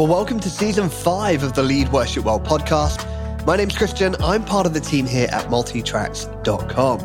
Well, 0.00 0.08
welcome 0.08 0.40
to 0.40 0.48
season 0.48 0.88
five 0.88 1.42
of 1.42 1.52
the 1.52 1.62
Lead 1.62 1.92
Worship 1.92 2.24
Well 2.24 2.40
podcast. 2.40 3.04
My 3.44 3.58
name's 3.58 3.74
Kristian. 3.74 4.16
I'm 4.22 4.42
part 4.42 4.64
of 4.64 4.72
the 4.72 4.80
team 4.80 5.04
here 5.04 5.28
at 5.30 5.48
multitracks.com. 5.48 7.00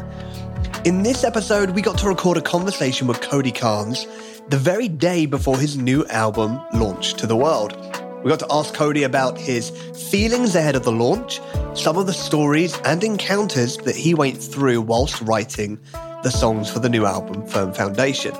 In 0.85 1.03
this 1.03 1.25
episode, 1.25 1.71
we 1.71 1.81
got 1.81 1.97
to 1.97 2.07
record 2.07 2.37
a 2.37 2.41
conversation 2.41 3.05
with 3.05 3.19
Cody 3.19 3.51
Carnes 3.51 4.07
the 4.47 4.55
very 4.55 4.87
day 4.87 5.25
before 5.25 5.59
his 5.59 5.75
new 5.75 6.05
album 6.05 6.57
launched 6.73 7.19
to 7.19 7.27
the 7.27 7.35
world. 7.35 7.75
We 8.23 8.29
got 8.29 8.39
to 8.39 8.47
ask 8.49 8.73
Cody 8.73 9.03
about 9.03 9.37
his 9.37 9.71
feelings 10.09 10.55
ahead 10.55 10.77
of 10.77 10.85
the 10.85 10.93
launch, 10.93 11.41
some 11.73 11.97
of 11.97 12.05
the 12.05 12.13
stories 12.13 12.79
and 12.85 13.03
encounters 13.03 13.75
that 13.79 13.97
he 13.97 14.13
went 14.13 14.41
through 14.41 14.79
whilst 14.79 15.19
writing 15.19 15.81
the 16.23 16.31
songs 16.31 16.71
for 16.71 16.79
the 16.79 16.87
new 16.87 17.05
album, 17.05 17.45
Firm 17.45 17.73
Foundation. 17.73 18.33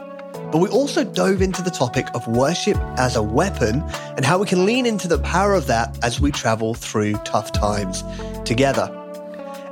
But 0.52 0.60
we 0.60 0.70
also 0.70 1.04
dove 1.04 1.42
into 1.42 1.62
the 1.62 1.70
topic 1.70 2.08
of 2.14 2.28
worship 2.28 2.78
as 2.98 3.16
a 3.16 3.24
weapon 3.24 3.84
and 4.16 4.26
how 4.26 4.38
we 4.38 4.46
can 4.46 4.66
lean 4.66 4.86
into 4.86 5.08
the 5.08 5.20
power 5.20 5.54
of 5.54 5.68
that 5.68 5.98
as 6.04 6.22
we 6.22 6.32
travel 6.32 6.74
through 6.74 7.14
tough 7.26 7.52
times 7.52 8.04
together. 8.46 8.90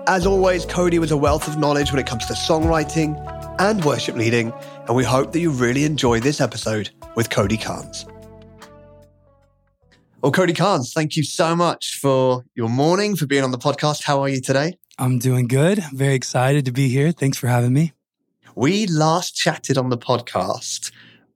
As 0.08 0.26
always, 0.26 0.66
Cody 0.66 1.00
was 1.00 1.12
a 1.12 1.18
wealth 1.18 1.48
of 1.48 1.58
knowledge 1.58 1.92
when 1.92 2.00
it 2.00 2.08
comes 2.08 2.26
to 2.26 2.34
songwriting 2.34 3.16
and 3.60 3.84
worship 3.86 4.16
leading, 4.16 4.52
and 4.88 4.96
we 4.96 5.04
hope 5.04 5.32
that 5.32 5.40
you 5.40 5.52
really 5.52 5.86
enjoy 5.86 6.20
this 6.20 6.42
episode 6.42 6.90
with 7.16 7.30
Cody 7.30 7.58
Carnes. 7.58 8.06
Well, 10.22 10.32
Cody 10.32 10.54
Carnes, 10.54 10.94
thank 10.94 11.16
you 11.16 11.24
so 11.24 11.56
much 11.56 11.98
for 12.00 12.44
your 12.56 12.70
morning, 12.70 13.16
for 13.16 13.26
being 13.26 13.44
on 13.44 13.52
the 13.52 13.58
podcast. 13.58 14.04
How 14.04 14.22
are 14.22 14.30
you 14.30 14.42
today? 14.42 14.78
I'm 14.98 15.20
doing 15.20 15.48
good. 15.48 15.84
Very 15.94 16.14
excited 16.14 16.66
to 16.66 16.72
be 16.72 16.90
here. 16.90 17.12
Thanks 17.12 17.38
for 17.38 17.48
having 17.48 17.74
me. 17.74 17.94
We 18.56 18.88
last 18.88 19.36
chatted 19.36 19.78
on 19.78 19.90
the 19.90 19.98
podcast. 19.98 20.92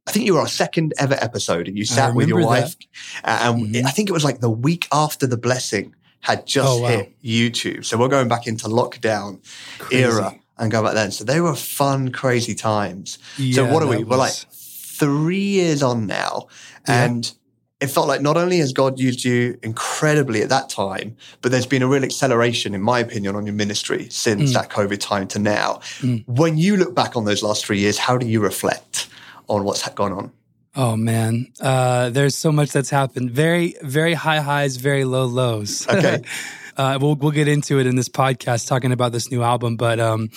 I 0.07 0.11
think 0.11 0.25
you 0.25 0.35
were 0.35 0.39
our 0.39 0.47
second 0.47 0.93
ever 0.97 1.17
episode, 1.19 1.67
and 1.67 1.77
you 1.77 1.83
sat 1.83 2.15
with 2.15 2.29
your 2.29 2.45
wife. 2.45 2.75
And 3.23 3.67
mm-hmm. 3.67 3.85
I 3.85 3.91
think 3.91 4.09
it 4.09 4.13
was 4.13 4.23
like 4.23 4.39
the 4.39 4.49
week 4.49 4.87
after 4.91 5.27
the 5.27 5.37
blessing 5.37 5.93
had 6.21 6.45
just 6.45 6.69
oh, 6.69 6.81
wow. 6.81 6.87
hit 6.89 7.21
YouTube. 7.21 7.85
So 7.85 7.97
we're 7.97 8.07
going 8.07 8.27
back 8.27 8.47
into 8.47 8.67
lockdown 8.67 9.39
crazy. 9.79 10.03
era 10.03 10.35
and 10.57 10.71
go 10.71 10.81
back 10.81 10.93
then. 10.93 11.11
So 11.11 11.23
they 11.23 11.41
were 11.41 11.55
fun, 11.55 12.11
crazy 12.11 12.55
times. 12.55 13.19
Yeah, 13.37 13.55
so 13.55 13.73
what 13.73 13.83
are 13.83 13.87
we? 13.87 13.97
Was... 13.97 14.07
We're 14.07 14.17
like 14.17 14.33
three 14.33 15.43
years 15.43 15.83
on 15.83 16.07
now. 16.07 16.47
And 16.85 17.31
it 17.79 17.87
felt 17.87 18.07
like 18.07 18.21
not 18.21 18.37
only 18.37 18.57
has 18.57 18.73
God 18.73 18.99
used 18.99 19.23
you 19.23 19.57
incredibly 19.61 20.41
at 20.41 20.49
that 20.49 20.69
time, 20.69 21.15
but 21.41 21.51
there's 21.51 21.67
been 21.67 21.83
a 21.83 21.87
real 21.87 22.03
acceleration, 22.03 22.73
in 22.73 22.81
my 22.81 22.99
opinion, 22.99 23.35
on 23.35 23.45
your 23.45 23.53
ministry 23.53 24.07
since 24.09 24.49
mm. 24.49 24.53
that 24.53 24.69
COVID 24.69 24.99
time 24.99 25.27
to 25.29 25.39
now. 25.39 25.75
Mm. 25.99 26.23
When 26.27 26.57
you 26.57 26.75
look 26.75 26.95
back 26.95 27.15
on 27.15 27.25
those 27.25 27.43
last 27.43 27.65
three 27.65 27.77
years, 27.77 27.99
how 27.99 28.17
do 28.17 28.27
you 28.27 28.39
reflect 28.39 29.07
on 29.47 29.63
what's 29.63 29.87
gone 29.89 30.11
on? 30.11 30.31
Oh 30.75 30.95
man, 30.95 31.51
uh, 31.59 32.11
there's 32.11 32.35
so 32.35 32.51
much 32.51 32.71
that's 32.71 32.89
happened. 32.89 33.31
Very, 33.31 33.75
very 33.81 34.13
high 34.13 34.39
highs, 34.39 34.77
very 34.77 35.05
low 35.05 35.25
lows. 35.25 35.87
Okay. 35.87 36.21
uh, 36.77 36.99
we'll 37.01 37.15
we'll 37.15 37.31
get 37.31 37.47
into 37.47 37.79
it 37.79 37.87
in 37.87 37.95
this 37.95 38.09
podcast 38.09 38.67
talking 38.67 38.91
about 38.91 39.11
this 39.11 39.31
new 39.31 39.41
album, 39.41 39.75
but 39.75 39.99
um, 39.99 40.29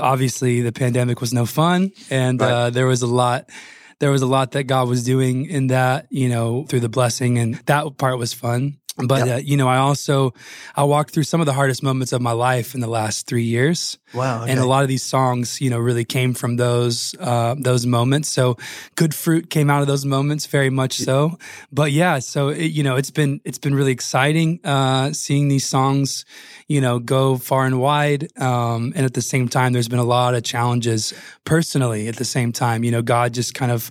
obviously 0.00 0.62
the 0.62 0.72
pandemic 0.72 1.20
was 1.20 1.32
no 1.32 1.46
fun, 1.46 1.92
and 2.10 2.40
right. 2.40 2.50
uh, 2.50 2.70
there 2.70 2.86
was 2.86 3.02
a 3.02 3.06
lot 3.06 3.48
there 3.98 4.10
was 4.10 4.22
a 4.22 4.26
lot 4.26 4.52
that 4.52 4.64
God 4.64 4.88
was 4.88 5.04
doing 5.04 5.46
in 5.46 5.68
that, 5.68 6.06
you 6.10 6.28
know, 6.28 6.64
through 6.64 6.80
the 6.80 6.88
blessing, 6.88 7.38
and 7.38 7.54
that 7.66 7.96
part 7.98 8.18
was 8.18 8.32
fun. 8.32 8.78
But 8.96 9.26
yep. 9.26 9.36
uh, 9.36 9.40
you 9.40 9.56
know, 9.56 9.66
I 9.66 9.78
also 9.78 10.34
I 10.76 10.84
walked 10.84 11.12
through 11.12 11.24
some 11.24 11.40
of 11.40 11.46
the 11.46 11.52
hardest 11.52 11.82
moments 11.82 12.12
of 12.12 12.22
my 12.22 12.30
life 12.30 12.74
in 12.74 12.80
the 12.80 12.86
last 12.86 13.26
three 13.26 13.42
years. 13.42 13.98
Wow! 14.14 14.42
Okay. 14.42 14.52
And 14.52 14.60
a 14.60 14.66
lot 14.66 14.82
of 14.82 14.88
these 14.88 15.02
songs, 15.02 15.60
you 15.60 15.68
know, 15.68 15.78
really 15.78 16.04
came 16.04 16.32
from 16.32 16.56
those 16.56 17.14
uh, 17.18 17.56
those 17.58 17.86
moments. 17.86 18.28
So, 18.28 18.56
good 18.94 19.12
fruit 19.12 19.50
came 19.50 19.68
out 19.68 19.80
of 19.80 19.88
those 19.88 20.04
moments, 20.04 20.46
very 20.46 20.70
much 20.70 20.98
so. 20.98 21.38
But 21.72 21.90
yeah, 21.90 22.20
so 22.20 22.48
it, 22.50 22.66
you 22.66 22.84
know, 22.84 22.94
it's 22.94 23.10
been 23.10 23.40
it's 23.44 23.58
been 23.58 23.74
really 23.74 23.90
exciting 23.90 24.60
uh, 24.62 25.12
seeing 25.12 25.48
these 25.48 25.66
songs, 25.66 26.24
you 26.68 26.80
know, 26.80 27.00
go 27.00 27.36
far 27.36 27.66
and 27.66 27.80
wide. 27.80 28.28
Um, 28.40 28.92
and 28.94 29.04
at 29.04 29.14
the 29.14 29.22
same 29.22 29.48
time, 29.48 29.72
there's 29.72 29.88
been 29.88 29.98
a 29.98 30.04
lot 30.04 30.34
of 30.34 30.44
challenges 30.44 31.12
personally. 31.44 32.06
At 32.06 32.16
the 32.16 32.24
same 32.24 32.52
time, 32.52 32.84
you 32.84 32.92
know, 32.92 33.02
God 33.02 33.34
just 33.34 33.54
kind 33.54 33.72
of 33.72 33.90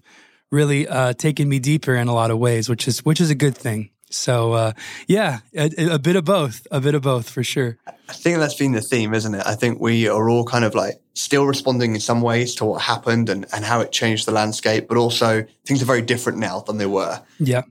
really 0.50 0.88
uh, 0.88 1.12
taken 1.14 1.50
me 1.50 1.60
deeper 1.60 1.96
in 1.96 2.08
a 2.08 2.14
lot 2.14 2.32
of 2.32 2.38
ways, 2.38 2.70
which 2.70 2.88
is 2.88 3.04
which 3.04 3.20
is 3.20 3.30
a 3.30 3.36
good 3.36 3.58
thing. 3.58 3.90
So 4.14 4.54
uh, 4.54 4.74
yeah, 5.08 5.40
a, 5.56 5.94
a, 5.94 6.00
bit 6.00 6.16
of 6.16 6.24
both, 6.24 6.68
a 6.72 6.80
bit 6.80 6.94
of 6.96 7.02
both 7.02 7.30
for 7.30 7.44
sure. 7.44 7.78
I 7.88 8.14
think 8.14 8.38
that's 8.38 8.54
been 8.54 8.74
the 8.74 8.82
theme, 8.82 9.14
isn't 9.14 9.34
it? 9.34 9.44
I 9.46 9.56
think 9.56 9.80
we 9.80 10.08
are 10.08 10.30
all 10.30 10.46
kind 10.46 10.64
of 10.64 10.76
like 10.76 11.02
still 11.16 11.46
responding 11.46 11.96
in 11.96 12.00
some 12.00 12.22
ways 12.22 12.54
to 12.56 12.66
what 12.66 12.82
happened 12.82 13.30
and, 13.30 13.46
and 13.54 13.66
how 13.66 13.82
it 13.82 13.92
changed 13.92 14.28
the 14.28 14.32
landscape, 14.32 14.88
but 14.88 14.98
also 14.98 15.46
things 15.66 15.82
are 15.82 15.86
very 15.86 16.02
different 16.02 16.38
now 16.38 16.60
than 16.60 16.78
they 16.78 16.86
were. 16.86 17.22
Yeah. 17.40 17.64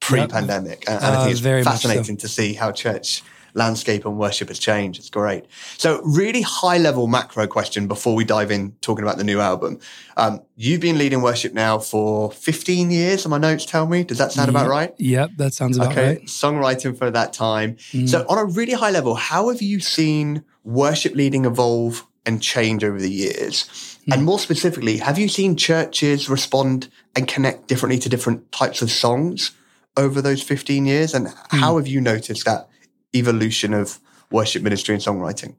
Pre-pandemic, 0.00 0.84
yep. 0.86 0.88
and, 0.88 1.04
and 1.04 1.16
uh, 1.16 1.18
I 1.18 1.22
think 1.22 1.32
it's 1.32 1.40
very 1.40 1.64
fascinating 1.64 2.18
so. 2.18 2.26
to 2.26 2.28
see 2.28 2.52
how 2.52 2.72
church 2.72 3.22
landscape 3.54 4.04
and 4.04 4.18
worship 4.18 4.48
has 4.48 4.58
changed. 4.58 4.98
It's 4.98 5.08
great. 5.08 5.46
So, 5.78 6.02
really 6.02 6.42
high 6.42 6.78
level 6.78 7.06
macro 7.06 7.46
question 7.46 7.88
before 7.88 8.14
we 8.14 8.24
dive 8.24 8.50
in 8.50 8.72
talking 8.80 9.04
about 9.04 9.16
the 9.16 9.24
new 9.24 9.40
album. 9.40 9.78
Um, 10.16 10.42
you've 10.56 10.80
been 10.80 10.98
leading 10.98 11.22
worship 11.22 11.54
now 11.54 11.78
for 11.78 12.30
15 12.32 12.90
years, 12.90 13.24
and 13.24 13.30
my 13.30 13.38
notes 13.38 13.64
tell 13.64 13.86
me. 13.86 14.04
Does 14.04 14.18
that 14.18 14.32
sound 14.32 14.50
about 14.50 14.68
right? 14.68 14.92
Yep, 14.98 15.30
that 15.38 15.54
sounds 15.54 15.76
about 15.76 15.92
okay. 15.92 16.06
right. 16.06 16.22
Songwriting 16.24 16.98
for 16.98 17.10
that 17.10 17.32
time. 17.32 17.76
Mm. 17.92 18.08
So, 18.08 18.26
on 18.28 18.38
a 18.38 18.44
really 18.44 18.74
high 18.74 18.90
level, 18.90 19.14
how 19.14 19.48
have 19.48 19.62
you 19.62 19.80
seen 19.80 20.44
worship 20.64 21.14
leading 21.14 21.44
evolve 21.44 22.06
and 22.26 22.42
change 22.42 22.82
over 22.82 22.98
the 22.98 23.10
years? 23.10 23.64
Mm. 24.08 24.14
And 24.14 24.24
more 24.24 24.38
specifically, 24.38 24.98
have 24.98 25.18
you 25.18 25.28
seen 25.28 25.56
churches 25.56 26.28
respond 26.28 26.88
and 27.14 27.28
connect 27.28 27.68
differently 27.68 27.98
to 28.00 28.08
different 28.08 28.50
types 28.50 28.82
of 28.82 28.90
songs 28.90 29.52
over 29.96 30.20
those 30.20 30.42
15 30.42 30.86
years? 30.86 31.14
And 31.14 31.28
how 31.50 31.74
mm. 31.74 31.78
have 31.78 31.86
you 31.86 32.00
noticed 32.00 32.44
that 32.46 32.68
evolution 33.14 33.72
of 33.74 34.00
worship 34.30 34.62
ministry 34.62 34.94
and 34.94 35.02
songwriting? 35.02 35.56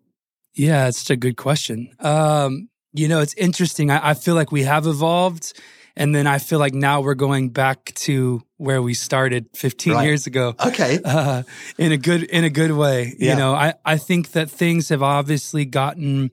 Yeah, 0.54 0.88
it's 0.88 1.10
a 1.10 1.16
good 1.16 1.38
question. 1.38 1.94
Um, 2.00 2.70
you 2.94 3.08
know, 3.08 3.20
it's 3.20 3.34
interesting. 3.34 3.92
I, 3.92 4.12
I, 4.12 4.14
feel 4.14 4.36
like 4.36 4.52
we 4.52 4.64
have 4.64 4.88
evolved, 4.88 5.54
and 5.98 6.16
then 6.16 6.28
I 6.28 6.40
feel 6.40 6.60
like 6.60 6.74
now 6.74 7.02
we're 7.02 7.14
going 7.14 7.50
back 7.50 7.94
to 7.96 8.42
where 8.58 8.82
we 8.82 8.94
started 8.94 9.48
15 9.54 9.94
right. 9.94 10.04
years 10.06 10.28
ago. 10.28 10.56
Okay, 10.66 11.00
uh, 11.06 11.44
in 11.78 11.92
a 11.92 11.98
good 11.98 12.24
in 12.24 12.46
a 12.46 12.50
good 12.50 12.72
way. 12.72 13.16
Yeah. 13.20 13.34
You 13.34 13.38
know, 13.38 13.54
I 13.54 13.74
I 13.84 13.98
think 13.98 14.32
that 14.32 14.50
things 14.50 14.90
have 14.90 15.04
obviously 15.04 15.66
gotten 15.66 16.32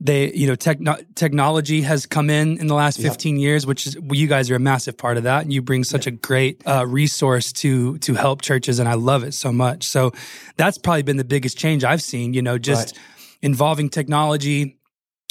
they 0.00 0.32
you 0.32 0.46
know 0.46 0.54
techno- 0.54 0.98
technology 1.14 1.82
has 1.82 2.06
come 2.06 2.30
in 2.30 2.58
in 2.58 2.66
the 2.66 2.74
last 2.74 3.00
15 3.00 3.36
yep. 3.36 3.42
years 3.42 3.66
which 3.66 3.86
is 3.86 3.98
well, 3.98 4.14
you 4.14 4.26
guys 4.26 4.50
are 4.50 4.56
a 4.56 4.60
massive 4.60 4.96
part 4.96 5.16
of 5.16 5.24
that 5.24 5.42
and 5.42 5.52
you 5.52 5.62
bring 5.62 5.84
such 5.84 6.06
yep. 6.06 6.14
a 6.14 6.16
great 6.18 6.62
uh, 6.66 6.86
resource 6.86 7.52
to 7.52 7.98
to 7.98 8.14
help 8.14 8.42
churches 8.42 8.78
and 8.78 8.88
i 8.88 8.94
love 8.94 9.24
it 9.24 9.32
so 9.32 9.52
much 9.52 9.84
so 9.84 10.12
that's 10.56 10.78
probably 10.78 11.02
been 11.02 11.16
the 11.16 11.24
biggest 11.24 11.56
change 11.56 11.84
i've 11.84 12.02
seen 12.02 12.34
you 12.34 12.42
know 12.42 12.58
just 12.58 12.96
right. 12.96 13.04
involving 13.42 13.88
technology 13.88 14.76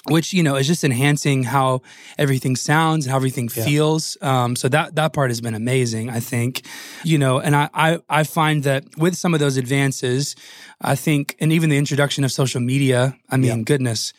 which 0.10 0.34
you 0.34 0.44
know 0.44 0.56
is 0.56 0.68
just 0.68 0.84
enhancing 0.84 1.44
how 1.44 1.82
everything 2.18 2.56
sounds 2.56 3.06
and 3.06 3.12
how 3.12 3.18
everything 3.18 3.50
yeah. 3.56 3.64
feels 3.64 4.18
um, 4.22 4.56
so 4.56 4.68
that 4.68 4.96
that 4.96 5.14
part 5.14 5.30
has 5.30 5.42
been 5.42 5.56
amazing 5.56 6.10
i 6.10 6.20
think 6.20 6.66
you 7.04 7.18
know 7.18 7.40
and 7.40 7.56
I, 7.56 7.70
I 7.74 8.00
i 8.10 8.24
find 8.24 8.64
that 8.64 8.84
with 8.98 9.16
some 9.16 9.34
of 9.34 9.40
those 9.40 9.58
advances 9.58 10.36
i 10.82 10.96
think 10.96 11.36
and 11.40 11.52
even 11.54 11.70
the 11.70 11.78
introduction 11.78 12.24
of 12.24 12.32
social 12.32 12.62
media 12.62 13.16
i 13.30 13.38
mean 13.38 13.60
yeah. 13.60 13.64
goodness 13.64 14.14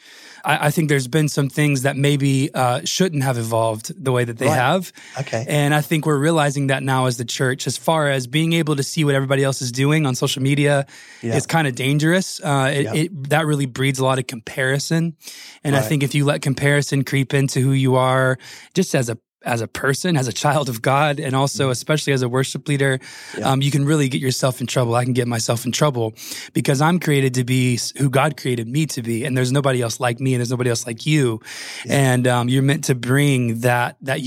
I, 0.44 0.66
I, 0.66 0.70
think 0.70 0.88
there's 0.88 1.08
been 1.08 1.28
some 1.28 1.48
things 1.48 1.82
that 1.82 1.96
maybe 1.96 2.52
uh, 2.54 2.82
shouldn't 2.84 3.22
have 3.22 3.38
evolved 3.38 3.92
the 4.02 4.12
way 4.12 4.24
that 4.24 4.38
they 4.38 4.46
right. 4.46 4.54
have. 4.54 4.92
Okay. 5.20 5.44
And 5.48 5.74
I 5.74 5.80
think 5.80 6.06
we're 6.06 6.18
realizing 6.18 6.68
that 6.68 6.82
now 6.82 7.06
as 7.06 7.16
the 7.16 7.24
church, 7.24 7.66
as 7.66 7.76
far 7.76 8.10
as 8.10 8.26
being 8.26 8.52
able 8.52 8.76
to 8.76 8.82
see 8.82 9.04
what 9.04 9.14
everybody 9.14 9.42
else 9.42 9.62
is 9.62 9.72
doing 9.72 10.06
on 10.06 10.14
social 10.14 10.42
media 10.42 10.86
yeah. 11.22 11.34
is 11.34 11.46
kind 11.46 11.66
of 11.66 11.74
dangerous. 11.74 12.40
Uh, 12.40 12.70
it, 12.74 12.86
it, 12.94 13.28
that 13.30 13.46
really 13.46 13.66
breeds 13.66 13.98
a 13.98 14.04
lot 14.04 14.18
of 14.18 14.26
comparison. 14.26 15.16
And 15.62 15.73
right. 15.74 15.84
I 15.84 15.86
think 15.86 16.02
if 16.02 16.14
you 16.14 16.24
let 16.24 16.42
comparison 16.42 17.04
creep 17.04 17.34
into 17.34 17.60
who 17.60 17.72
you 17.72 17.96
are, 17.96 18.38
just 18.74 18.94
as 18.94 19.08
a 19.08 19.18
as 19.44 19.60
a 19.60 19.68
person, 19.68 20.16
as 20.16 20.26
a 20.26 20.32
child 20.32 20.68
of 20.68 20.82
God, 20.82 21.20
and 21.20 21.36
also 21.36 21.64
mm-hmm. 21.64 21.72
especially 21.72 22.12
as 22.12 22.22
a 22.22 22.28
worship 22.28 22.66
leader, 22.66 22.98
yeah. 23.36 23.50
um, 23.50 23.62
you 23.62 23.70
can 23.70 23.84
really 23.84 24.08
get 24.08 24.20
yourself 24.20 24.60
in 24.60 24.66
trouble. 24.66 24.94
I 24.94 25.04
can 25.04 25.12
get 25.12 25.28
myself 25.28 25.66
in 25.66 25.72
trouble 25.72 26.14
because 26.52 26.80
I'm 26.80 26.98
created 26.98 27.34
to 27.34 27.44
be 27.44 27.78
who 27.98 28.10
God 28.10 28.36
created 28.36 28.68
me 28.68 28.86
to 28.86 29.02
be, 29.02 29.24
and 29.24 29.36
there's 29.36 29.52
nobody 29.52 29.82
else 29.82 30.00
like 30.00 30.20
me, 30.20 30.34
and 30.34 30.40
there's 30.40 30.50
nobody 30.50 30.70
else 30.70 30.86
like 30.86 31.06
you, 31.06 31.40
yeah. 31.84 32.12
and 32.12 32.26
um, 32.26 32.48
you're 32.48 32.62
meant 32.62 32.84
to 32.84 32.94
bring 32.94 33.60
that 33.60 33.96
that 34.00 34.20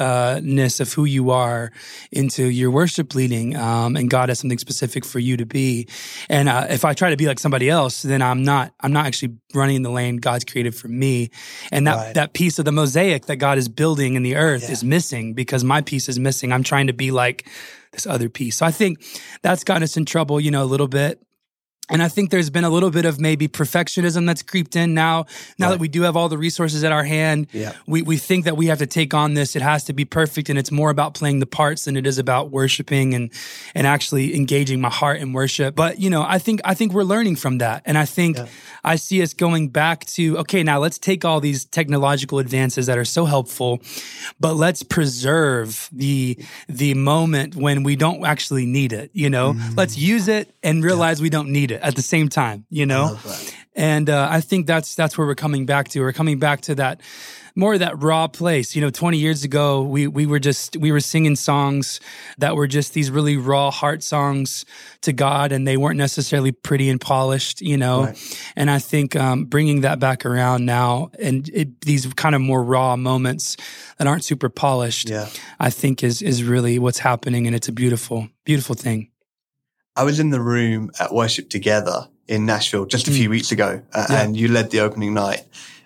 uniqueness 0.00 0.80
of 0.80 0.92
who 0.94 1.04
you 1.04 1.30
are 1.30 1.70
into 2.10 2.44
your 2.44 2.70
worship 2.70 3.14
leading, 3.14 3.56
um, 3.56 3.96
and 3.96 4.08
God 4.08 4.30
has 4.30 4.38
something 4.38 4.58
specific 4.58 5.04
for 5.04 5.18
you 5.18 5.36
to 5.36 5.44
be. 5.44 5.86
And 6.30 6.48
uh, 6.48 6.66
if 6.70 6.86
I 6.86 6.94
try 6.94 7.10
to 7.10 7.16
be 7.16 7.26
like 7.26 7.38
somebody 7.38 7.68
else, 7.68 8.02
then 8.02 8.22
I'm 8.22 8.42
not. 8.42 8.72
I'm 8.80 8.92
not 8.92 9.04
actually 9.04 9.36
running 9.54 9.76
in 9.76 9.82
the 9.82 9.90
lane 9.90 10.16
God's 10.16 10.44
created 10.44 10.74
for 10.74 10.88
me, 10.88 11.30
and 11.70 11.86
that 11.86 11.96
right. 11.96 12.14
that 12.14 12.32
piece 12.32 12.58
of 12.58 12.64
the 12.64 12.72
mosaic 12.72 13.26
that 13.26 13.36
God 13.36 13.58
is 13.58 13.68
building 13.68 14.14
in 14.14 14.22
the 14.22 14.30
the 14.30 14.36
earth 14.36 14.64
yeah. 14.64 14.72
is 14.72 14.84
missing 14.84 15.34
because 15.34 15.64
my 15.64 15.80
piece 15.80 16.08
is 16.08 16.18
missing. 16.18 16.52
I'm 16.52 16.62
trying 16.62 16.86
to 16.86 16.92
be 16.92 17.10
like 17.10 17.48
this 17.92 18.06
other 18.06 18.28
piece. 18.28 18.58
So 18.58 18.66
I 18.66 18.70
think 18.70 19.02
that's 19.42 19.64
gotten 19.64 19.82
us 19.82 19.96
in 19.96 20.04
trouble, 20.04 20.40
you 20.40 20.50
know, 20.50 20.62
a 20.62 20.70
little 20.70 20.88
bit. 20.88 21.20
And 21.90 22.02
I 22.02 22.08
think 22.08 22.30
there's 22.30 22.50
been 22.50 22.64
a 22.64 22.70
little 22.70 22.90
bit 22.90 23.04
of 23.04 23.20
maybe 23.20 23.48
perfectionism 23.48 24.24
that's 24.24 24.42
creeped 24.42 24.76
in 24.76 24.94
now. 24.94 25.26
Now 25.58 25.66
right. 25.66 25.72
that 25.72 25.80
we 25.80 25.88
do 25.88 26.02
have 26.02 26.16
all 26.16 26.28
the 26.28 26.38
resources 26.38 26.84
at 26.84 26.92
our 26.92 27.02
hand, 27.02 27.48
yeah. 27.52 27.72
we, 27.86 28.02
we 28.02 28.16
think 28.16 28.44
that 28.44 28.56
we 28.56 28.66
have 28.66 28.78
to 28.78 28.86
take 28.86 29.12
on 29.12 29.34
this. 29.34 29.56
It 29.56 29.62
has 29.62 29.84
to 29.84 29.92
be 29.92 30.04
perfect. 30.04 30.48
And 30.48 30.58
it's 30.58 30.70
more 30.70 30.90
about 30.90 31.14
playing 31.14 31.40
the 31.40 31.46
parts 31.46 31.84
than 31.86 31.96
it 31.96 32.06
is 32.06 32.18
about 32.18 32.50
worshiping 32.50 33.14
and, 33.14 33.30
and 33.74 33.86
actually 33.86 34.36
engaging 34.36 34.80
my 34.80 34.88
heart 34.88 35.18
in 35.18 35.32
worship. 35.32 35.74
But, 35.74 35.98
you 35.98 36.10
know, 36.10 36.22
I 36.22 36.38
think, 36.38 36.60
I 36.64 36.74
think 36.74 36.92
we're 36.92 37.02
learning 37.02 37.36
from 37.36 37.58
that. 37.58 37.82
And 37.84 37.98
I 37.98 38.04
think 38.04 38.36
yeah. 38.36 38.46
I 38.84 38.94
see 38.94 39.20
us 39.20 39.34
going 39.34 39.68
back 39.68 40.04
to, 40.06 40.38
okay, 40.38 40.62
now 40.62 40.78
let's 40.78 40.98
take 40.98 41.24
all 41.24 41.40
these 41.40 41.64
technological 41.64 42.38
advances 42.38 42.86
that 42.86 42.98
are 42.98 43.04
so 43.04 43.24
helpful, 43.24 43.80
but 44.38 44.54
let's 44.54 44.84
preserve 44.84 45.88
the, 45.90 46.38
the 46.68 46.94
moment 46.94 47.56
when 47.56 47.82
we 47.82 47.96
don't 47.96 48.24
actually 48.24 48.64
need 48.64 48.92
it. 48.92 49.10
You 49.12 49.28
know, 49.28 49.54
mm. 49.54 49.76
let's 49.76 49.98
use 49.98 50.28
it 50.28 50.54
and 50.62 50.84
realize 50.84 51.18
yeah. 51.18 51.24
we 51.24 51.30
don't 51.30 51.48
need 51.48 51.69
it 51.70 51.80
at 51.82 51.96
the 51.96 52.02
same 52.02 52.28
time, 52.28 52.66
you 52.68 52.86
know? 52.86 53.18
And 53.74 54.10
uh, 54.10 54.28
I 54.30 54.40
think 54.40 54.66
that's 54.66 54.94
that's 54.94 55.16
where 55.16 55.26
we're 55.26 55.34
coming 55.34 55.64
back 55.64 55.88
to. 55.90 56.00
We're 56.00 56.12
coming 56.12 56.38
back 56.38 56.60
to 56.62 56.74
that 56.76 57.00
more 57.54 57.74
of 57.74 57.80
that 57.80 58.02
raw 58.02 58.26
place. 58.26 58.74
You 58.74 58.82
know, 58.82 58.90
20 58.90 59.18
years 59.18 59.44
ago, 59.44 59.82
we 59.82 60.06
we 60.06 60.26
were 60.26 60.38
just 60.38 60.76
we 60.76 60.92
were 60.92 61.00
singing 61.00 61.36
songs 61.36 62.00
that 62.38 62.56
were 62.56 62.66
just 62.66 62.94
these 62.94 63.10
really 63.10 63.36
raw 63.36 63.70
heart 63.70 64.02
songs 64.02 64.64
to 65.02 65.12
God, 65.12 65.52
and 65.52 65.66
they 65.66 65.76
weren't 65.76 65.98
necessarily 65.98 66.52
pretty 66.52 66.88
and 66.88 67.00
polished. 67.00 67.60
You 67.60 67.76
know, 67.76 68.04
right. 68.04 68.38
and 68.56 68.70
I 68.70 68.78
think 68.78 69.16
um, 69.16 69.44
bringing 69.44 69.82
that 69.82 69.98
back 69.98 70.26
around 70.26 70.64
now 70.64 71.10
and 71.18 71.48
it, 71.50 71.82
these 71.82 72.06
kind 72.14 72.34
of 72.34 72.40
more 72.40 72.62
raw 72.62 72.96
moments 72.96 73.56
that 73.98 74.06
aren't 74.06 74.24
super 74.24 74.48
polished, 74.48 75.08
yeah. 75.08 75.28
I 75.58 75.70
think 75.70 76.02
is 76.02 76.22
is 76.22 76.42
really 76.42 76.78
what's 76.78 76.98
happening, 76.98 77.46
and 77.46 77.54
it's 77.54 77.68
a 77.68 77.72
beautiful 77.72 78.28
beautiful 78.44 78.74
thing. 78.74 79.09
I 80.00 80.02
was 80.02 80.18
in 80.18 80.30
the 80.30 80.40
room 80.40 80.90
at 80.98 81.12
Worship 81.12 81.50
Together 81.50 82.08
in 82.26 82.46
Nashville 82.46 82.86
just 82.86 83.06
a 83.06 83.10
few 83.10 83.28
mm. 83.28 83.32
weeks 83.32 83.52
ago, 83.52 83.82
uh, 83.92 84.06
yeah. 84.08 84.22
and 84.22 84.34
you 84.34 84.48
led 84.48 84.70
the 84.70 84.80
opening 84.80 85.12
night. 85.12 85.42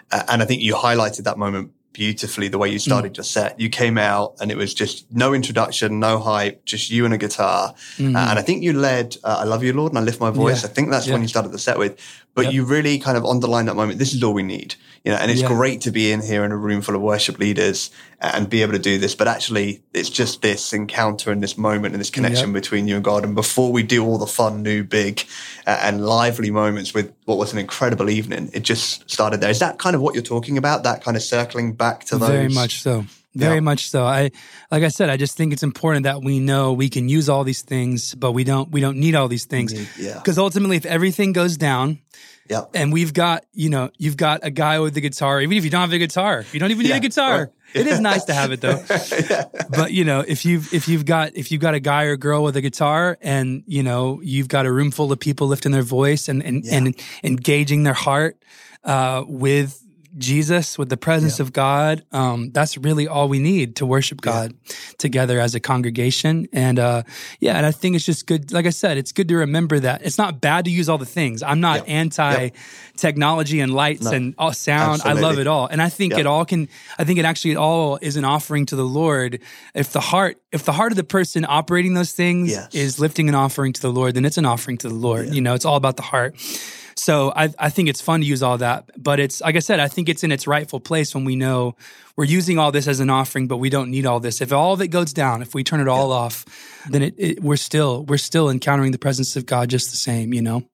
Uh, 0.09 0.23
and 0.29 0.41
I 0.41 0.45
think 0.45 0.63
you 0.63 0.77
highlighted 0.77 1.25
that 1.25 1.37
moment 1.37 1.73
beautifully 1.93 2.47
the 2.47 2.57
way 2.57 2.69
you 2.69 2.79
started 2.79 3.15
mm. 3.15 3.17
your 3.17 3.25
set. 3.25 3.59
You 3.59 3.69
came 3.69 3.99
out 3.99 4.37
and 4.41 4.53
it 4.53 4.57
was 4.57 4.73
just 4.73 5.13
no 5.13 5.35
introduction, 5.35 5.99
no 5.99 6.21
hype, 6.21 6.65
just 6.65 6.91
you 6.91 7.05
and 7.05 7.13
a 7.13 7.19
guitar. 7.19 7.75
Mm-hmm. 7.97 8.15
Uh, 8.15 8.27
and 8.31 8.39
I 8.39 8.43
think 8.43 8.63
you 8.63 8.73
led 8.73 9.17
uh, 9.25 9.39
I 9.41 9.45
Love 9.45 9.65
You, 9.65 9.73
Lord, 9.73 9.91
and 9.91 9.99
I 9.99 10.03
Lift 10.03 10.21
My 10.21 10.31
Voice. 10.31 10.63
Yeah. 10.63 10.71
I 10.71 10.73
think 10.73 10.91
that's 10.91 11.09
yeah. 11.09 11.15
when 11.15 11.23
you 11.23 11.29
started 11.29 11.51
the 11.51 11.59
set 11.59 11.77
with. 11.77 12.01
But 12.35 12.47
yep. 12.47 12.55
you 12.55 12.65
really 12.65 12.99
kind 12.99 13.17
of 13.17 13.25
underlined 13.25 13.69
that 13.69 13.77
moment. 13.77 14.01
This 14.01 14.13
is 14.13 14.23
all 14.23 14.35
we 14.35 14.43
need. 14.43 14.75
You 15.05 15.13
know, 15.13 15.19
and 15.19 15.31
it's 15.31 15.43
yeah. 15.43 15.49
great 15.49 15.83
to 15.83 15.91
be 15.91 16.11
in 16.11 16.21
here 16.21 16.45
in 16.45 16.51
a 16.51 16.57
room 16.57 16.81
full 16.83 16.97
of 16.97 17.03
worship 17.03 17.39
leaders 17.39 17.91
and 18.21 18.49
be 18.51 18.63
able 18.63 18.73
to 18.73 18.79
do 18.79 18.99
this. 18.99 19.15
But 19.15 19.29
actually, 19.29 19.83
it's 19.93 20.11
just 20.11 20.43
this 20.43 20.73
encounter 20.73 21.31
and 21.31 21.43
this 21.43 21.57
moment 21.57 21.95
and 21.95 22.01
this 22.01 22.11
connection 22.11 22.49
yep. 22.49 22.55
between 22.55 22.89
you 22.89 22.97
and 22.97 23.05
God. 23.05 23.23
And 23.23 23.35
before 23.35 23.71
we 23.71 23.83
do 23.83 24.05
all 24.05 24.19
the 24.19 24.27
fun, 24.27 24.63
new, 24.63 24.83
big, 24.83 25.25
uh, 25.67 25.79
and 25.83 26.05
lively 26.05 26.51
moments 26.51 26.93
with 26.93 27.13
what 27.27 27.39
was 27.39 27.53
an 27.53 27.59
incredible 27.59 28.11
evening, 28.11 28.51
it 28.53 28.63
just 28.65 29.09
started 29.09 29.41
there. 29.41 29.51
Is 29.51 29.61
that 29.61 29.79
kind 29.79 29.95
of 29.95 30.03
what 30.03 30.15
you're 30.15 30.23
talking 30.23 30.59
about? 30.59 30.83
That 30.83 31.05
kind 31.05 31.17
of 31.17 31.23
circling 31.23 31.75
back 31.75 32.05
to 32.07 32.19
those? 32.19 32.31
Very 32.31 32.49
much 32.49 32.81
so. 32.81 33.05
Very 33.35 33.57
yeah. 33.57 33.61
much 33.61 33.89
so. 33.89 34.05
I 34.05 34.31
like 34.71 34.85
I 34.85 34.89
said, 34.89 35.11
I 35.11 35.17
just 35.17 35.37
think 35.37 35.53
it's 35.53 35.63
important 35.63 36.05
that 36.05 36.23
we 36.23 36.39
know 36.39 36.73
we 36.73 36.89
can 36.89 37.09
use 37.09 37.29
all 37.29 37.45
these 37.45 37.63
things, 37.63 38.15
but 38.15 38.33
we 38.33 38.45
don't 38.45 38.71
we 38.71 38.81
don't 38.81 38.99
need 38.99 39.15
all 39.15 39.29
these 39.29 39.45
things. 39.45 39.73
Yeah. 39.99 40.15
Because 40.15 40.39
ultimately 40.39 40.77
if 40.77 40.87
everything 40.87 41.33
goes 41.33 41.57
down, 41.57 41.99
yeah. 42.49 42.65
And 42.75 42.93
we've 42.93 43.15
got, 43.15 43.47
you 43.53 43.71
know, 43.71 43.91
you've 43.97 44.19
got 44.19 44.41
a 44.43 44.51
guy 44.51 44.79
with 44.79 44.93
the 44.93 45.01
guitar, 45.01 45.41
even 45.41 45.57
if 45.57 45.65
you 45.65 45.71
don't 45.71 45.81
have 45.81 45.93
a 45.93 45.99
guitar, 45.99 46.45
you 46.53 46.61
don't 46.61 46.71
even 46.71 46.83
need 46.83 46.91
yeah. 46.91 46.97
a 46.97 47.01
guitar. 47.01 47.39
Right. 47.39 47.49
It 47.75 47.89
is 47.89 47.99
nice 47.99 48.23
to 48.27 48.35
have 48.35 48.53
it 48.53 48.61
though. 48.61 48.81
yeah. 49.29 49.47
But 49.69 49.91
you 49.91 50.05
know, 50.05 50.21
if 50.21 50.45
you've 50.45 50.73
if 50.73 50.87
you've 50.87 51.05
got 51.05 51.35
if 51.35 51.51
you've 51.51 51.61
got 51.61 51.75
a 51.75 51.81
guy 51.81 52.05
or 52.05 52.17
girl 52.17 52.45
with 52.45 52.55
a 52.55 52.61
guitar 52.61 53.19
and 53.21 53.65
you 53.67 53.83
know, 53.83 54.21
you've 54.23 54.47
got 54.47 54.65
a 54.65 54.71
room 54.71 54.93
full 54.93 55.11
of 55.11 55.19
people 55.19 55.49
lifting 55.49 55.73
their 55.73 55.83
voice 55.83 56.29
and 56.29 56.41
and, 56.45 56.65
yeah. 56.65 56.77
and 56.77 56.95
engaging 57.25 57.83
their 57.83 57.93
heart 57.93 58.41
uh, 58.85 59.25
with 59.27 59.84
Jesus, 60.17 60.79
with 60.79 60.89
the 60.89 60.97
presence 60.97 61.39
yeah. 61.39 61.45
of 61.45 61.53
God, 61.53 62.05
um, 62.13 62.51
that's 62.53 62.79
really 62.79 63.09
all 63.09 63.29
we 63.29 63.39
need 63.39 63.77
to 63.77 63.87
worship 63.87 64.21
God 64.21 64.53
yeah. 64.53 64.75
together 64.99 65.41
as 65.41 65.55
a 65.55 65.61
congregation. 65.61 66.47
And 66.53 66.79
uh, 66.79 67.03
yeah, 67.41 67.57
and 67.57 67.67
I 67.67 67.73
think 67.73 67.97
it's 67.97 68.05
just 68.05 68.27
good. 68.27 68.53
Like 68.53 68.67
I 68.67 68.71
said, 68.71 68.97
it's 68.97 69.13
good 69.13 69.29
to 69.29 69.37
remember 69.37 69.81
that 69.81 70.03
it's 70.05 70.19
not 70.19 70.41
bad 70.41 70.67
to 70.67 70.71
use 70.71 70.89
all 70.89 70.99
the 70.99 71.07
things. 71.07 71.43
I'm 71.43 71.61
not 71.61 71.81
yep. 71.81 71.89
anti 71.89 72.43
yep. 72.45 72.57
technology 72.97 73.61
and 73.61 73.75
lights 73.75 74.05
no. 74.05 74.13
and 74.13 74.35
all 74.39 74.53
sound. 74.53 75.01
Absolutely. 75.01 75.23
I 75.23 75.27
love 75.27 75.39
it 75.39 75.47
all, 75.47 75.67
and 75.67 75.83
I 75.83 75.89
think 75.89 76.13
yep. 76.13 76.21
it 76.21 76.27
all 76.27 76.45
can. 76.45 76.69
I 76.99 77.05
think 77.05 77.19
it 77.19 77.25
actually 77.25 77.57
all 77.57 77.99
is 78.01 78.17
an 78.17 78.25
offering 78.25 78.67
to 78.67 78.77
the 78.77 78.85
Lord. 78.85 79.41
If 79.75 79.93
the 79.93 80.01
heart, 80.01 80.39
if 80.53 80.65
the 80.65 80.73
heart 80.73 80.93
of 80.93 80.97
the 80.97 81.05
person 81.05 81.45
operating 81.49 81.95
those 81.95 82.13
things 82.13 82.51
yes. 82.51 82.75
is 82.75 83.01
lifting 83.01 83.29
an 83.29 83.35
offering 83.35 83.73
to 83.73 83.81
the 83.81 83.91
Lord, 83.91 84.15
then 84.15 84.25
it's 84.25 84.39
an 84.39 84.47
offering 84.47 84.79
to 84.79 84.89
the 84.89 84.95
Lord. 84.95 85.27
Yeah. 85.27 85.33
You 85.33 85.41
know, 85.41 85.55
it's 85.55 85.65
all 85.65 85.77
about 85.77 85.97
the 85.97 86.03
heart. 86.03 86.37
So 86.97 87.33
I, 87.35 87.53
I 87.59 87.71
think 87.71 87.89
it's 87.89 88.01
fun 88.01 88.21
to 88.21 88.27
use 88.27 88.43
all 88.43 88.59
that. 88.59 88.91
But 88.97 89.21
it's, 89.21 89.41
like 89.41 89.57
I 89.57 89.61
said, 89.61 89.81
I 89.81 89.89
think 89.89 90.09
it's 90.09 90.23
in 90.23 90.33
its 90.33 90.47
rightful 90.47 90.81
place 90.81 91.15
when 91.15 91.25
we 91.25 91.37
know 91.37 91.77
we're 92.17 92.25
using 92.25 92.59
all 92.59 92.71
this 92.73 92.87
as 92.87 93.01
an 93.01 93.11
offering, 93.11 93.49
but 93.49 93.57
we 93.57 93.71
don't 93.71 93.91
need 93.91 94.07
all 94.07 94.21
this. 94.21 94.41
If 94.41 94.53
all 94.53 94.73
of 94.73 94.81
it 94.81 94.89
goes 94.89 95.13
down, 95.13 95.43
if 95.43 95.55
we 95.55 95.65
turn 95.65 95.81
it 95.81 95.89
all 95.89 96.11
yeah. 96.11 96.15
off, 96.15 96.45
then 96.91 97.03
it, 97.03 97.15
it, 97.19 97.43
we're 97.43 97.57
still, 97.57 98.05
we're 98.05 98.17
still 98.17 98.49
encountering 98.49 98.93
the 98.93 98.99
presence 98.99 99.37
of 99.37 99.47
God 99.47 99.71
just 99.71 99.91
the 99.91 99.97
same, 99.97 100.33
you 100.33 100.43
know? 100.43 100.65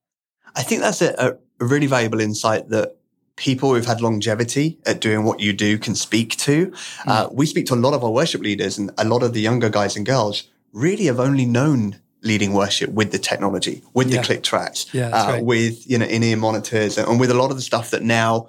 I 0.54 0.62
think 0.62 0.82
that's 0.82 1.00
a, 1.00 1.38
a 1.60 1.64
really 1.64 1.86
valuable 1.86 2.20
insight 2.20 2.68
that 2.68 2.96
people 3.36 3.72
who've 3.72 3.86
had 3.86 4.02
longevity 4.02 4.78
at 4.84 5.00
doing 5.00 5.24
what 5.24 5.40
you 5.40 5.54
do 5.54 5.78
can 5.78 5.94
speak 5.94 6.36
to. 6.36 6.66
Mm. 6.66 6.76
Uh, 7.06 7.28
we 7.32 7.46
speak 7.46 7.64
to 7.66 7.74
a 7.74 7.76
lot 7.76 7.94
of 7.94 8.04
our 8.04 8.10
worship 8.10 8.42
leaders 8.42 8.76
and 8.76 8.90
a 8.98 9.04
lot 9.04 9.22
of 9.22 9.32
the 9.32 9.40
younger 9.40 9.70
guys 9.70 9.96
and 9.96 10.04
girls 10.04 10.48
really 10.72 11.06
have 11.06 11.18
only 11.18 11.46
known 11.46 11.98
leading 12.22 12.52
worship 12.52 12.90
with 12.90 13.12
the 13.12 13.18
technology, 13.18 13.82
with 13.94 14.08
yeah. 14.08 14.20
the 14.20 14.26
click 14.26 14.42
tracks, 14.42 14.86
yeah, 14.92 15.08
uh, 15.08 15.32
right. 15.32 15.44
with 15.44 15.88
you 15.90 15.98
know 15.98 16.06
in-ear 16.06 16.36
monitors, 16.36 16.98
and, 16.98 17.20
with 17.20 17.30
a 17.30 17.34
lot 17.34 17.50
of 17.50 17.56
the 17.56 17.62
stuff 17.62 17.90
that 17.90 18.02
now 18.02 18.48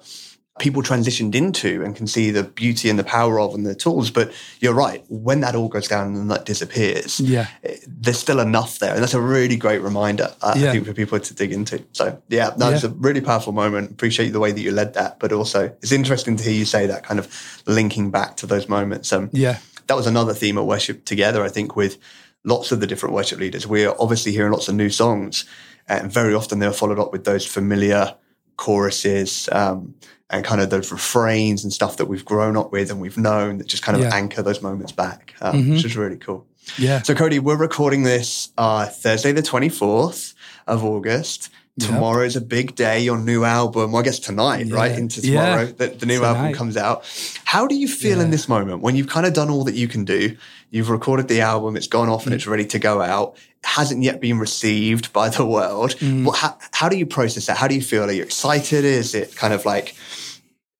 people 0.58 0.82
transitioned 0.82 1.34
into 1.34 1.82
and 1.82 1.96
can 1.96 2.06
see 2.06 2.30
the 2.30 2.42
beauty 2.42 2.90
and 2.90 2.98
the 2.98 3.04
power 3.04 3.40
of 3.40 3.54
and 3.54 3.64
the 3.64 3.74
tools. 3.74 4.10
But 4.10 4.32
you're 4.60 4.74
right, 4.74 5.02
when 5.08 5.40
that 5.40 5.54
all 5.54 5.68
goes 5.68 5.88
down 5.88 6.14
and 6.14 6.30
that 6.30 6.44
disappears, 6.44 7.20
yeah, 7.20 7.48
eh, 7.64 7.76
there's 7.86 8.18
still 8.18 8.40
enough 8.40 8.78
there, 8.78 8.92
and 8.94 9.02
that's 9.02 9.14
a 9.14 9.20
really 9.20 9.56
great 9.56 9.80
reminder 9.80 10.32
uh, 10.42 10.54
yeah. 10.56 10.68
I 10.68 10.72
think 10.72 10.86
for 10.86 10.94
people 10.94 11.18
to 11.18 11.34
dig 11.34 11.52
into. 11.52 11.82
So 11.92 12.20
yeah, 12.28 12.50
that 12.50 12.82
yeah. 12.82 12.90
a 12.90 12.92
really 12.92 13.20
powerful 13.20 13.52
moment. 13.52 13.90
Appreciate 13.90 14.30
the 14.30 14.40
way 14.40 14.52
that 14.52 14.60
you 14.60 14.70
led 14.70 14.94
that, 14.94 15.18
but 15.18 15.32
also 15.32 15.74
it's 15.82 15.92
interesting 15.92 16.36
to 16.36 16.44
hear 16.44 16.52
you 16.52 16.64
say 16.64 16.86
that 16.86 17.04
kind 17.04 17.18
of 17.18 17.62
linking 17.66 18.10
back 18.10 18.36
to 18.38 18.46
those 18.46 18.68
moments. 18.68 19.12
Um, 19.12 19.30
yeah, 19.32 19.58
that 19.86 19.96
was 19.96 20.06
another 20.06 20.34
theme 20.34 20.58
at 20.58 20.64
worship 20.64 21.04
together. 21.04 21.42
I 21.42 21.48
think 21.48 21.76
with 21.76 21.98
lots 22.44 22.72
of 22.72 22.80
the 22.80 22.86
different 22.86 23.14
worship 23.14 23.38
leaders. 23.38 23.66
We're 23.66 23.94
obviously 23.98 24.32
hearing 24.32 24.52
lots 24.52 24.68
of 24.68 24.74
new 24.74 24.90
songs, 24.90 25.44
and 25.88 26.12
very 26.12 26.34
often 26.34 26.58
they're 26.58 26.72
followed 26.72 26.98
up 26.98 27.12
with 27.12 27.24
those 27.24 27.46
familiar 27.46 28.14
choruses 28.56 29.48
um, 29.52 29.94
and 30.30 30.44
kind 30.44 30.60
of 30.60 30.70
those 30.70 30.92
refrains 30.92 31.64
and 31.64 31.72
stuff 31.72 31.96
that 31.96 32.06
we've 32.06 32.24
grown 32.24 32.56
up 32.56 32.72
with 32.72 32.90
and 32.90 33.00
we've 33.00 33.18
known 33.18 33.58
that 33.58 33.66
just 33.66 33.82
kind 33.82 33.96
of 33.96 34.04
yeah. 34.04 34.14
anchor 34.14 34.42
those 34.42 34.62
moments 34.62 34.92
back, 34.92 35.34
um, 35.40 35.54
mm-hmm. 35.56 35.72
which 35.72 35.84
is 35.84 35.96
really 35.96 36.16
cool. 36.16 36.46
Yeah. 36.78 37.02
So, 37.02 37.14
Cody, 37.14 37.38
we're 37.38 37.56
recording 37.56 38.04
this 38.04 38.50
uh, 38.56 38.86
Thursday, 38.86 39.32
the 39.32 39.42
24th 39.42 40.34
of 40.66 40.84
August. 40.84 41.50
Tomorrow 41.80 42.24
is 42.24 42.36
a 42.36 42.40
big 42.40 42.74
day. 42.74 43.00
Your 43.00 43.16
new 43.16 43.44
album, 43.44 43.92
well, 43.92 44.02
I 44.02 44.04
guess 44.04 44.18
tonight, 44.18 44.66
yeah. 44.66 44.74
right? 44.74 44.92
Into 44.92 45.22
tomorrow, 45.22 45.62
yeah. 45.62 45.72
the, 45.72 45.86
the, 45.88 46.06
new 46.06 46.18
tonight. 46.18 46.36
album 46.36 46.52
comes 46.52 46.76
out. 46.76 47.04
How 47.44 47.66
do 47.66 47.74
you 47.74 47.88
feel 47.88 48.18
yeah. 48.18 48.24
in 48.24 48.30
this 48.30 48.46
moment 48.46 48.82
when 48.82 48.94
you've 48.94 49.08
kind 49.08 49.24
of 49.24 49.32
done 49.32 49.48
all 49.48 49.64
that 49.64 49.74
you 49.74 49.88
can 49.88 50.04
do? 50.04 50.36
You've 50.70 50.90
recorded 50.90 51.28
the 51.28 51.40
album, 51.40 51.76
it's 51.76 51.86
gone 51.86 52.10
off 52.10 52.26
and 52.26 52.34
it's 52.34 52.46
ready 52.46 52.66
to 52.66 52.78
go 52.78 53.00
out. 53.00 53.36
It 53.36 53.66
hasn't 53.66 54.02
yet 54.02 54.20
been 54.20 54.38
received 54.38 55.14
by 55.14 55.30
the 55.30 55.46
world. 55.46 55.92
Mm. 55.92 56.24
Well, 56.24 56.34
how, 56.34 56.58
how 56.72 56.88
do 56.90 56.98
you 56.98 57.06
process 57.06 57.46
that? 57.46 57.56
How 57.56 57.68
do 57.68 57.74
you 57.74 57.82
feel? 57.82 58.04
Are 58.04 58.12
you 58.12 58.22
excited? 58.22 58.84
Is 58.84 59.14
it 59.14 59.34
kind 59.34 59.54
of 59.54 59.64
like, 59.64 59.94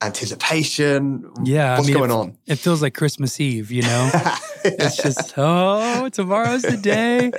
anticipation? 0.04 1.30
Yeah, 1.42 1.76
what's 1.76 1.88
I 1.88 1.92
mean, 1.92 1.99
going 1.99 2.11
it, 2.11 2.14
on? 2.14 2.38
It 2.47 2.56
feels 2.56 2.82
like 2.82 2.94
Christmas 2.94 3.40
Eve, 3.40 3.71
you 3.71 3.82
know. 3.82 4.11
it's 4.64 4.97
just 4.97 5.35
oh, 5.37 6.09
tomorrow's 6.09 6.62
the 6.62 6.76
day. 6.76 7.32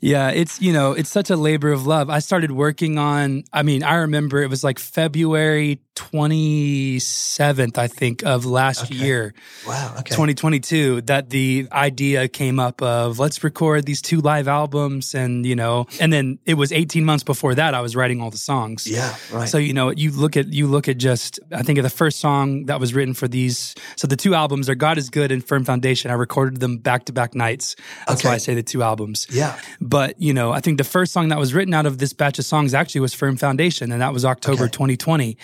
Yeah, 0.00 0.30
it's 0.30 0.60
you 0.60 0.72
know, 0.72 0.92
it's 0.92 1.10
such 1.10 1.30
a 1.30 1.36
labor 1.36 1.72
of 1.72 1.86
love. 1.86 2.10
I 2.10 2.18
started 2.18 2.52
working 2.52 2.98
on. 2.98 3.44
I 3.52 3.62
mean, 3.62 3.82
I 3.82 3.96
remember 3.96 4.42
it 4.42 4.50
was 4.50 4.64
like 4.64 4.78
February 4.78 5.80
twenty 5.94 6.98
seventh, 6.98 7.78
I 7.78 7.86
think, 7.86 8.24
of 8.24 8.46
last 8.46 8.84
okay. 8.84 8.94
year. 8.94 9.34
Wow, 9.66 9.96
okay, 10.00 10.14
twenty 10.14 10.34
twenty 10.34 10.60
two. 10.60 11.00
That 11.02 11.30
the 11.30 11.68
idea 11.72 12.28
came 12.28 12.58
up 12.58 12.82
of 12.82 13.18
let's 13.18 13.42
record 13.42 13.86
these 13.86 14.02
two 14.02 14.20
live 14.20 14.48
albums, 14.48 15.14
and 15.14 15.44
you 15.46 15.56
know, 15.56 15.86
and 16.00 16.12
then 16.12 16.38
it 16.44 16.54
was 16.54 16.72
eighteen 16.72 17.04
months 17.04 17.24
before 17.24 17.54
that 17.54 17.74
I 17.74 17.80
was 17.80 17.96
writing 17.96 18.20
all 18.20 18.30
the 18.30 18.36
songs. 18.36 18.86
Yeah, 18.86 19.14
right. 19.32 19.48
So 19.48 19.58
you 19.58 19.72
know, 19.72 19.90
you 19.90 20.10
look 20.10 20.36
at 20.36 20.52
you 20.52 20.66
look 20.66 20.88
at 20.88 20.98
just 20.98 21.40
I 21.52 21.62
think 21.62 21.78
of 21.78 21.82
the 21.82 21.90
first 21.90 22.20
song 22.20 22.66
that 22.66 22.80
was 22.80 22.94
written 22.94 23.14
for 23.14 23.28
these. 23.28 23.74
So 23.96 24.06
the 24.06 24.16
two 24.16 24.34
albums 24.34 24.68
are 24.68 24.74
God 24.74 24.98
is 24.98 25.10
Good 25.10 25.32
and 25.32 25.44
Firm 25.44 25.64
Foundation. 25.64 26.10
I 26.10 26.14
recorded 26.14 26.60
them 26.60 26.78
back 26.78 27.06
to 27.06 27.12
back 27.12 27.34
nights. 27.34 27.76
That's 28.06 28.20
okay. 28.20 28.28
why 28.28 28.34
I 28.34 28.38
say 28.38 28.54
the 28.54 28.62
two 28.62 28.82
albums. 28.82 29.26
Yeah. 29.30 29.58
But, 29.80 30.20
you 30.20 30.34
know, 30.34 30.52
I 30.52 30.60
think 30.60 30.78
the 30.78 30.84
first 30.84 31.12
song 31.12 31.28
that 31.28 31.38
was 31.38 31.54
written 31.54 31.74
out 31.74 31.86
of 31.86 31.98
this 31.98 32.12
batch 32.12 32.38
of 32.38 32.44
songs 32.44 32.74
actually 32.74 33.00
was 33.00 33.14
Firm 33.14 33.36
Foundation, 33.36 33.92
and 33.92 34.00
that 34.00 34.12
was 34.12 34.24
October 34.24 34.64
okay. 34.64 34.72
2020. 34.72 35.36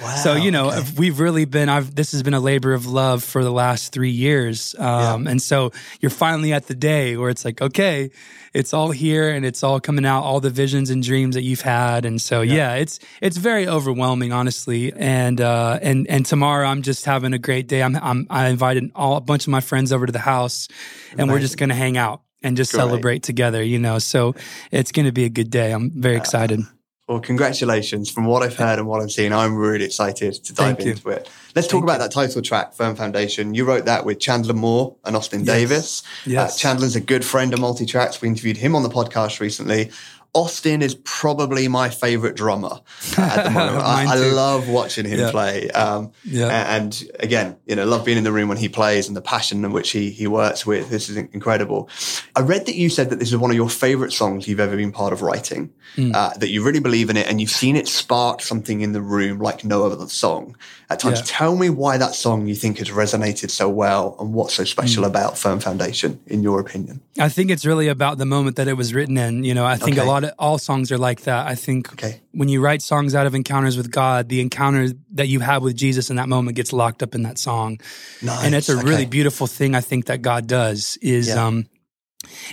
Wow. 0.00 0.14
So, 0.16 0.34
you 0.34 0.50
know, 0.50 0.70
okay. 0.70 0.88
we've 0.96 1.20
really 1.20 1.44
been, 1.44 1.68
I've, 1.68 1.94
this 1.94 2.12
has 2.12 2.22
been 2.22 2.34
a 2.34 2.40
labor 2.40 2.72
of 2.72 2.86
love 2.86 3.22
for 3.22 3.44
the 3.44 3.52
last 3.52 3.92
three 3.92 4.10
years. 4.10 4.74
Um, 4.78 5.24
yeah. 5.24 5.30
And 5.32 5.42
so 5.42 5.72
you're 6.00 6.10
finally 6.10 6.52
at 6.52 6.66
the 6.66 6.74
day 6.74 7.16
where 7.16 7.30
it's 7.30 7.44
like, 7.44 7.62
okay, 7.62 8.10
it's 8.52 8.74
all 8.74 8.90
here 8.90 9.30
and 9.30 9.44
it's 9.44 9.62
all 9.62 9.80
coming 9.80 10.04
out, 10.04 10.22
all 10.22 10.40
the 10.40 10.50
visions 10.50 10.90
and 10.90 11.02
dreams 11.02 11.34
that 11.34 11.42
you've 11.42 11.60
had. 11.60 12.04
And 12.04 12.20
so, 12.20 12.40
yeah, 12.40 12.54
yeah 12.54 12.74
it's, 12.74 12.98
it's 13.20 13.36
very 13.36 13.66
overwhelming, 13.66 14.32
honestly. 14.32 14.92
And, 14.92 15.40
uh, 15.40 15.78
and, 15.80 16.08
and 16.08 16.26
tomorrow 16.26 16.66
I'm 16.66 16.82
just 16.82 17.04
having 17.04 17.32
a 17.32 17.38
great 17.38 17.68
day. 17.68 17.82
I'm, 17.82 17.96
I'm, 17.96 18.26
I 18.30 18.48
invited 18.48 18.90
all, 18.94 19.16
a 19.16 19.20
bunch 19.20 19.46
of 19.46 19.50
my 19.50 19.60
friends 19.60 19.92
over 19.92 20.06
to 20.06 20.12
the 20.12 20.18
house 20.18 20.68
and 21.16 21.30
we're 21.30 21.40
just 21.40 21.56
going 21.56 21.70
to 21.70 21.74
hang 21.74 21.96
out 21.96 22.22
and 22.42 22.56
just 22.56 22.72
great. 22.72 22.80
celebrate 22.80 23.22
together, 23.22 23.62
you 23.62 23.78
know. 23.78 23.98
So 23.98 24.34
it's 24.70 24.92
going 24.92 25.06
to 25.06 25.12
be 25.12 25.24
a 25.24 25.30
good 25.30 25.50
day. 25.50 25.72
I'm 25.72 25.90
very 25.90 26.16
excited. 26.16 26.60
Well, 27.06 27.20
congratulations. 27.20 28.10
From 28.10 28.24
what 28.24 28.42
I've 28.42 28.56
heard 28.56 28.78
and 28.78 28.88
what 28.88 29.02
I've 29.02 29.10
seen, 29.10 29.30
I'm 29.30 29.56
really 29.56 29.84
excited 29.84 30.32
to 30.32 30.54
dive 30.54 30.76
Thank 30.78 30.88
into 30.88 31.10
you. 31.10 31.16
it. 31.16 31.28
Let's 31.54 31.68
talk 31.68 31.80
Thank 31.80 31.84
about 31.84 31.92
you. 31.94 31.98
that 31.98 32.12
title 32.12 32.40
track, 32.40 32.72
Firm 32.72 32.96
Foundation. 32.96 33.52
You 33.52 33.66
wrote 33.66 33.84
that 33.84 34.06
with 34.06 34.20
Chandler 34.20 34.54
Moore 34.54 34.96
and 35.04 35.14
Austin 35.14 35.44
yes. 35.44 35.46
Davis. 35.46 36.02
Yes. 36.24 36.54
Uh, 36.54 36.58
Chandler's 36.58 36.96
a 36.96 37.02
good 37.02 37.22
friend 37.22 37.52
of 37.52 37.60
MultiTracks. 37.60 38.22
We 38.22 38.28
interviewed 38.28 38.56
him 38.56 38.74
on 38.74 38.82
the 38.82 38.88
podcast 38.88 39.38
recently. 39.38 39.90
Austin 40.34 40.82
is 40.82 40.96
probably 41.04 41.68
my 41.68 41.88
favorite 41.88 42.34
drummer 42.34 42.80
at 43.16 43.44
the 43.44 43.50
moment. 43.54 43.84
I, 43.84 44.14
I, 44.14 44.16
love 44.16 44.68
watching 44.68 45.04
him 45.06 45.20
yeah. 45.20 45.30
play. 45.30 45.70
Um, 45.70 46.10
yeah. 46.24 46.74
And 46.74 47.04
again, 47.20 47.56
you 47.66 47.76
know, 47.76 47.84
love 47.84 48.04
being 48.04 48.18
in 48.18 48.24
the 48.24 48.32
room 48.32 48.48
when 48.48 48.58
he 48.58 48.68
plays 48.68 49.06
and 49.06 49.16
the 49.16 49.22
passion 49.22 49.64
in 49.64 49.70
which 49.70 49.90
he, 49.90 50.10
he 50.10 50.26
works 50.26 50.66
with. 50.66 50.90
This 50.90 51.08
is 51.08 51.16
incredible. 51.16 51.88
I 52.34 52.40
read 52.40 52.66
that 52.66 52.74
you 52.74 52.90
said 52.90 53.10
that 53.10 53.20
this 53.20 53.28
is 53.28 53.36
one 53.36 53.52
of 53.52 53.56
your 53.56 53.70
favorite 53.70 54.12
songs 54.12 54.48
you've 54.48 54.58
ever 54.58 54.76
been 54.76 54.90
part 54.90 55.12
of 55.12 55.22
writing, 55.22 55.72
mm. 55.94 56.12
uh, 56.12 56.30
that 56.36 56.50
you 56.50 56.64
really 56.64 56.80
believe 56.80 57.10
in 57.10 57.16
it 57.16 57.28
and 57.28 57.40
you've 57.40 57.50
seen 57.50 57.76
it 57.76 57.86
spark 57.86 58.42
something 58.42 58.80
in 58.80 58.90
the 58.90 59.00
room 59.00 59.38
like 59.38 59.64
no 59.64 59.86
other 59.86 60.08
song 60.08 60.56
at 60.90 60.98
times. 60.98 61.20
Yeah. 61.20 61.26
Tell 61.26 61.56
me 61.56 61.70
why 61.70 61.96
that 61.96 62.16
song 62.16 62.48
you 62.48 62.56
think 62.56 62.78
has 62.78 62.90
resonated 62.90 63.50
so 63.50 63.68
well 63.68 64.16
and 64.18 64.34
what's 64.34 64.54
so 64.54 64.64
special 64.64 65.04
mm. 65.04 65.08
about 65.08 65.38
Firm 65.38 65.60
Foundation, 65.60 66.20
in 66.26 66.42
your 66.42 66.58
opinion. 66.58 67.00
I 67.20 67.28
think 67.28 67.52
it's 67.52 67.64
really 67.64 67.86
about 67.86 68.18
the 68.18 68.26
moment 68.26 68.56
that 68.56 68.66
it 68.66 68.76
was 68.76 68.92
written 68.92 69.16
in. 69.16 69.44
You 69.44 69.54
know, 69.54 69.64
I 69.64 69.76
think 69.76 69.96
okay. 69.96 70.06
a 70.06 70.10
lot 70.10 70.23
all 70.38 70.58
songs 70.58 70.90
are 70.92 70.98
like 70.98 71.22
that. 71.22 71.46
I 71.46 71.54
think 71.54 71.92
okay. 71.92 72.20
when 72.32 72.48
you 72.48 72.60
write 72.60 72.82
songs 72.82 73.14
out 73.14 73.26
of 73.26 73.34
encounters 73.34 73.76
with 73.76 73.90
God, 73.90 74.28
the 74.28 74.40
encounter 74.40 74.88
that 75.12 75.28
you 75.28 75.40
have 75.40 75.62
with 75.62 75.76
Jesus 75.76 76.10
in 76.10 76.16
that 76.16 76.28
moment 76.28 76.56
gets 76.56 76.72
locked 76.72 77.02
up 77.02 77.14
in 77.14 77.22
that 77.22 77.38
song. 77.38 77.80
Nice. 78.22 78.44
And 78.44 78.54
it's 78.54 78.68
a 78.68 78.78
okay. 78.78 78.88
really 78.88 79.06
beautiful 79.06 79.46
thing 79.46 79.74
I 79.74 79.80
think 79.80 80.06
that 80.06 80.22
God 80.22 80.46
does 80.46 80.98
is 81.02 81.28
yeah. 81.28 81.46
um 81.46 81.66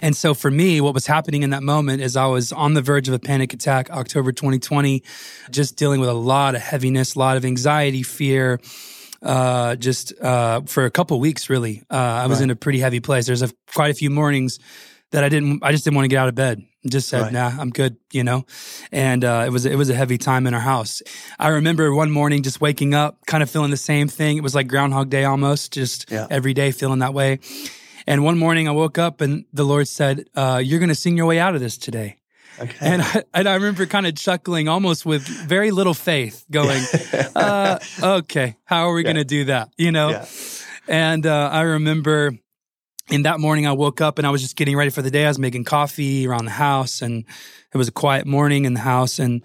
and 0.01 0.15
so 0.15 0.33
for 0.33 0.51
me, 0.51 0.81
what 0.81 0.93
was 0.93 1.05
happening 1.05 1.43
in 1.43 1.51
that 1.51 1.63
moment 1.63 2.01
is 2.01 2.15
I 2.15 2.25
was 2.25 2.51
on 2.51 2.73
the 2.73 2.81
verge 2.81 3.07
of 3.07 3.13
a 3.13 3.19
panic 3.19 3.53
attack, 3.53 3.89
October 3.89 4.31
2020, 4.31 5.03
just 5.49 5.77
dealing 5.77 5.99
with 5.99 6.09
a 6.09 6.13
lot 6.13 6.55
of 6.55 6.61
heaviness, 6.61 7.15
a 7.15 7.19
lot 7.19 7.37
of 7.37 7.45
anxiety, 7.45 8.03
fear, 8.03 8.59
uh, 9.21 9.75
just 9.75 10.19
uh, 10.21 10.61
for 10.65 10.85
a 10.85 10.91
couple 10.91 11.19
weeks, 11.19 11.49
really. 11.49 11.83
Uh, 11.89 11.95
I 11.95 12.27
was 12.27 12.39
right. 12.39 12.45
in 12.45 12.49
a 12.49 12.55
pretty 12.55 12.79
heavy 12.79 12.99
place. 12.99 13.27
There's 13.27 13.43
a, 13.43 13.49
quite 13.73 13.91
a 13.91 13.93
few 13.93 14.09
mornings 14.09 14.59
that 15.11 15.23
I 15.23 15.29
didn't, 15.29 15.63
I 15.63 15.71
just 15.71 15.83
didn't 15.83 15.95
want 15.95 16.05
to 16.05 16.09
get 16.09 16.17
out 16.17 16.29
of 16.29 16.35
bed. 16.35 16.63
Just 16.89 17.09
said, 17.09 17.21
right. 17.21 17.33
nah, 17.33 17.51
I'm 17.59 17.69
good, 17.69 17.97
you 18.11 18.23
know? 18.23 18.45
And, 18.91 19.23
uh, 19.23 19.43
it 19.45 19.51
was, 19.51 19.65
it 19.65 19.75
was 19.75 19.89
a 19.89 19.93
heavy 19.93 20.17
time 20.17 20.47
in 20.47 20.53
our 20.53 20.59
house. 20.61 21.03
I 21.37 21.49
remember 21.49 21.93
one 21.93 22.09
morning 22.09 22.41
just 22.41 22.59
waking 22.59 22.95
up, 22.95 23.23
kind 23.27 23.43
of 23.43 23.49
feeling 23.49 23.69
the 23.69 23.77
same 23.77 24.07
thing. 24.07 24.37
It 24.37 24.43
was 24.43 24.55
like 24.55 24.67
Groundhog 24.67 25.09
Day 25.09 25.23
almost, 25.25 25.73
just 25.73 26.09
yeah. 26.09 26.25
every 26.31 26.55
day 26.55 26.71
feeling 26.71 26.99
that 26.99 27.13
way. 27.13 27.39
And 28.07 28.23
one 28.23 28.39
morning 28.39 28.67
I 28.67 28.71
woke 28.71 28.97
up 28.97 29.21
and 29.21 29.45
the 29.53 29.63
Lord 29.63 29.87
said, 29.87 30.25
uh, 30.35 30.59
you're 30.63 30.79
going 30.79 30.89
to 30.89 30.95
sing 30.95 31.17
your 31.17 31.27
way 31.27 31.37
out 31.39 31.53
of 31.53 31.61
this 31.61 31.77
today. 31.77 32.17
Okay. 32.59 32.75
And 32.81 33.01
I, 33.01 33.23
and 33.33 33.47
I 33.47 33.55
remember 33.55 33.85
kind 33.85 34.07
of 34.07 34.15
chuckling 34.15 34.67
almost 34.67 35.05
with 35.05 35.21
very 35.21 35.71
little 35.71 35.93
faith 35.93 36.45
going, 36.49 36.83
uh, 37.35 37.77
okay, 38.01 38.57
how 38.65 38.89
are 38.89 38.93
we 38.93 39.01
yeah. 39.01 39.05
going 39.05 39.15
to 39.17 39.23
do 39.23 39.45
that? 39.45 39.69
You 39.77 39.91
know? 39.91 40.09
Yeah. 40.09 40.25
And, 40.87 41.25
uh, 41.25 41.49
I 41.51 41.61
remember 41.61 42.33
and 43.09 43.25
that 43.25 43.39
morning 43.39 43.67
I 43.67 43.71
woke 43.73 44.01
up 44.01 44.17
and 44.17 44.27
I 44.27 44.29
was 44.29 44.41
just 44.41 44.55
getting 44.55 44.77
ready 44.77 44.89
for 44.89 45.01
the 45.01 45.11
day. 45.11 45.25
I 45.25 45.27
was 45.27 45.39
making 45.39 45.65
coffee 45.65 46.27
around 46.27 46.45
the 46.45 46.51
house 46.51 47.01
and 47.01 47.25
it 47.73 47.77
was 47.77 47.87
a 47.87 47.91
quiet 47.91 48.25
morning 48.25 48.65
in 48.65 48.73
the 48.73 48.79
house 48.79 49.19
and 49.19 49.41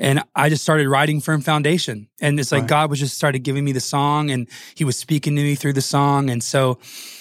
and 0.00 0.22
I 0.36 0.48
just 0.48 0.62
started 0.62 0.88
writing 0.88 1.20
Firm 1.20 1.40
Foundation. 1.40 2.06
And 2.20 2.38
it's 2.38 2.52
like 2.52 2.62
right. 2.62 2.68
God 2.68 2.90
was 2.90 3.00
just 3.00 3.16
started 3.16 3.40
giving 3.40 3.64
me 3.64 3.72
the 3.72 3.80
song 3.80 4.30
and 4.30 4.48
he 4.76 4.84
was 4.84 4.96
speaking 4.96 5.34
to 5.34 5.42
me 5.42 5.56
through 5.56 5.72
the 5.72 5.82
song. 5.82 6.30
And 6.30 6.42
so, 6.42 6.78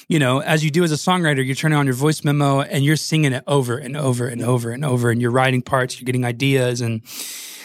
you 0.08 0.20
know, 0.20 0.42
as 0.42 0.64
you 0.64 0.70
do 0.70 0.84
as 0.84 0.92
a 0.92 0.96
songwriter, 0.96 1.44
you're 1.44 1.56
turning 1.56 1.78
on 1.78 1.88
your 1.88 1.96
voice 1.96 2.24
memo 2.24 2.62
and 2.62 2.86
you're 2.86 2.96
singing 2.96 3.34
it 3.34 3.44
over 3.48 3.78
and 3.78 3.98
over 3.98 4.28
and 4.28 4.44
over 4.44 4.70
and 4.70 4.86
over 4.86 5.10
and 5.10 5.20
you're 5.20 5.32
writing 5.32 5.64
parts, 5.64 6.00
you're 6.00 6.06
getting 6.06 6.24
ideas 6.24 6.82
and 6.82 7.02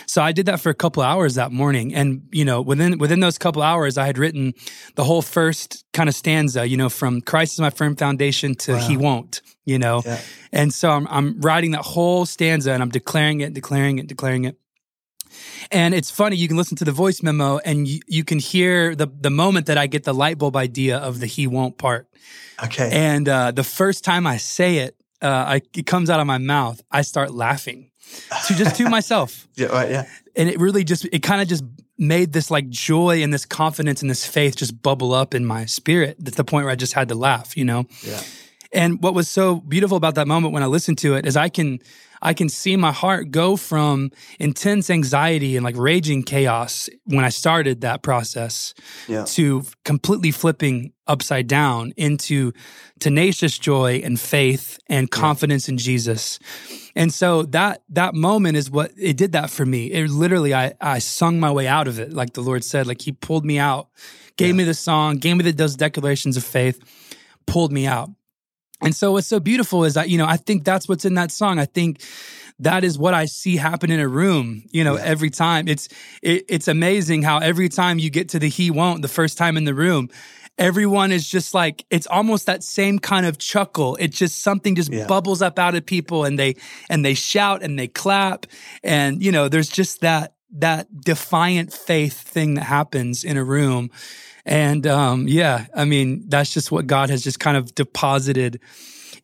so 0.07 0.23
I 0.23 0.33
did 0.33 0.47
that 0.47 0.61
for 0.61 0.71
a 0.71 0.75
couple 0.75 1.03
hours 1.03 1.35
that 1.35 1.53
morning. 1.53 1.95
And, 1.95 2.29
you 2.33 2.45
know, 2.45 2.61
within, 2.61 2.99
within 2.99 3.21
those 3.21 3.39
couple 3.39 3.63
hours, 3.63 3.99
I 3.99 4.07
had 4.07 4.19
written 4.19 4.55
the 4.95 5.05
whole 5.05 5.23
first 5.23 5.85
kind 5.93 6.09
of 6.09 6.15
stanza, 6.15 6.67
you 6.67 6.77
know, 6.77 6.89
from 6.89 7.21
Christ 7.21 7.55
is 7.55 7.61
my 7.61 7.71
firm 7.71 7.97
foundation 7.97 8.55
to 8.57 8.73
wow. 8.73 8.79
he 8.79 8.97
won't, 8.97 9.43
you 9.65 9.79
know? 9.79 10.03
Yeah. 10.05 10.21
And 10.53 10.73
so 10.73 10.91
I'm, 10.91 11.07
I'm 11.09 11.41
writing 11.41 11.73
that 11.73 11.83
whole 11.83 12.27
stanza 12.27 12.73
and 12.73 12.83
I'm 12.83 12.91
declaring 12.91 13.41
it, 13.41 13.55
declaring 13.55 13.99
it, 13.99 14.07
declaring 14.07 14.45
it. 14.45 14.57
And 15.71 15.95
it's 15.95 16.11
funny, 16.11 16.37
you 16.37 16.49
can 16.49 16.57
listen 16.57 16.77
to 16.79 16.85
the 16.85 16.93
voice 16.93 17.23
memo 17.23 17.59
and 17.59 17.89
you, 17.89 18.01
you 18.07 18.25
can 18.25 18.39
hear 18.39 18.95
the, 18.95 19.07
the 19.07 19.31
moment 19.31 19.67
that 19.67 19.79
I 19.79 19.87
get 19.87 20.05
the 20.05 20.13
light 20.13 20.37
bulb 20.37 20.57
idea 20.57 20.99
of 20.99 21.21
the 21.21 21.27
he 21.27 21.47
won't 21.47 21.79
part. 21.79 22.09
Okay. 22.63 22.91
And 22.93 23.29
uh, 23.29 23.51
the 23.53 23.65
first 23.65 24.05
time 24.05 24.27
I 24.27 24.37
say 24.37 24.79
it, 24.79 24.97
uh, 25.23 25.27
I, 25.27 25.63
it 25.75 25.87
comes 25.87 26.11
out 26.11 26.21
of 26.21 26.27
my 26.27 26.39
mouth, 26.39 26.83
I 26.91 27.03
start 27.03 27.33
laughing 27.33 27.92
to 28.47 28.55
just 28.55 28.77
to 28.77 28.89
myself. 28.89 29.49
Yeah, 29.55 29.67
right, 29.67 29.91
yeah. 29.91 30.09
And 30.35 30.49
it 30.49 30.59
really 30.59 30.83
just 30.83 31.05
it 31.05 31.23
kind 31.23 31.43
of 31.43 31.47
just 31.47 31.63
made 31.99 32.33
this 32.33 32.51
like 32.51 32.71
joy 32.71 33.23
and 33.23 33.35
this 33.35 33.45
confidence 33.45 34.01
and 34.01 34.11
this 34.11 34.25
faith 34.27 34.57
just 34.57 34.81
bubble 34.81 35.13
up 35.13 35.35
in 35.35 35.45
my 35.45 35.67
spirit 35.67 36.17
at 36.27 36.35
the 36.35 36.43
point 36.43 36.65
where 36.65 36.73
I 36.73 36.75
just 36.75 36.95
had 36.95 37.09
to 37.11 37.15
laugh, 37.15 37.55
you 37.55 37.67
know? 37.67 37.85
Yeah. 38.03 38.21
And 38.73 39.03
what 39.03 39.13
was 39.13 39.29
so 39.29 39.57
beautiful 39.57 39.99
about 39.99 40.15
that 40.15 40.27
moment 40.27 40.55
when 40.55 40.63
I 40.63 40.67
listened 40.67 40.97
to 40.99 41.15
it 41.17 41.27
is 41.27 41.37
I 41.37 41.51
can 41.51 41.81
I 42.23 42.35
can 42.35 42.49
see 42.49 42.77
my 42.77 42.93
heart 42.93 43.31
go 43.31 43.57
from 43.57 44.13
intense 44.39 44.89
anxiety 44.89 45.57
and 45.57 45.65
like 45.65 45.77
raging 45.77 46.23
chaos 46.23 46.89
when 47.05 47.25
I 47.25 47.31
started 47.31 47.81
that 47.81 48.03
process 48.03 48.75
yeah. 49.09 49.25
to 49.25 49.65
completely 49.85 50.31
flipping 50.31 50.93
upside 51.09 51.49
down 51.49 51.93
into 51.97 52.53
tenacious 53.01 53.59
joy 53.59 54.01
and 54.05 54.19
faith 54.21 54.79
and 54.89 55.11
confidence 55.11 55.67
yeah. 55.67 55.73
in 55.73 55.79
Jesus. 55.79 56.39
And 56.95 57.13
so 57.13 57.43
that 57.45 57.83
that 57.89 58.15
moment 58.15 58.57
is 58.57 58.71
what 58.71 58.93
it 58.97 59.17
did 59.17 59.33
that 59.33 59.51
for 59.51 59.67
me. 59.67 59.87
It 59.87 60.09
literally 60.09 60.55
I 60.55 60.75
I 60.81 61.01
sung 61.01 61.41
my 61.41 61.51
way 61.51 61.67
out 61.67 61.89
of 61.89 61.99
it 61.99 62.13
like 62.13 62.35
the 62.35 62.41
Lord 62.41 62.63
said 62.63 62.87
like 62.87 63.03
he 63.03 63.13
pulled 63.13 63.45
me 63.45 63.59
out, 63.59 63.89
gave 64.37 64.51
yeah. 64.51 64.59
me 64.59 64.65
the 64.65 64.75
song, 64.75 65.17
gave 65.17 65.37
me 65.37 65.43
the, 65.43 65.53
those 65.53 65.75
declarations 65.75 66.37
of 66.37 66.45
faith, 66.45 66.81
pulled 67.47 67.73
me 67.73 67.87
out. 67.87 68.11
And 68.83 68.95
so 68.95 69.13
what's 69.13 69.27
so 69.27 69.41
beautiful 69.41 69.85
is 69.85 69.95
that, 69.95 70.09
you 70.09 70.19
know, 70.19 70.27
I 70.27 70.37
think 70.37 70.65
that's 70.65 70.89
what's 70.89 71.05
in 71.05 71.15
that 71.15 71.31
song. 71.31 71.59
I 71.59 71.67
think 71.67 72.03
that 72.59 72.85
is 72.85 72.99
what 72.99 73.15
I 73.15 73.27
see 73.27 73.57
happen 73.57 73.91
in 73.91 74.01
a 74.01 74.09
room, 74.09 74.65
you 74.71 74.85
know, 74.85 74.97
yeah. 74.97 75.05
every 75.05 75.31
time. 75.31 75.69
It's 75.69 75.89
it, 76.23 76.45
it's 76.49 76.69
amazing 76.69 77.23
how 77.23 77.39
every 77.39 77.69
time 77.69 77.99
you 77.99 78.11
get 78.11 78.29
to 78.31 78.39
the 78.39 78.49
he 78.49 78.71
won't 78.71 79.03
the 79.03 79.09
first 79.09 79.39
time 79.39 79.57
in 79.57 79.65
the 79.65 79.75
room, 79.75 80.11
everyone 80.59 81.13
is 81.13 81.29
just 81.29 81.55
like 81.55 81.85
it's 81.91 82.07
almost 82.07 82.47
that 82.47 82.63
same 82.63 82.99
kind 82.99 83.27
of 83.27 83.39
chuckle. 83.39 83.97
It 83.97 84.09
just 84.09 84.41
something 84.41 84.75
just 84.75 84.93
yeah. 84.93 85.07
bubbles 85.07 85.43
up 85.43 85.59
out 85.59 85.75
of 85.75 85.87
people 85.87 86.25
and 86.25 86.39
they 86.39 86.57
and 86.89 87.05
they 87.05 87.15
shout 87.15 87.63
and 87.63 87.79
they 87.79 87.89
clap 87.89 88.47
and 88.83 89.23
you 89.23 89.33
know, 89.33 89.49
there's 89.49 89.69
just 89.69 90.01
that 90.01 90.35
that 90.55 91.01
defiant 91.01 91.73
faith 91.73 92.21
thing 92.21 92.55
that 92.55 92.65
happens 92.65 93.25
in 93.25 93.37
a 93.37 93.45
room 93.45 93.91
and 94.45 94.87
um, 94.87 95.29
yeah, 95.29 95.67
I 95.75 95.85
mean, 95.85 96.25
that's 96.29 96.53
just 96.53 96.73
what 96.73 96.87
God 96.87 97.11
has 97.11 97.23
just 97.23 97.39
kind 97.39 97.57
of 97.57 97.75
deposited 97.75 98.61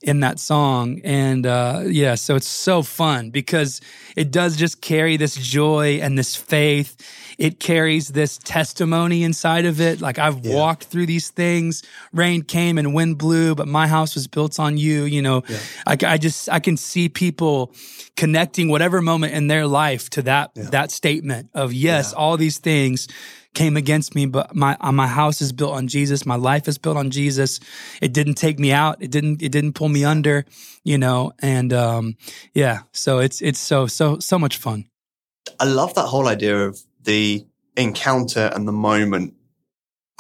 in 0.00 0.20
that 0.20 0.38
song. 0.38 1.00
And 1.02 1.44
uh, 1.44 1.82
yeah, 1.87 2.14
so 2.14 2.37
it's 2.37 2.46
so 2.46 2.82
fun 2.82 3.30
because 3.30 3.80
it 4.16 4.30
does 4.30 4.56
just 4.56 4.80
carry 4.80 5.16
this 5.16 5.34
joy 5.34 5.98
and 6.00 6.16
this 6.16 6.37
faith. 6.37 6.96
It 7.37 7.58
carries 7.58 8.08
this 8.08 8.38
testimony 8.38 9.25
inside 9.25 9.64
of 9.64 9.80
it. 9.80 10.00
Like 10.00 10.18
I've 10.18 10.44
yeah. 10.44 10.54
walked 10.54 10.84
through 10.84 11.06
these 11.06 11.30
things. 11.30 11.82
Rain 12.12 12.42
came 12.42 12.78
and 12.78 12.94
wind 12.94 13.18
blew, 13.18 13.54
but 13.54 13.66
my 13.66 13.88
house 13.88 14.14
was 14.14 14.28
built 14.28 14.60
on 14.60 14.76
you. 14.76 15.04
You 15.04 15.22
know, 15.22 15.42
yeah. 15.48 15.58
I, 15.87 15.96
I, 16.06 16.18
just 16.18 16.48
I 16.48 16.60
can 16.60 16.76
see 16.76 17.08
people 17.08 17.72
connecting 18.16 18.68
whatever 18.68 19.02
moment 19.02 19.34
in 19.34 19.48
their 19.48 19.66
life 19.66 20.10
to 20.10 20.22
that 20.22 20.52
yeah. 20.54 20.64
that 20.70 20.90
statement 20.92 21.50
of 21.54 21.72
yes, 21.72 22.12
all 22.12 22.37
these 22.37 22.58
things 22.58 23.08
came 23.58 23.76
against 23.76 24.14
me, 24.14 24.24
but 24.24 24.54
my 24.54 24.76
uh, 24.80 24.92
my 24.92 25.08
house 25.08 25.40
is 25.40 25.52
built 25.52 25.74
on 25.74 25.88
Jesus. 25.88 26.24
My 26.24 26.36
life 26.36 26.68
is 26.68 26.78
built 26.78 26.96
on 26.96 27.10
Jesus. 27.10 27.58
It 28.00 28.12
didn't 28.12 28.36
take 28.36 28.58
me 28.60 28.70
out. 28.70 29.02
It 29.02 29.10
didn't 29.10 29.42
it 29.42 29.50
didn't 29.50 29.72
pull 29.72 29.88
me 29.88 30.04
under, 30.04 30.44
you 30.84 30.96
know. 30.96 31.32
And 31.40 31.72
um, 31.72 32.16
yeah, 32.54 32.82
so 32.92 33.18
it's 33.18 33.42
it's 33.42 33.58
so 33.58 33.88
so 33.88 34.20
so 34.20 34.38
much 34.38 34.56
fun. 34.58 34.86
I 35.58 35.64
love 35.64 35.92
that 35.94 36.06
whole 36.06 36.28
idea 36.28 36.68
of 36.68 36.78
the 37.02 37.44
encounter 37.76 38.50
and 38.54 38.68
the 38.68 38.72
moment 38.90 39.34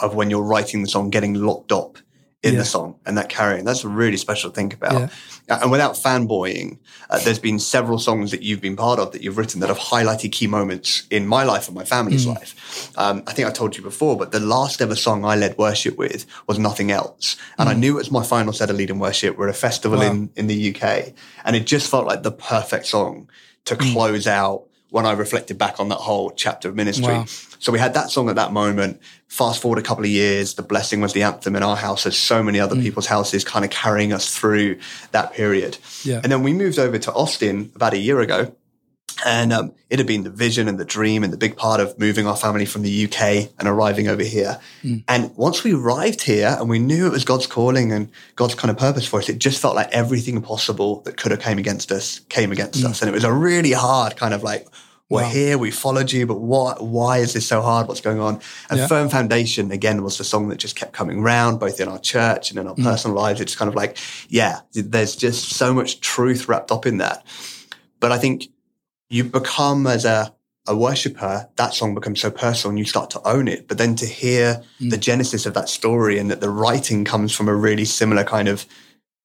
of 0.00 0.16
when 0.16 0.30
you're 0.30 0.48
writing 0.52 0.82
the 0.82 0.88
song 0.88 1.10
getting 1.10 1.34
locked 1.34 1.70
up 1.70 1.98
in 2.44 2.52
yeah. 2.52 2.60
the 2.60 2.64
song 2.64 2.94
and 3.04 3.18
that 3.18 3.28
carrying. 3.28 3.64
That's 3.64 3.82
a 3.82 3.88
really 3.88 4.16
special 4.16 4.50
thing 4.50 4.72
about. 4.72 4.92
Yeah. 4.92 5.08
Uh, 5.48 5.58
and 5.62 5.72
without 5.72 5.94
fanboying, 5.94 6.78
uh, 7.10 7.18
there's 7.24 7.40
been 7.40 7.58
several 7.58 7.98
songs 7.98 8.30
that 8.30 8.42
you've 8.42 8.60
been 8.60 8.76
part 8.76 9.00
of 9.00 9.10
that 9.10 9.22
you've 9.22 9.36
written 9.36 9.58
that 9.60 9.68
have 9.68 9.78
highlighted 9.78 10.30
key 10.30 10.46
moments 10.46 11.04
in 11.10 11.26
my 11.26 11.42
life 11.42 11.66
and 11.66 11.74
my 11.74 11.84
family's 11.84 12.26
mm. 12.26 12.36
life. 12.36 12.96
Um, 12.96 13.24
I 13.26 13.32
think 13.32 13.48
I 13.48 13.50
told 13.50 13.76
you 13.76 13.82
before, 13.82 14.16
but 14.16 14.30
the 14.30 14.38
last 14.38 14.80
ever 14.80 14.94
song 14.94 15.24
I 15.24 15.34
led 15.34 15.58
worship 15.58 15.98
with 15.98 16.26
was 16.46 16.60
Nothing 16.60 16.92
Else. 16.92 17.36
And 17.58 17.68
mm. 17.68 17.72
I 17.72 17.74
knew 17.74 17.94
it 17.94 17.98
was 17.98 18.12
my 18.12 18.22
final 18.22 18.52
set 18.52 18.70
of 18.70 18.76
leading 18.76 19.00
worship. 19.00 19.36
We're 19.36 19.48
at 19.48 19.54
a 19.54 19.58
festival 19.58 19.98
wow. 19.98 20.12
in, 20.12 20.30
in 20.36 20.46
the 20.46 20.76
UK. 20.76 21.14
And 21.44 21.56
it 21.56 21.66
just 21.66 21.90
felt 21.90 22.06
like 22.06 22.22
the 22.22 22.32
perfect 22.32 22.86
song 22.86 23.28
to 23.64 23.74
mm. 23.74 23.92
close 23.92 24.28
out 24.28 24.67
when 24.90 25.04
I 25.04 25.12
reflected 25.12 25.58
back 25.58 25.80
on 25.80 25.88
that 25.90 25.96
whole 25.96 26.30
chapter 26.30 26.68
of 26.68 26.74
ministry. 26.74 27.12
Wow. 27.12 27.26
So 27.58 27.72
we 27.72 27.78
had 27.78 27.94
that 27.94 28.10
song 28.10 28.28
at 28.28 28.36
that 28.36 28.52
moment. 28.52 29.00
Fast 29.26 29.60
forward 29.60 29.78
a 29.78 29.82
couple 29.82 30.04
of 30.04 30.10
years, 30.10 30.54
the 30.54 30.62
blessing 30.62 31.00
was 31.00 31.12
the 31.12 31.22
anthem 31.22 31.56
in 31.56 31.62
our 31.62 31.76
house, 31.76 32.06
as 32.06 32.16
so 32.16 32.42
many 32.42 32.58
other 32.58 32.76
mm. 32.76 32.82
people's 32.82 33.06
houses, 33.06 33.44
kind 33.44 33.64
of 33.64 33.70
carrying 33.70 34.12
us 34.12 34.34
through 34.34 34.78
that 35.10 35.34
period. 35.34 35.76
Yeah. 36.04 36.20
And 36.22 36.32
then 36.32 36.42
we 36.42 36.52
moved 36.52 36.78
over 36.78 36.98
to 36.98 37.12
Austin 37.12 37.70
about 37.74 37.92
a 37.92 37.98
year 37.98 38.20
ago. 38.20 38.54
And 39.24 39.52
um, 39.52 39.72
it 39.90 39.98
had 39.98 40.06
been 40.06 40.22
the 40.22 40.30
vision 40.30 40.68
and 40.68 40.78
the 40.78 40.84
dream 40.84 41.24
and 41.24 41.32
the 41.32 41.36
big 41.36 41.56
part 41.56 41.80
of 41.80 41.98
moving 41.98 42.26
our 42.26 42.36
family 42.36 42.66
from 42.66 42.82
the 42.82 43.04
UK 43.04 43.50
and 43.58 43.66
arriving 43.66 44.08
over 44.08 44.22
here. 44.22 44.60
Mm. 44.82 45.04
And 45.08 45.36
once 45.36 45.64
we 45.64 45.74
arrived 45.74 46.22
here 46.22 46.56
and 46.58 46.68
we 46.68 46.78
knew 46.78 47.06
it 47.06 47.12
was 47.12 47.24
God's 47.24 47.46
calling 47.46 47.92
and 47.92 48.10
God's 48.36 48.54
kind 48.54 48.70
of 48.70 48.78
purpose 48.78 49.06
for 49.06 49.18
us, 49.18 49.28
it 49.28 49.38
just 49.38 49.60
felt 49.60 49.74
like 49.74 49.88
everything 49.90 50.40
possible 50.42 51.00
that 51.02 51.16
could 51.16 51.32
have 51.32 51.40
came 51.40 51.58
against 51.58 51.90
us 51.90 52.20
came 52.28 52.52
against 52.52 52.82
mm. 52.82 52.86
us. 52.88 53.02
And 53.02 53.08
it 53.08 53.12
was 53.12 53.24
a 53.24 53.32
really 53.32 53.72
hard 53.72 54.16
kind 54.16 54.34
of 54.34 54.42
like, 54.42 54.68
we're 55.10 55.22
wow. 55.22 55.28
here, 55.30 55.58
we 55.58 55.70
followed 55.70 56.12
you, 56.12 56.26
but 56.26 56.38
what, 56.38 56.84
why 56.84 57.18
is 57.18 57.32
this 57.32 57.46
so 57.46 57.62
hard? 57.62 57.88
What's 57.88 58.02
going 58.02 58.20
on? 58.20 58.40
And 58.68 58.78
yeah. 58.78 58.86
Firm 58.86 59.08
Foundation, 59.08 59.72
again, 59.72 60.02
was 60.02 60.18
the 60.18 60.24
song 60.24 60.48
that 60.48 60.58
just 60.58 60.76
kept 60.76 60.92
coming 60.92 61.22
round, 61.22 61.58
both 61.58 61.80
in 61.80 61.88
our 61.88 61.98
church 61.98 62.50
and 62.50 62.58
in 62.58 62.68
our 62.68 62.74
mm. 62.74 62.84
personal 62.84 63.16
lives. 63.16 63.40
It's 63.40 63.56
kind 63.56 63.70
of 63.70 63.74
like, 63.74 63.96
yeah, 64.28 64.60
there's 64.74 65.16
just 65.16 65.54
so 65.54 65.72
much 65.72 66.00
truth 66.00 66.46
wrapped 66.46 66.70
up 66.70 66.84
in 66.84 66.98
that. 66.98 67.24
But 68.00 68.12
I 68.12 68.18
think 68.18 68.48
you 69.08 69.24
become 69.24 69.86
as 69.86 70.04
a, 70.04 70.34
a 70.66 70.76
worshiper, 70.76 71.48
that 71.56 71.74
song 71.74 71.94
becomes 71.94 72.20
so 72.20 72.30
personal 72.30 72.70
and 72.70 72.78
you 72.78 72.84
start 72.84 73.10
to 73.10 73.26
own 73.26 73.48
it. 73.48 73.68
But 73.68 73.78
then 73.78 73.94
to 73.96 74.06
hear 74.06 74.62
mm. 74.80 74.90
the 74.90 74.98
genesis 74.98 75.46
of 75.46 75.54
that 75.54 75.68
story 75.68 76.18
and 76.18 76.30
that 76.30 76.40
the 76.40 76.50
writing 76.50 77.04
comes 77.04 77.34
from 77.34 77.48
a 77.48 77.54
really 77.54 77.84
similar 77.84 78.24
kind 78.24 78.48
of 78.48 78.66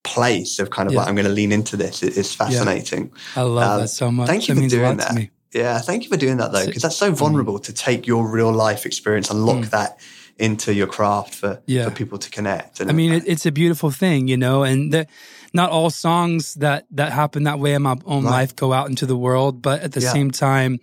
place 0.04 0.60
of 0.60 0.70
kind 0.70 0.88
of 0.88 0.94
yeah. 0.94 1.00
like, 1.00 1.08
I'm 1.08 1.16
going 1.16 1.28
to 1.28 1.32
lean 1.32 1.52
into 1.52 1.78
this 1.78 2.04
is 2.04 2.36
fascinating. 2.36 3.12
Yeah. 3.36 3.42
I 3.42 3.46
love 3.46 3.72
um, 3.72 3.82
that 3.82 3.88
so 3.88 4.12
much. 4.12 4.28
Thank 4.28 4.48
you 4.48 4.56
that 4.56 4.62
for 4.62 4.68
doing 4.70 4.98
that. 4.98 5.30
Yeah, 5.54 5.80
thank 5.80 6.04
you 6.04 6.10
for 6.10 6.18
doing 6.18 6.38
that 6.38 6.52
though, 6.52 6.66
because 6.66 6.82
that's 6.82 6.98
so 6.98 7.12
mm. 7.12 7.16
vulnerable 7.16 7.60
mm. 7.60 7.64
to 7.64 7.74
take 7.74 8.08
your 8.08 8.28
real 8.28 8.52
life 8.52 8.86
experience 8.86 9.30
and 9.30 9.46
lock 9.46 9.66
mm. 9.66 9.70
that 9.70 10.00
into 10.40 10.74
your 10.74 10.88
craft 10.88 11.36
for, 11.36 11.62
yeah. 11.68 11.86
for 11.86 11.92
people 11.92 12.18
to 12.18 12.30
connect. 12.32 12.80
And 12.80 12.90
I 12.90 12.94
mean, 12.94 13.14
it, 13.14 13.24
it's 13.28 13.46
a 13.46 13.52
beautiful 13.52 13.92
thing, 13.92 14.28
you 14.28 14.36
know, 14.36 14.64
and 14.64 14.92
the, 14.92 15.08
not 15.54 15.70
all 15.70 15.90
songs 15.90 16.56
that 16.56 16.86
that 16.92 17.14
happen 17.14 17.44
that 17.44 17.60
way 17.60 17.74
in 17.74 17.82
my 17.82 17.96
own 18.06 18.24
right. 18.24 18.32
life 18.32 18.56
go 18.56 18.74
out 18.74 18.90
into 18.90 19.06
the 19.06 19.18
world, 19.18 19.62
but 19.62 19.82
at 19.82 19.92
the 19.92 20.02
yeah. 20.02 20.12
same 20.12 20.32
time, 20.32 20.80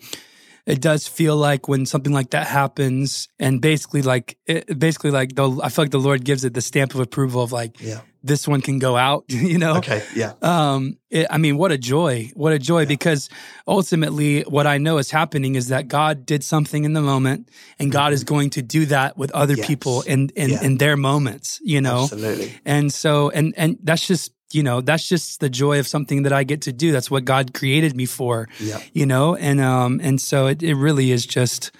it 0.66 0.80
does 0.80 1.08
feel 1.08 1.36
like 1.36 1.68
when 1.68 1.86
something 1.86 2.12
like 2.12 2.30
that 2.30 2.46
happens, 2.46 3.28
and 3.38 3.60
basically, 3.60 4.02
like 4.02 4.38
it, 4.46 4.78
basically, 4.78 5.10
like 5.10 5.34
the 5.34 5.60
I 5.62 5.68
feel 5.68 5.84
like 5.84 5.92
the 5.92 5.98
Lord 5.98 6.24
gives 6.24 6.44
it 6.44 6.54
the 6.54 6.60
stamp 6.60 6.94
of 6.94 7.00
approval 7.00 7.42
of 7.42 7.52
like, 7.52 7.80
yeah 7.80 8.00
this 8.22 8.46
one 8.46 8.60
can 8.60 8.78
go 8.78 8.96
out, 8.96 9.24
you 9.28 9.58
know? 9.58 9.76
Okay, 9.76 10.02
yeah. 10.14 10.34
Um, 10.42 10.98
it, 11.10 11.26
I 11.30 11.38
mean, 11.38 11.56
what 11.56 11.72
a 11.72 11.78
joy. 11.78 12.30
What 12.34 12.52
a 12.52 12.58
joy 12.58 12.80
yeah. 12.80 12.86
because 12.86 13.28
ultimately 13.66 14.42
what 14.42 14.66
I 14.66 14.78
know 14.78 14.98
is 14.98 15.10
happening 15.10 15.54
is 15.54 15.68
that 15.68 15.88
God 15.88 16.26
did 16.26 16.44
something 16.44 16.84
in 16.84 16.92
the 16.92 17.00
moment 17.00 17.48
and 17.78 17.90
God 17.90 18.06
mm-hmm. 18.06 18.14
is 18.14 18.24
going 18.24 18.50
to 18.50 18.62
do 18.62 18.86
that 18.86 19.16
with 19.16 19.30
other 19.32 19.54
yes. 19.54 19.66
people 19.66 20.02
in 20.02 20.30
in, 20.36 20.50
yeah. 20.50 20.62
in 20.62 20.78
their 20.78 20.96
moments, 20.96 21.60
you 21.62 21.80
know? 21.80 22.02
Absolutely. 22.02 22.54
And 22.64 22.92
so 22.92 23.30
and 23.30 23.54
and 23.56 23.78
that's 23.82 24.06
just 24.06 24.32
you 24.52 24.62
know 24.62 24.80
that's 24.80 25.08
just 25.08 25.40
the 25.40 25.48
joy 25.50 25.78
of 25.78 25.86
something 25.86 26.22
that 26.22 26.32
i 26.32 26.44
get 26.44 26.62
to 26.62 26.72
do 26.72 26.92
that's 26.92 27.10
what 27.10 27.24
god 27.24 27.54
created 27.54 27.94
me 27.94 28.06
for 28.06 28.48
yeah. 28.58 28.80
you 28.92 29.06
know 29.06 29.36
and 29.36 29.60
um 29.60 30.00
and 30.02 30.20
so 30.20 30.46
it, 30.46 30.62
it 30.62 30.74
really 30.74 31.10
is 31.10 31.24
just 31.24 31.70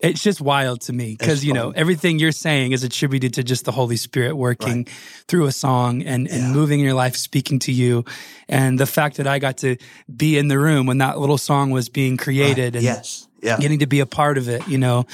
it's 0.00 0.22
just 0.22 0.40
wild 0.40 0.80
to 0.80 0.92
me 0.92 1.16
because 1.18 1.44
you 1.44 1.52
know 1.52 1.70
everything 1.70 2.18
you're 2.18 2.30
saying 2.30 2.72
is 2.72 2.84
attributed 2.84 3.34
to 3.34 3.42
just 3.42 3.64
the 3.64 3.72
Holy 3.72 3.96
Spirit 3.96 4.36
working 4.36 4.78
right. 4.78 4.88
through 5.26 5.46
a 5.46 5.52
song 5.52 6.02
and 6.02 6.28
and 6.28 6.42
yeah. 6.42 6.52
moving 6.52 6.78
in 6.78 6.84
your 6.84 6.94
life, 6.94 7.16
speaking 7.16 7.58
to 7.60 7.72
you, 7.72 8.04
and 8.48 8.78
the 8.78 8.86
fact 8.86 9.16
that 9.16 9.26
I 9.26 9.38
got 9.40 9.58
to 9.58 9.76
be 10.14 10.38
in 10.38 10.48
the 10.48 10.58
room 10.58 10.86
when 10.86 10.98
that 10.98 11.18
little 11.18 11.38
song 11.38 11.70
was 11.70 11.88
being 11.88 12.16
created 12.16 12.74
right. 12.74 12.76
and 12.76 12.82
yes, 12.84 13.26
yeah, 13.42 13.58
getting 13.58 13.80
to 13.80 13.86
be 13.86 13.98
a 13.98 14.06
part 14.06 14.38
of 14.38 14.48
it, 14.48 14.66
you 14.68 14.78
know, 14.78 15.06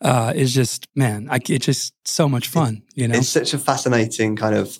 uh, 0.00 0.32
is 0.34 0.54
just 0.54 0.88
man, 0.94 1.28
I, 1.30 1.38
it's 1.46 1.66
just 1.66 1.92
so 2.08 2.26
much 2.26 2.48
fun. 2.48 2.82
You 2.94 3.08
know, 3.08 3.18
it's 3.18 3.28
such 3.28 3.52
a 3.52 3.58
fascinating 3.58 4.36
kind 4.36 4.54
of 4.54 4.78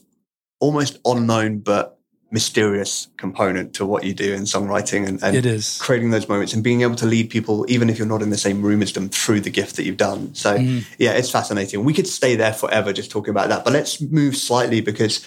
almost 0.61 0.99
unknown 1.05 1.59
but 1.59 1.99
mysterious 2.31 3.09
component 3.17 3.75
to 3.75 3.85
what 3.85 4.05
you 4.05 4.15
do 4.15 4.33
in 4.33 4.43
songwriting 4.43 5.07
and, 5.07 5.23
and 5.23 5.37
it 5.37 5.45
is. 5.45 5.79
creating 5.79 6.11
those 6.11 6.29
moments 6.29 6.53
and 6.53 6.63
being 6.63 6.83
able 6.83 6.95
to 6.95 7.07
lead 7.07 7.29
people, 7.29 7.67
even 7.69 7.91
if 7.91 7.99
you're 7.99 8.07
not 8.07 8.23
in 8.23 8.31
the 8.31 8.39
same 8.39 8.63
room 8.63 8.83
as 8.83 8.93
them, 8.93 9.09
through 9.09 9.41
the 9.41 9.51
gift 9.51 9.77
that 9.77 9.85
you've 9.85 9.97
done. 9.97 10.33
So, 10.35 10.57
mm. 10.57 10.85
yeah, 10.99 11.13
it's 11.13 11.31
fascinating. 11.31 11.83
We 11.83 11.93
could 11.93 12.07
stay 12.07 12.37
there 12.37 12.53
forever 12.53 12.93
just 12.93 13.11
talking 13.11 13.31
about 13.31 13.49
that, 13.49 13.65
but 13.65 13.73
let's 13.73 14.01
move 14.01 14.37
slightly 14.37 14.81
because 14.81 15.27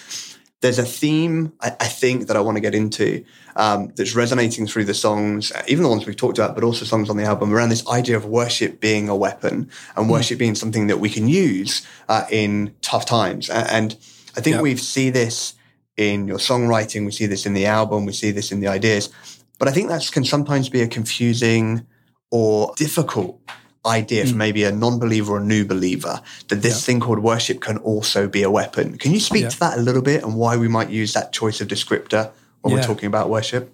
there's 0.62 0.80
a 0.80 0.86
theme 0.86 1.52
I, 1.60 1.76
I 1.78 1.88
think 1.88 2.28
that 2.28 2.38
I 2.38 2.40
want 2.40 2.56
to 2.56 2.62
get 2.62 2.74
into 2.74 3.26
um, 3.58 3.92
that's 3.96 4.16
resonating 4.16 4.66
through 4.66 4.86
the 4.86 4.94
songs, 4.94 5.52
even 5.68 5.84
the 5.84 5.90
ones 5.90 6.06
we've 6.06 6.16
talked 6.16 6.38
about, 6.38 6.56
but 6.56 6.64
also 6.64 6.86
songs 6.86 7.10
on 7.10 7.18
the 7.18 7.26
album 7.26 7.54
around 7.54 7.68
this 7.68 7.86
idea 7.90 8.16
of 8.16 8.26
worship 8.26 8.80
being 8.80 9.10
a 9.10 9.16
weapon 9.16 9.70
and 9.98 10.08
mm. 10.08 10.10
worship 10.10 10.40
being 10.40 10.56
something 10.56 10.88
that 10.88 11.00
we 11.02 11.10
can 11.10 11.28
use 11.28 11.86
uh, 12.08 12.24
in 12.32 12.74
tough 12.82 13.06
times. 13.06 13.50
And 13.50 13.98
I 14.36 14.42
think 14.42 14.56
yep. 14.56 14.64
we 14.64 14.76
see 14.76 15.10
this 15.10 15.54
in 15.98 16.28
your 16.28 16.38
songwriting. 16.38 17.06
We 17.06 17.12
see 17.12 17.26
this 17.26 17.46
in 17.46 17.54
the 17.54 17.66
album. 17.66 18.06
We 18.06 18.14
see 18.14 18.32
this 18.32 18.52
in 18.52 18.60
the 18.60 18.68
ideas. 18.68 19.10
But 19.60 19.68
I 19.68 19.72
think 19.72 19.90
that 19.90 20.10
can 20.12 20.26
sometimes 20.26 20.70
be 20.70 20.82
a 20.82 20.88
confusing 20.88 21.86
or 22.32 22.74
difficult 22.76 23.40
idea 23.86 24.24
mm. 24.24 24.32
for 24.32 24.36
maybe 24.36 24.64
a 24.64 24.72
non-believer 24.72 25.34
or 25.34 25.38
a 25.38 25.44
new 25.44 25.66
believer 25.66 26.22
that 26.48 26.62
this 26.62 26.76
yeah. 26.76 26.86
thing 26.86 27.00
called 27.00 27.20
worship 27.20 27.62
can 27.62 27.78
also 27.80 28.28
be 28.28 28.44
a 28.44 28.50
weapon. 28.50 28.98
Can 28.98 29.12
you 29.12 29.20
speak 29.20 29.44
yeah. 29.44 29.50
to 29.50 29.60
that 29.60 29.78
a 29.78 29.82
little 29.82 30.02
bit 30.02 30.24
and 30.24 30.36
why 30.36 30.58
we 30.58 30.68
might 30.68 30.90
use 30.90 31.14
that 31.14 31.32
choice 31.32 31.62
of 31.62 31.68
descriptor 31.68 32.32
when 32.62 32.72
yeah. 32.72 32.80
we're 32.80 32.86
talking 32.86 33.08
about 33.08 33.30
worship? 33.30 33.72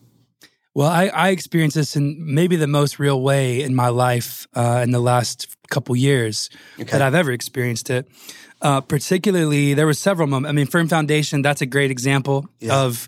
Well, 0.76 0.88
I, 0.88 1.08
I 1.08 1.30
experienced 1.30 1.76
this 1.76 1.96
in 1.96 2.18
maybe 2.20 2.56
the 2.56 2.68
most 2.68 3.00
real 3.00 3.22
way 3.22 3.62
in 3.62 3.76
my 3.76 3.90
life 3.90 4.48
uh, 4.54 4.82
in 4.84 4.92
the 4.92 5.00
last 5.00 5.48
couple 5.70 5.96
years 5.96 6.50
okay. 6.80 6.92
that 6.92 7.02
I've 7.02 7.16
ever 7.16 7.32
experienced 7.32 7.90
it. 7.90 8.08
Uh, 8.62 8.82
particularly, 8.82 9.74
there 9.74 9.86
were 9.86 9.94
several 9.94 10.28
moments. 10.28 10.50
I 10.50 10.54
mean, 10.54 10.68
Firm 10.68 10.88
Foundation, 10.88 11.42
that's 11.42 11.62
a 11.62 11.66
great 11.66 11.92
example 11.92 12.46
yeah. 12.60 12.82
of 12.82 13.08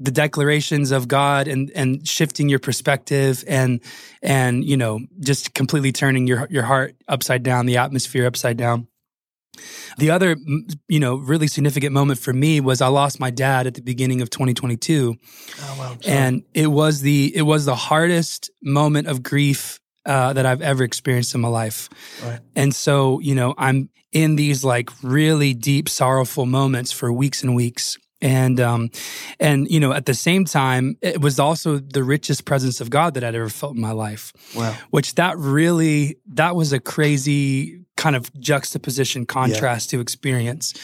the 0.00 0.10
declarations 0.10 0.92
of 0.92 1.08
God 1.08 1.48
and 1.48 1.70
and 1.74 2.06
shifting 2.06 2.48
your 2.48 2.58
perspective 2.58 3.44
and 3.48 3.80
and 4.22 4.64
you 4.64 4.76
know 4.76 5.00
just 5.20 5.54
completely 5.54 5.92
turning 5.92 6.26
your 6.26 6.46
your 6.50 6.62
heart 6.62 6.96
upside 7.08 7.42
down, 7.42 7.66
the 7.66 7.78
atmosphere 7.78 8.26
upside 8.26 8.56
down. 8.56 8.88
The 9.96 10.10
other, 10.10 10.36
you 10.86 11.00
know, 11.00 11.16
really 11.16 11.48
significant 11.48 11.92
moment 11.92 12.20
for 12.20 12.32
me 12.32 12.60
was 12.60 12.80
I 12.80 12.86
lost 12.86 13.18
my 13.18 13.30
dad 13.30 13.66
at 13.66 13.74
the 13.74 13.82
beginning 13.82 14.22
of 14.22 14.30
2022, 14.30 15.16
oh, 15.60 15.76
wow, 15.76 15.96
and 16.06 16.44
it 16.54 16.68
was 16.68 17.00
the 17.00 17.32
it 17.34 17.42
was 17.42 17.64
the 17.64 17.74
hardest 17.74 18.50
moment 18.62 19.08
of 19.08 19.22
grief 19.22 19.80
uh, 20.06 20.32
that 20.32 20.46
I've 20.46 20.62
ever 20.62 20.84
experienced 20.84 21.34
in 21.34 21.40
my 21.40 21.48
life. 21.48 21.88
Right. 22.24 22.40
And 22.56 22.74
so, 22.74 23.20
you 23.20 23.34
know, 23.34 23.54
I'm 23.58 23.90
in 24.12 24.36
these 24.36 24.64
like 24.64 24.90
really 25.02 25.54
deep, 25.54 25.88
sorrowful 25.88 26.46
moments 26.46 26.92
for 26.92 27.12
weeks 27.12 27.42
and 27.42 27.54
weeks. 27.54 27.98
And 28.20 28.58
um, 28.58 28.90
and 29.38 29.70
you 29.70 29.78
know, 29.78 29.92
at 29.92 30.06
the 30.06 30.14
same 30.14 30.44
time, 30.44 30.96
it 31.02 31.20
was 31.20 31.38
also 31.38 31.78
the 31.78 32.02
richest 32.02 32.44
presence 32.44 32.80
of 32.80 32.90
God 32.90 33.14
that 33.14 33.22
I'd 33.22 33.36
ever 33.36 33.48
felt 33.48 33.76
in 33.76 33.80
my 33.80 33.92
life. 33.92 34.32
Wow! 34.56 34.74
Which 34.90 35.14
that 35.14 35.38
really 35.38 36.16
that 36.34 36.56
was 36.56 36.72
a 36.72 36.80
crazy 36.80 37.84
kind 37.96 38.16
of 38.16 38.32
juxtaposition 38.40 39.24
contrast 39.24 39.92
yeah. 39.92 39.98
to 39.98 40.00
experience, 40.00 40.74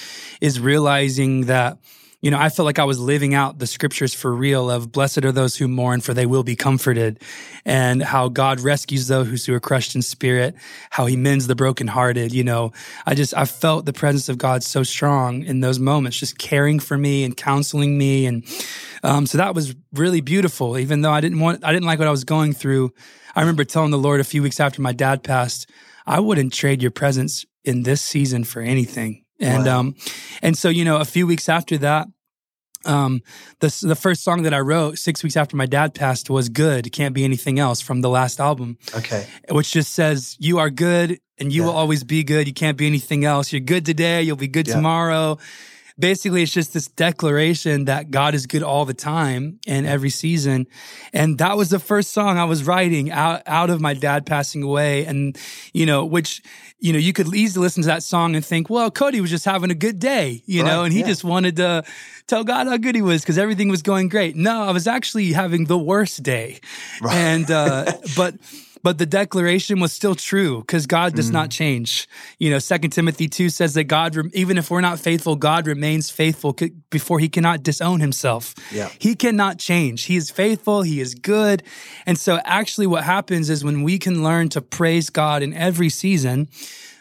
is 0.41 0.61
realizing 0.61 1.47
that 1.47 1.79
you 2.25 2.31
know, 2.31 2.39
I 2.39 2.49
felt 2.49 2.65
like 2.65 2.79
I 2.79 2.85
was 2.85 2.99
living 2.99 3.35
out 3.35 3.59
the 3.59 3.67
scriptures 3.67 4.15
for 4.15 4.35
real 4.35 4.71
of 4.71 4.91
blessed 4.91 5.27
are 5.27 5.31
those 5.31 5.57
who 5.57 5.69
mourn 5.69 6.01
for 6.01 6.15
they 6.15 6.25
will 6.25 6.43
be 6.43 6.57
comforted 6.57 7.21
and 7.67 8.03
how 8.03 8.31
God 8.31 8.61
rescues 8.61 9.09
those 9.09 9.45
who 9.45 9.53
are 9.53 9.61
crushed 9.61 9.95
in 9.95 10.01
spirit, 10.01 10.55
how 10.89 11.05
he 11.05 11.17
mends 11.17 11.49
the 11.49 11.55
brokenhearted. 11.55 12.33
You 12.33 12.43
know, 12.43 12.73
I 13.05 13.15
just, 13.15 13.37
I 13.37 13.45
felt 13.45 13.85
the 13.85 13.93
presence 13.93 14.31
of 14.31 14.39
God 14.39 14.63
so 14.63 14.83
strong 14.83 15.45
in 15.45 15.61
those 15.61 15.79
moments, 15.79 16.17
just 16.17 16.39
caring 16.39 16.81
for 16.81 16.97
me 16.97 17.25
and 17.25 17.37
counseling 17.37 17.99
me. 17.99 18.25
And, 18.25 18.43
um, 19.03 19.27
so 19.27 19.37
that 19.37 19.55
was 19.55 19.75
really 19.93 20.23
beautiful, 20.23 20.79
even 20.79 21.03
though 21.03 21.13
I 21.13 21.21
didn't 21.21 21.41
want, 21.41 21.63
I 21.63 21.75
didn't 21.75 21.85
like 21.85 21.99
what 21.99 22.09
I 22.09 22.11
was 22.11 22.25
going 22.25 22.55
through. 22.55 22.95
I 23.37 23.41
remember 23.41 23.65
telling 23.65 23.91
the 23.91 23.99
Lord 23.99 24.21
a 24.21 24.25
few 24.25 24.43
weeks 24.43 24.61
after 24.61 24.81
my 24.81 24.95
dad 24.95 25.25
passed, 25.25 25.69
I 26.07 26.21
wouldn't 26.21 26.55
trade 26.55 26.81
your 26.81 26.91
presence 26.91 27.45
in 27.65 27.83
this 27.83 28.01
season 28.01 28.45
for 28.45 28.63
anything. 28.63 29.25
And 29.41 29.67
wow. 29.67 29.81
um, 29.81 29.97
and 30.43 30.57
so 30.57 30.69
you 30.69 30.85
know, 30.85 30.99
a 30.99 31.05
few 31.05 31.27
weeks 31.27 31.49
after 31.49 31.77
that, 31.79 32.07
um, 32.87 33.23
the 33.61 33.77
the 33.83 33.97
first 33.97 34.23
song 34.23 34.43
that 34.43 34.55
I 34.55 34.61
wrote 34.61 34.99
six 34.99 35.23
weeks 35.23 35.37
after 35.37 35.57
my 35.57 35.67
dad 35.67 35.95
passed 35.95 36.31
was 36.31 36.49
"Good." 36.49 36.93
Can't 36.93 37.15
be 37.15 37.25
anything 37.25 37.59
else 37.59 37.81
from 37.81 38.01
the 38.01 38.09
last 38.09 38.41
album. 38.41 38.79
Okay, 38.95 39.27
which 39.51 39.73
just 39.73 39.93
says 39.95 40.37
you 40.39 40.59
are 40.59 40.71
good 40.71 41.21
and 41.39 41.53
you 41.53 41.63
yeah. 41.63 41.69
will 41.69 41.77
always 41.77 42.05
be 42.05 42.25
good. 42.25 42.47
You 42.47 42.55
can't 42.55 42.77
be 42.77 42.87
anything 42.87 43.25
else. 43.25 43.53
You're 43.53 43.61
good 43.61 43.85
today. 43.85 44.23
You'll 44.23 44.37
be 44.37 44.49
good 44.49 44.69
yeah. 44.69 44.75
tomorrow. 44.75 45.39
Basically 45.99 46.43
it's 46.43 46.53
just 46.53 46.73
this 46.73 46.89
declaration 46.89 47.85
that 47.85 48.11
God 48.11 48.35
is 48.35 48.47
good 48.47 48.63
all 48.63 48.85
the 48.85 48.95
time 48.95 49.61
and 49.67 49.87
every 49.87 50.11
season. 50.11 50.67
And 51.13 51.39
that 51.39 51.57
was 51.57 51.71
the 51.71 51.79
first 51.79 52.11
song 52.11 52.37
I 52.37 52.45
was 52.45 52.65
writing 52.65 53.11
out, 53.11 53.43
out 53.47 53.71
of 53.71 53.81
my 53.81 53.95
dad 53.95 54.27
passing 54.27 54.63
away. 54.63 55.05
And, 55.05 55.39
you 55.73 55.87
know, 55.87 56.05
which, 56.05 56.43
you 56.79 56.93
know, 56.93 56.99
you 56.99 57.13
could 57.13 57.33
easily 57.35 57.65
listen 57.65 57.83
to 57.85 57.89
that 57.89 58.03
song 58.03 58.35
and 58.35 58.45
think, 58.45 58.69
well, 58.69 58.91
Cody 58.91 59.21
was 59.21 59.31
just 59.31 59.45
having 59.45 59.71
a 59.71 59.75
good 59.75 59.99
day, 59.99 60.43
you 60.47 60.63
right, 60.63 60.69
know, 60.69 60.85
and 60.85 60.93
he 60.93 61.01
yeah. 61.01 61.07
just 61.07 61.23
wanted 61.23 61.57
to 61.57 61.85
tell 62.27 62.43
God 62.43 62.67
how 62.67 62.77
good 62.77 62.95
he 62.95 63.03
was 63.03 63.23
because 63.23 63.39
everything 63.39 63.69
was 63.69 63.83
going 63.83 64.09
great. 64.09 64.35
No, 64.35 64.65
I 64.65 64.73
was 64.73 64.87
actually 64.87 65.33
having 65.33 65.67
the 65.67 65.79
worst 65.79 66.23
day. 66.23 66.61
Right. 67.01 67.15
And, 67.15 67.51
uh, 67.51 67.93
but, 68.17 68.35
but 68.85 68.99
the 68.99 69.07
declaration 69.07 69.81
was 69.81 69.95
still 69.95 70.15
true 70.15 70.61
because 70.61 70.87
God 70.87 71.15
does 71.15 71.31
mm. 71.31 71.33
not 71.33 71.51
change. 71.51 72.07
You 72.39 72.51
know, 72.51 72.59
Second 72.59 72.91
Timothy 72.91 73.29
2 73.29 73.49
says 73.49 73.73
that 73.75 73.85
God, 73.85 74.15
even 74.35 74.59
if 74.59 74.71
we're 74.71 74.83
not 74.83 75.01
faithful, 75.01 75.37
God 75.37 75.67
remains 75.67 76.11
faithful 76.11 76.55
before 76.91 77.19
he 77.19 77.31
cannot 77.31 77.63
disown 77.63 78.01
himself. 78.01 78.55
Yeah. 78.71 78.91
He 78.99 79.15
cannot 79.15 79.59
change. 79.59 80.05
He 80.05 80.17
is 80.17 80.31
faithful. 80.31 80.83
He 80.83 81.01
is 81.01 81.15
good. 81.15 81.63
And 82.05 82.19
so 82.19 82.41
actually 82.45 82.87
what 82.87 83.05
happens 83.05 83.49
is 83.49 83.65
when 83.65 83.85
we 83.85 83.99
can 83.99 84.23
learn 84.23 84.51
to 84.51 84.61
praise 84.61 85.09
God 85.09 85.43
in 85.43 85.55
every 85.55 85.89
season, 85.89 86.49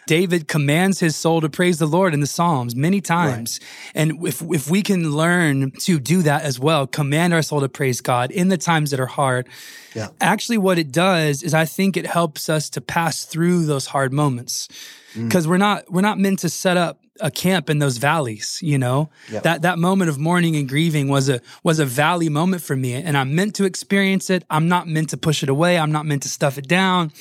David 0.08 0.48
commands 0.48 1.00
his 1.00 1.16
soul 1.16 1.42
to 1.42 1.50
praise 1.50 1.80
the 1.80 1.86
Lord 1.86 2.14
in 2.14 2.20
the 2.20 2.28
Psalms 2.28 2.76
many 2.76 3.02
times. 3.02 3.60
Right. 3.62 3.92
And 3.96 4.26
if, 4.28 4.42
if 4.42 4.70
we 4.70 4.82
can 4.82 5.12
learn 5.12 5.72
to 5.72 6.00
do 6.00 6.22
that 6.24 6.44
as 6.44 6.60
well, 6.60 6.88
command 6.88 7.34
our 7.34 7.42
soul 7.42 7.62
to 7.62 7.70
praise 7.70 8.02
God 8.02 8.32
in 8.32 8.50
the 8.50 8.58
times 8.58 8.92
that 8.92 9.00
are 9.00 9.06
hard, 9.06 9.48
yeah. 9.96 10.10
actually 10.22 10.58
what 10.58 10.78
it 10.78 10.92
does 10.92 11.44
is 11.44 11.54
I 11.54 11.66
think 11.66 11.98
it 11.98 12.06
helps 12.06 12.50
us 12.50 12.70
to 12.72 12.82
pass 12.82 13.26
through 13.26 13.66
those 13.66 13.88
hard 13.88 14.14
moments. 14.14 14.68
Because 15.16 15.46
mm. 15.46 15.50
we're 15.50 15.58
not 15.58 15.92
we're 15.92 16.02
not 16.02 16.18
meant 16.18 16.40
to 16.40 16.50
set 16.50 16.76
up 16.76 17.00
a 17.22 17.30
camp 17.30 17.70
in 17.70 17.80
those 17.80 17.98
valleys, 17.98 18.60
you 18.62 18.78
know? 18.78 19.10
Yep. 19.32 19.44
That 19.44 19.62
that 19.62 19.80
moment 19.80 20.10
of 20.10 20.18
mourning 20.18 20.56
and 20.56 20.68
grieving 20.68 21.08
was 21.08 21.30
a 21.30 21.42
was 21.64 21.80
a 21.80 21.86
valley 21.86 22.30
moment 22.30 22.64
for 22.64 22.76
me 22.76 22.94
and 22.94 23.18
I'm 23.18 23.36
meant 23.36 23.56
to 23.56 23.66
experience 23.66 24.30
it. 24.30 24.44
I'm 24.50 24.68
not 24.68 24.88
meant 24.88 25.10
to 25.12 25.18
push 25.18 25.44
it 25.44 25.50
away. 25.50 25.78
I'm 25.78 25.92
not 25.92 26.06
meant 26.06 26.24
to 26.24 26.30
stuff 26.30 26.58
it 26.58 26.68
down. 26.68 27.12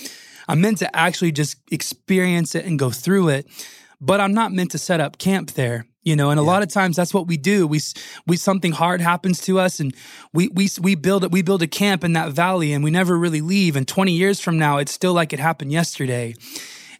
I'm 0.48 0.60
meant 0.60 0.78
to 0.78 0.96
actually 0.96 1.32
just 1.32 1.56
experience 1.70 2.54
it 2.54 2.64
and 2.64 2.78
go 2.78 2.90
through 2.90 3.28
it, 3.28 3.46
but 4.00 4.20
I'm 4.20 4.34
not 4.34 4.52
meant 4.52 4.72
to 4.72 4.78
set 4.78 5.00
up 5.00 5.18
camp 5.18 5.52
there. 5.52 5.86
You 6.04 6.16
know, 6.16 6.30
and 6.30 6.40
a 6.40 6.42
yeah. 6.42 6.48
lot 6.48 6.62
of 6.64 6.68
times 6.68 6.96
that's 6.96 7.14
what 7.14 7.28
we 7.28 7.36
do. 7.36 7.64
We 7.64 7.80
we 8.26 8.36
something 8.36 8.72
hard 8.72 9.00
happens 9.00 9.40
to 9.42 9.60
us, 9.60 9.78
and 9.78 9.94
we 10.32 10.48
we 10.48 10.68
we 10.80 10.96
build 10.96 11.22
it. 11.22 11.30
We 11.30 11.42
build 11.42 11.62
a 11.62 11.68
camp 11.68 12.02
in 12.02 12.14
that 12.14 12.32
valley, 12.32 12.72
and 12.72 12.82
we 12.82 12.90
never 12.90 13.16
really 13.16 13.40
leave. 13.40 13.76
And 13.76 13.86
20 13.86 14.10
years 14.10 14.40
from 14.40 14.58
now, 14.58 14.78
it's 14.78 14.90
still 14.90 15.12
like 15.12 15.32
it 15.32 15.38
happened 15.38 15.70
yesterday, 15.70 16.34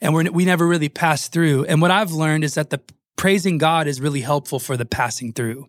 and 0.01 0.15
we 0.15 0.29
we 0.31 0.45
never 0.45 0.69
really 0.69 0.89
pass 0.89 1.27
through. 1.27 1.65
And 1.65 1.83
what 1.83 1.91
I've 1.91 2.13
learned 2.13 2.45
is 2.45 2.55
that 2.55 2.71
the 2.71 2.81
praising 3.17 3.59
God 3.59 3.89
is 3.89 4.01
really 4.01 4.21
helpful 4.21 4.61
for 4.61 4.77
the 4.77 4.87
passing 4.87 5.33
through. 5.33 5.69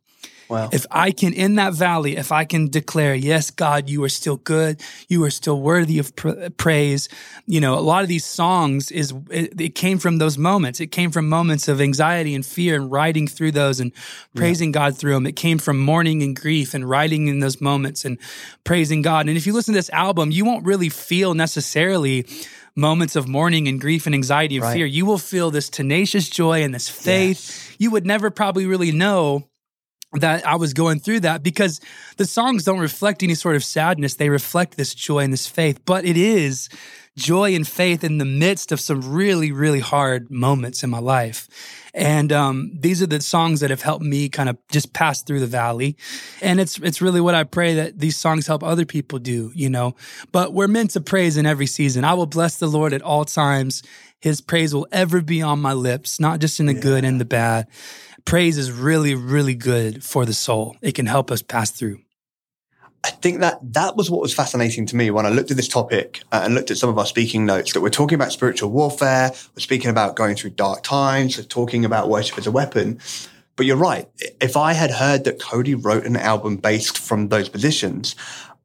Wow. 0.54 0.70
If 0.72 0.86
I 0.92 1.10
can, 1.12 1.34
in 1.34 1.56
that 1.56 1.74
valley, 1.74 2.16
if 2.16 2.32
I 2.32 2.46
can 2.46 2.70
declare, 2.70 3.16
yes, 3.16 3.50
God, 3.50 3.90
you 3.90 4.04
are 4.04 4.10
still 4.10 4.38
good. 4.38 4.80
You 5.08 5.24
are 5.24 5.32
still 5.32 5.60
worthy 5.60 5.98
of 5.98 6.16
pr- 6.16 6.50
praise. 6.58 7.10
You 7.48 7.60
know, 7.60 7.74
a 7.74 7.82
lot 7.82 8.04
of 8.04 8.08
these 8.08 8.24
songs 8.24 8.92
is, 8.92 9.14
it, 9.32 9.60
it, 9.60 9.76
came 9.76 9.98
from 9.98 10.20
those 10.20 10.38
moments. 10.38 10.80
It 10.80 10.88
came 10.88 11.10
from 11.10 11.28
moments 11.28 11.68
of 11.68 11.82
anxiety 11.82 12.36
and 12.36 12.46
fear 12.46 12.76
and 12.76 12.92
writing 12.92 13.28
through 13.28 13.54
those 13.54 13.80
and 13.80 13.92
praising 14.36 14.70
yeah. 14.70 14.74
God 14.74 14.98
through 14.98 15.16
them. 15.16 15.26
It 15.26 15.36
came 15.36 15.58
from 15.58 15.80
mourning 15.80 16.22
and 16.22 16.40
grief 16.40 16.76
and 16.76 16.88
writing 16.88 17.28
in 17.28 17.40
those 17.40 17.60
moments 17.60 18.06
and 18.06 18.20
praising 18.64 19.02
God. 19.02 19.28
And 19.28 19.36
if 19.36 19.48
you 19.48 19.54
listen 19.54 19.74
to 19.74 19.80
this 19.80 19.90
album, 19.90 20.30
you 20.30 20.46
won't 20.46 20.66
really 20.66 20.90
feel 20.90 21.34
necessarily 21.34 22.28
moments 22.76 23.16
of 23.16 23.28
mourning 23.28 23.68
and 23.68 23.80
grief 23.80 24.06
and 24.06 24.16
anxiety 24.16 24.58
and 24.58 24.64
right. 24.64 24.74
fear. 24.74 24.86
You 24.86 25.06
will 25.06 25.18
feel 25.18 25.52
this 25.52 25.70
tenacious 25.70 26.30
joy 26.30 26.64
and 26.64 26.74
this 26.74 26.90
faith. 26.90 27.40
Yes. 27.40 27.76
You 27.80 27.92
would 27.92 28.06
never 28.06 28.32
probably 28.32 28.66
really 28.66 28.92
know 28.92 29.48
that 30.20 30.46
I 30.46 30.56
was 30.56 30.74
going 30.74 31.00
through 31.00 31.22
that 31.22 31.44
because 31.44 31.80
the 32.18 32.26
songs 32.26 32.64
don't 32.64 32.80
reflect 32.80 33.24
any 33.24 33.36
sort 33.36 33.56
of 33.56 33.64
sadness. 33.64 34.16
They 34.16 34.30
reflect 34.30 34.78
this 34.78 34.94
joy 34.94 35.20
and 35.20 35.34
this 35.34 35.48
faith, 35.48 35.80
but 35.86 36.06
it 36.06 36.18
is 36.18 36.70
joy 37.16 37.54
and 37.54 37.68
faith 37.68 38.04
in 38.04 38.18
the 38.18 38.26
midst 38.26 38.72
of 38.72 38.80
some 38.80 39.14
really, 39.14 39.52
really 39.52 39.80
hard 39.80 40.32
moments 40.32 40.84
in 40.84 40.90
my 40.90 41.00
life. 41.00 41.48
And 41.94 42.32
um, 42.32 42.72
these 42.74 43.04
are 43.04 43.08
the 43.08 43.22
songs 43.22 43.60
that 43.60 43.70
have 43.70 43.84
helped 43.84 44.04
me 44.04 44.30
kind 44.30 44.50
of 44.50 44.58
just 44.70 44.94
pass 44.94 45.22
through 45.22 45.40
the 45.40 45.48
valley. 45.48 45.96
And 46.42 46.60
it's 46.60 46.80
it's 46.80 47.02
really 47.02 47.22
what 47.22 47.36
I 47.36 47.44
pray 47.44 47.76
that 47.76 48.00
these 48.00 48.18
songs 48.18 48.48
help 48.48 48.64
other 48.64 48.86
people 48.86 49.20
do, 49.20 49.52
you 49.54 49.70
know. 49.70 49.96
But 50.32 50.54
we're 50.54 50.68
meant 50.68 50.92
to 50.92 51.02
praise 51.02 51.38
in 51.38 51.46
every 51.46 51.68
season. 51.68 52.04
I 52.04 52.16
will 52.16 52.26
bless 52.26 52.58
the 52.58 52.68
Lord 52.68 52.94
at 52.94 53.04
all 53.04 53.26
times. 53.26 53.84
His 54.20 54.42
praise 54.42 54.74
will 54.74 54.88
ever 54.92 55.22
be 55.22 55.42
on 55.42 55.62
my 55.62 55.74
lips, 55.74 56.20
not 56.20 56.40
just 56.40 56.60
in 56.60 56.66
the 56.66 56.74
yeah. 56.74 56.82
good 56.82 57.04
and 57.04 57.22
the 57.22 57.26
bad 57.26 57.68
praise 58.26 58.58
is 58.58 58.72
really, 58.72 59.16
really 59.16 59.56
good 59.56 60.04
for 60.04 60.26
the 60.26 60.34
soul. 60.34 60.76
It 60.82 60.94
can 60.94 61.06
help 61.06 61.32
us 61.32 61.42
pass 61.42 61.72
through. 61.72 62.00
I 63.06 63.10
think 63.10 63.42
that 63.42 63.60
that 63.74 63.98
was 63.98 64.10
what 64.10 64.22
was 64.22 64.34
fascinating 64.34 64.86
to 64.88 64.96
me 64.96 65.12
when 65.12 65.26
I 65.26 65.30
looked 65.30 65.52
at 65.52 65.58
this 65.58 65.68
topic 65.68 66.22
uh, 66.32 66.42
and 66.44 66.56
looked 66.56 66.72
at 66.72 66.78
some 66.78 66.90
of 66.90 66.98
our 66.98 67.06
speaking 67.06 67.46
notes 67.46 67.74
that 67.74 67.82
we're 67.82 67.90
talking 67.90 68.16
about 68.16 68.32
spiritual 68.32 68.70
warfare. 68.70 69.32
We're 69.32 69.62
speaking 69.62 69.90
about 69.90 70.16
going 70.16 70.36
through 70.36 70.52
dark 70.52 70.84
times. 70.84 71.38
We're 71.38 71.44
talking 71.44 71.84
about 71.84 72.08
worship 72.08 72.38
as 72.38 72.48
a 72.48 72.52
weapon. 72.52 73.00
But 73.58 73.66
you're 73.66 73.78
right. 73.78 74.08
If 74.42 74.56
I 74.56 74.72
had 74.74 74.90
heard 74.90 75.26
that 75.26 75.42
Cody 75.42 75.76
wrote 75.76 76.06
an 76.06 76.16
album 76.16 76.58
based 76.58 76.98
from 76.98 77.28
those 77.28 77.50
positions, 77.50 78.16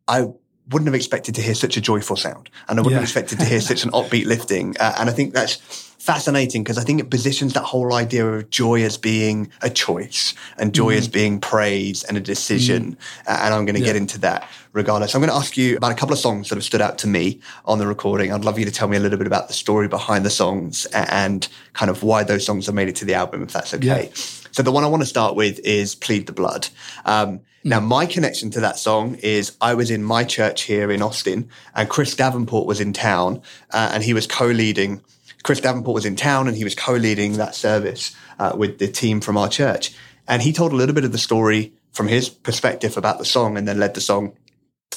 I 0.06 0.28
wouldn't 0.70 0.87
have 0.87 0.94
expected 0.94 1.35
to 1.35 1.42
hear 1.42 1.54
such 1.54 1.76
a 1.76 1.81
joyful 1.81 2.16
sound 2.16 2.50
and 2.68 2.78
I 2.78 2.83
wouldn't 2.83 2.92
yeah. 2.92 2.96
have 2.98 3.04
expected 3.04 3.38
to 3.40 3.44
hear 3.44 3.61
such 3.61 3.85
an 3.85 3.90
upbeat 3.90 4.26
lifting. 4.35 4.76
Uh, 4.78 4.94
and 4.98 5.09
I 5.09 5.12
think 5.12 5.35
that's 5.35 5.57
fascinating 5.98 6.62
because 6.62 6.78
I 6.78 6.85
think 6.85 7.00
it 7.00 7.11
positions 7.11 7.54
that 7.54 7.64
whole 7.64 7.92
idea 7.92 8.26
of 8.26 8.50
joy 8.50 8.83
as 8.83 8.96
being 8.96 9.50
a 9.62 9.68
choice 9.68 10.35
and 10.57 10.72
joy 10.72 10.94
mm. 10.94 10.98
as 10.98 11.09
being 11.09 11.40
praise 11.40 12.04
and 12.04 12.16
a 12.16 12.20
decision. 12.20 12.96
Mm. 13.26 13.44
And 13.44 13.54
I'm 13.54 13.64
going 13.64 13.74
to 13.74 13.81
yeah. 13.81 13.87
get 13.87 13.96
into 13.96 14.18
that 14.20 14.48
regardless. 14.72 15.14
I'm 15.14 15.20
going 15.20 15.31
to 15.31 15.37
ask 15.37 15.57
you 15.57 15.76
about 15.76 15.92
a 15.92 15.94
couple 15.94 16.12
of 16.12 16.18
songs 16.18 16.48
that 16.48 16.54
have 16.54 16.64
stood 16.64 16.81
out 16.81 16.98
to 16.98 17.09
me 17.09 17.40
on 17.64 17.78
the 17.78 17.87
recording. 17.87 18.33
I'd 18.33 18.44
love 18.44 18.59
you 18.59 18.64
to 18.64 18.70
tell 18.70 18.88
me 18.88 18.96
a 18.96 19.00
little 19.00 19.18
bit 19.18 19.26
about 19.26 19.48
the 19.48 19.54
story 19.54 19.88
behind 19.88 20.24
the 20.24 20.31
songs 20.31 20.87
and 20.87 21.48
kind 21.72 21.90
of 21.90 22.02
why 22.02 22.22
those 22.22 22.46
songs 22.46 22.66
have 22.66 22.74
made 22.74 22.88
it 22.88 22.96
to 22.96 23.04
the 23.04 23.14
album, 23.14 23.42
if 23.42 23.52
that's 23.52 23.74
okay. 23.74 23.87
Yeah. 23.87 24.09
So 24.52 24.62
the 24.62 24.72
one 24.72 24.84
I 24.84 24.88
want 24.88 25.02
to 25.02 25.08
start 25.08 25.34
with 25.34 25.58
is 25.61 25.94
Plead 25.94 26.26
the 26.26 26.32
Blood. 26.32 26.68
Um, 27.04 27.40
now, 27.64 27.80
my 27.80 28.06
connection 28.06 28.50
to 28.50 28.61
that 28.61 28.78
song 28.78 29.16
is 29.16 29.56
I 29.61 29.74
was 29.74 29.90
in 29.90 30.02
my 30.02 30.24
church 30.24 30.62
here 30.62 30.90
in 30.90 31.02
Austin, 31.02 31.48
and 31.74 31.88
Chris 31.88 32.14
Davenport 32.14 32.66
was 32.66 32.80
in 32.80 32.92
town, 32.92 33.42
uh, 33.72 33.90
and 33.92 34.02
he 34.02 34.14
was 34.14 34.26
co-leading 34.26 35.02
Chris 35.42 35.61
Davenport 35.61 35.94
was 35.94 36.04
in 36.04 36.16
town 36.16 36.48
and 36.48 36.56
he 36.56 36.64
was 36.64 36.74
co-leading 36.74 37.34
that 37.34 37.54
service 37.54 38.14
uh, 38.38 38.52
with 38.56 38.78
the 38.78 38.88
team 38.88 39.20
from 39.20 39.37
our 39.37 39.48
church. 39.48 39.94
And 40.26 40.42
he 40.42 40.52
told 40.52 40.72
a 40.72 40.76
little 40.76 40.94
bit 40.94 41.04
of 41.04 41.12
the 41.12 41.18
story 41.18 41.72
from 41.92 42.08
his 42.08 42.28
perspective 42.28 42.96
about 42.96 43.18
the 43.18 43.24
song 43.24 43.56
and 43.56 43.66
then 43.66 43.78
led 43.78 43.94
the 43.94 44.00
song. 44.00 44.32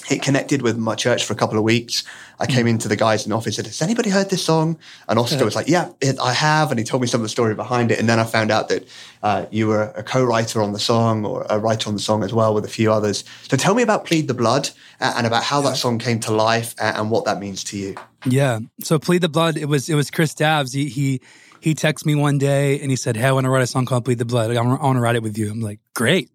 It 0.09 0.21
connected 0.21 0.61
with 0.61 0.77
my 0.77 0.95
church 0.95 1.23
for 1.25 1.33
a 1.33 1.35
couple 1.35 1.57
of 1.57 1.63
weeks. 1.63 2.03
I 2.39 2.45
came 2.45 2.67
into 2.67 2.87
the 2.87 2.95
guys 2.95 3.23
in 3.23 3.29
the 3.29 3.35
office 3.35 3.57
and 3.57 3.65
said, 3.65 3.67
has 3.67 3.81
anybody 3.81 4.09
heard 4.09 4.29
this 4.29 4.43
song? 4.43 4.77
And 5.07 5.19
Oscar 5.19 5.45
was 5.45 5.55
like, 5.55 5.67
yeah, 5.67 5.91
it, 6.01 6.19
I 6.19 6.33
have. 6.33 6.71
And 6.71 6.79
he 6.79 6.83
told 6.83 7.01
me 7.01 7.07
some 7.07 7.21
of 7.21 7.23
the 7.23 7.29
story 7.29 7.55
behind 7.55 7.91
it. 7.91 7.99
And 7.99 8.09
then 8.09 8.19
I 8.19 8.23
found 8.23 8.51
out 8.51 8.67
that 8.69 8.85
uh, 9.21 9.45
you 9.51 9.67
were 9.67 9.83
a 9.95 10.03
co-writer 10.03 10.61
on 10.61 10.73
the 10.73 10.79
song 10.79 11.23
or 11.23 11.45
a 11.49 11.59
writer 11.59 11.87
on 11.87 11.95
the 11.95 12.01
song 12.01 12.23
as 12.23 12.33
well 12.33 12.53
with 12.53 12.65
a 12.65 12.69
few 12.69 12.91
others. 12.91 13.23
So 13.47 13.55
tell 13.55 13.75
me 13.75 13.83
about 13.83 14.05
Plead 14.05 14.27
the 14.27 14.33
Blood 14.33 14.71
uh, 14.99 15.13
and 15.15 15.27
about 15.27 15.43
how 15.43 15.61
that 15.61 15.77
song 15.77 15.99
came 15.99 16.19
to 16.21 16.31
life 16.31 16.73
and, 16.79 16.97
and 16.97 17.11
what 17.11 17.25
that 17.25 17.39
means 17.39 17.63
to 17.65 17.77
you. 17.77 17.95
Yeah. 18.25 18.59
So 18.81 18.97
Plead 18.97 19.21
the 19.21 19.29
Blood, 19.29 19.55
it 19.55 19.65
was, 19.65 19.87
it 19.87 19.95
was 19.95 20.09
Chris 20.09 20.33
Davs. 20.33 20.73
He, 20.73 20.89
he, 20.89 21.21
he 21.59 21.75
texted 21.75 22.05
me 22.05 22.15
one 22.15 22.37
day 22.37 22.79
and 22.81 22.89
he 22.89 22.97
said, 22.97 23.15
Hey, 23.15 23.27
I 23.27 23.31
want 23.31 23.45
to 23.45 23.49
write 23.49 23.63
a 23.63 23.67
song 23.67 23.85
called 23.85 24.05
Plead 24.05 24.17
the 24.17 24.25
Blood. 24.25 24.55
I 24.55 24.61
want 24.61 24.95
to 24.95 24.99
write 24.99 25.15
it 25.15 25.23
with 25.23 25.37
you. 25.37 25.51
I'm 25.51 25.61
like, 25.61 25.79
great. 25.93 26.31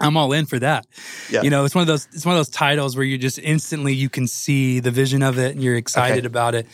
I'm 0.00 0.16
all 0.16 0.32
in 0.32 0.46
for 0.46 0.58
that. 0.58 0.86
Yeah. 1.30 1.42
You 1.42 1.50
know, 1.50 1.64
it's 1.64 1.74
one 1.74 1.82
of 1.82 1.88
those 1.88 2.08
it's 2.12 2.24
one 2.24 2.34
of 2.34 2.38
those 2.38 2.50
titles 2.50 2.96
where 2.96 3.04
you 3.04 3.18
just 3.18 3.38
instantly 3.38 3.94
you 3.94 4.08
can 4.08 4.26
see 4.26 4.80
the 4.80 4.90
vision 4.90 5.22
of 5.22 5.38
it 5.38 5.54
and 5.54 5.62
you're 5.62 5.76
excited 5.76 6.18
okay. 6.18 6.26
about 6.26 6.54
it. 6.54 6.66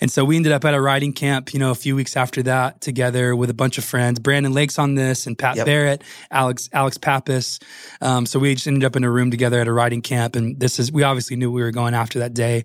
And 0.00 0.10
so 0.10 0.24
we 0.24 0.36
ended 0.36 0.52
up 0.52 0.64
at 0.64 0.74
a 0.74 0.80
writing 0.80 1.12
camp, 1.12 1.52
you 1.52 1.58
know, 1.58 1.70
a 1.70 1.74
few 1.74 1.96
weeks 1.96 2.16
after 2.16 2.42
that 2.44 2.80
together 2.80 3.34
with 3.34 3.50
a 3.50 3.54
bunch 3.54 3.78
of 3.78 3.84
friends. 3.84 4.18
Brandon 4.18 4.52
Lake's 4.52 4.78
on 4.78 4.94
this 4.94 5.26
and 5.26 5.36
Pat 5.36 5.56
yep. 5.56 5.66
Barrett, 5.66 6.02
Alex, 6.30 6.68
Alex 6.72 6.98
Pappas. 6.98 7.58
Um, 8.00 8.26
so 8.26 8.38
we 8.38 8.54
just 8.54 8.66
ended 8.66 8.84
up 8.84 8.96
in 8.96 9.04
a 9.04 9.10
room 9.10 9.30
together 9.30 9.60
at 9.60 9.66
a 9.66 9.72
writing 9.72 10.02
camp. 10.02 10.36
And 10.36 10.58
this 10.58 10.78
is, 10.78 10.92
we 10.92 11.02
obviously 11.02 11.36
knew 11.36 11.50
we 11.50 11.62
were 11.62 11.72
going 11.72 11.94
after 11.94 12.20
that 12.20 12.34
day. 12.34 12.64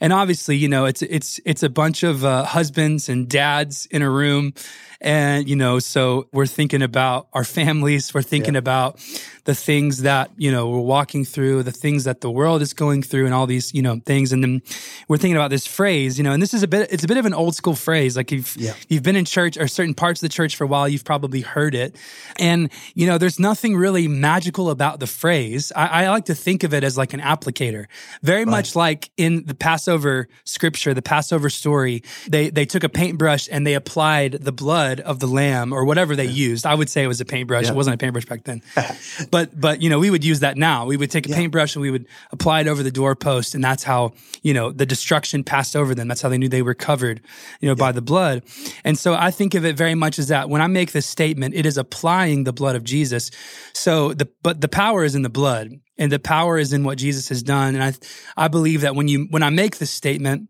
And 0.00 0.12
obviously, 0.12 0.56
you 0.56 0.68
know, 0.68 0.84
it's, 0.84 1.02
it's, 1.02 1.40
it's 1.44 1.62
a 1.62 1.68
bunch 1.68 2.02
of 2.02 2.24
uh, 2.24 2.44
husbands 2.44 3.08
and 3.08 3.28
dads 3.28 3.86
in 3.86 4.02
a 4.02 4.10
room. 4.10 4.54
And, 5.00 5.48
you 5.48 5.54
know, 5.54 5.78
so 5.78 6.28
we're 6.32 6.46
thinking 6.46 6.82
about 6.82 7.28
our 7.32 7.44
families. 7.44 8.12
We're 8.12 8.22
thinking 8.22 8.54
yeah. 8.54 8.58
about 8.58 9.00
the 9.44 9.54
things 9.54 10.02
that, 10.02 10.30
you 10.36 10.50
know, 10.50 10.68
we're 10.68 10.80
walking 10.80 11.24
through, 11.24 11.62
the 11.62 11.72
things 11.72 12.04
that 12.04 12.20
the 12.20 12.30
world 12.30 12.62
is 12.62 12.74
going 12.74 13.02
through 13.02 13.24
and 13.24 13.32
all 13.32 13.46
these, 13.46 13.72
you 13.72 13.80
know, 13.80 14.00
things. 14.04 14.32
And 14.32 14.42
then 14.42 14.60
we're 15.06 15.16
thinking 15.16 15.36
about 15.36 15.50
this 15.50 15.66
phrase, 15.66 16.18
you 16.18 16.24
know, 16.24 16.32
and 16.32 16.42
this 16.42 16.52
is 16.52 16.64
a 16.64 16.67
bit, 16.68 16.92
it's 16.92 17.04
a 17.04 17.08
bit 17.08 17.16
of 17.16 17.26
an 17.26 17.34
old 17.34 17.54
school 17.54 17.74
phrase. 17.74 18.16
Like 18.16 18.30
you've, 18.30 18.56
yeah. 18.56 18.74
you've 18.88 19.02
been 19.02 19.16
in 19.16 19.24
church 19.24 19.56
or 19.56 19.68
certain 19.68 19.94
parts 19.94 20.22
of 20.22 20.28
the 20.28 20.32
church 20.32 20.56
for 20.56 20.64
a 20.64 20.66
while, 20.66 20.88
you've 20.88 21.04
probably 21.04 21.40
heard 21.40 21.74
it. 21.74 21.96
And, 22.36 22.70
you 22.94 23.06
know, 23.06 23.18
there's 23.18 23.38
nothing 23.38 23.76
really 23.76 24.08
magical 24.08 24.70
about 24.70 25.00
the 25.00 25.06
phrase. 25.06 25.72
I, 25.74 26.04
I 26.04 26.10
like 26.10 26.26
to 26.26 26.34
think 26.34 26.64
of 26.64 26.74
it 26.74 26.84
as 26.84 26.96
like 26.96 27.12
an 27.12 27.20
applicator, 27.20 27.86
very 28.22 28.44
right. 28.44 28.50
much 28.50 28.76
like 28.76 29.10
in 29.16 29.44
the 29.46 29.54
Passover 29.54 30.28
scripture, 30.44 30.94
the 30.94 31.02
Passover 31.02 31.50
story, 31.50 32.02
they, 32.28 32.50
they 32.50 32.64
took 32.64 32.84
a 32.84 32.88
paintbrush 32.88 33.48
and 33.50 33.66
they 33.66 33.74
applied 33.74 34.32
the 34.32 34.52
blood 34.52 35.00
of 35.00 35.20
the 35.20 35.26
lamb 35.26 35.72
or 35.72 35.84
whatever 35.84 36.14
they 36.16 36.24
yeah. 36.24 36.30
used. 36.30 36.66
I 36.66 36.74
would 36.74 36.88
say 36.88 37.04
it 37.04 37.08
was 37.08 37.20
a 37.20 37.24
paintbrush. 37.24 37.64
Yeah. 37.64 37.72
It 37.72 37.76
wasn't 37.76 37.94
a 37.94 37.98
paintbrush 37.98 38.26
back 38.26 38.44
then. 38.44 38.62
but 39.30 39.58
but 39.58 39.82
you 39.82 39.90
know, 39.90 39.98
we 39.98 40.10
would 40.10 40.24
use 40.24 40.40
that 40.40 40.56
now. 40.56 40.86
We 40.86 40.96
would 40.96 41.10
take 41.10 41.26
a 41.26 41.32
paintbrush 41.32 41.74
and 41.74 41.82
we 41.82 41.90
would 41.90 42.06
apply 42.30 42.60
it 42.60 42.68
over 42.68 42.82
the 42.82 42.90
doorpost 42.90 43.54
and 43.54 43.62
that's 43.62 43.82
how, 43.82 44.12
you 44.42 44.54
know, 44.54 44.70
the 44.70 44.86
destruction 44.86 45.44
passed 45.44 45.76
over 45.76 45.94
them. 45.94 46.08
That's 46.08 46.22
how 46.22 46.28
they 46.28 46.38
knew 46.38 46.48
they 46.48 46.57
were 46.62 46.74
covered, 46.74 47.20
you 47.60 47.68
know, 47.68 47.74
by 47.74 47.92
the 47.92 48.02
blood. 48.02 48.42
And 48.84 48.98
so 48.98 49.14
I 49.14 49.30
think 49.30 49.54
of 49.54 49.64
it 49.64 49.76
very 49.76 49.94
much 49.94 50.18
as 50.18 50.28
that 50.28 50.48
when 50.48 50.60
I 50.60 50.66
make 50.66 50.92
this 50.92 51.06
statement, 51.06 51.54
it 51.54 51.66
is 51.66 51.76
applying 51.76 52.44
the 52.44 52.52
blood 52.52 52.76
of 52.76 52.84
Jesus. 52.84 53.30
So 53.72 54.12
the 54.14 54.28
but 54.42 54.60
the 54.60 54.68
power 54.68 55.04
is 55.04 55.14
in 55.14 55.22
the 55.22 55.28
blood 55.28 55.70
and 55.96 56.12
the 56.12 56.18
power 56.18 56.58
is 56.58 56.72
in 56.72 56.84
what 56.84 56.98
Jesus 56.98 57.28
has 57.28 57.42
done. 57.42 57.74
And 57.74 57.84
I 57.84 57.92
I 58.36 58.48
believe 58.48 58.82
that 58.82 58.94
when 58.94 59.08
you 59.08 59.26
when 59.30 59.42
I 59.42 59.50
make 59.50 59.78
this 59.78 59.90
statement, 59.90 60.48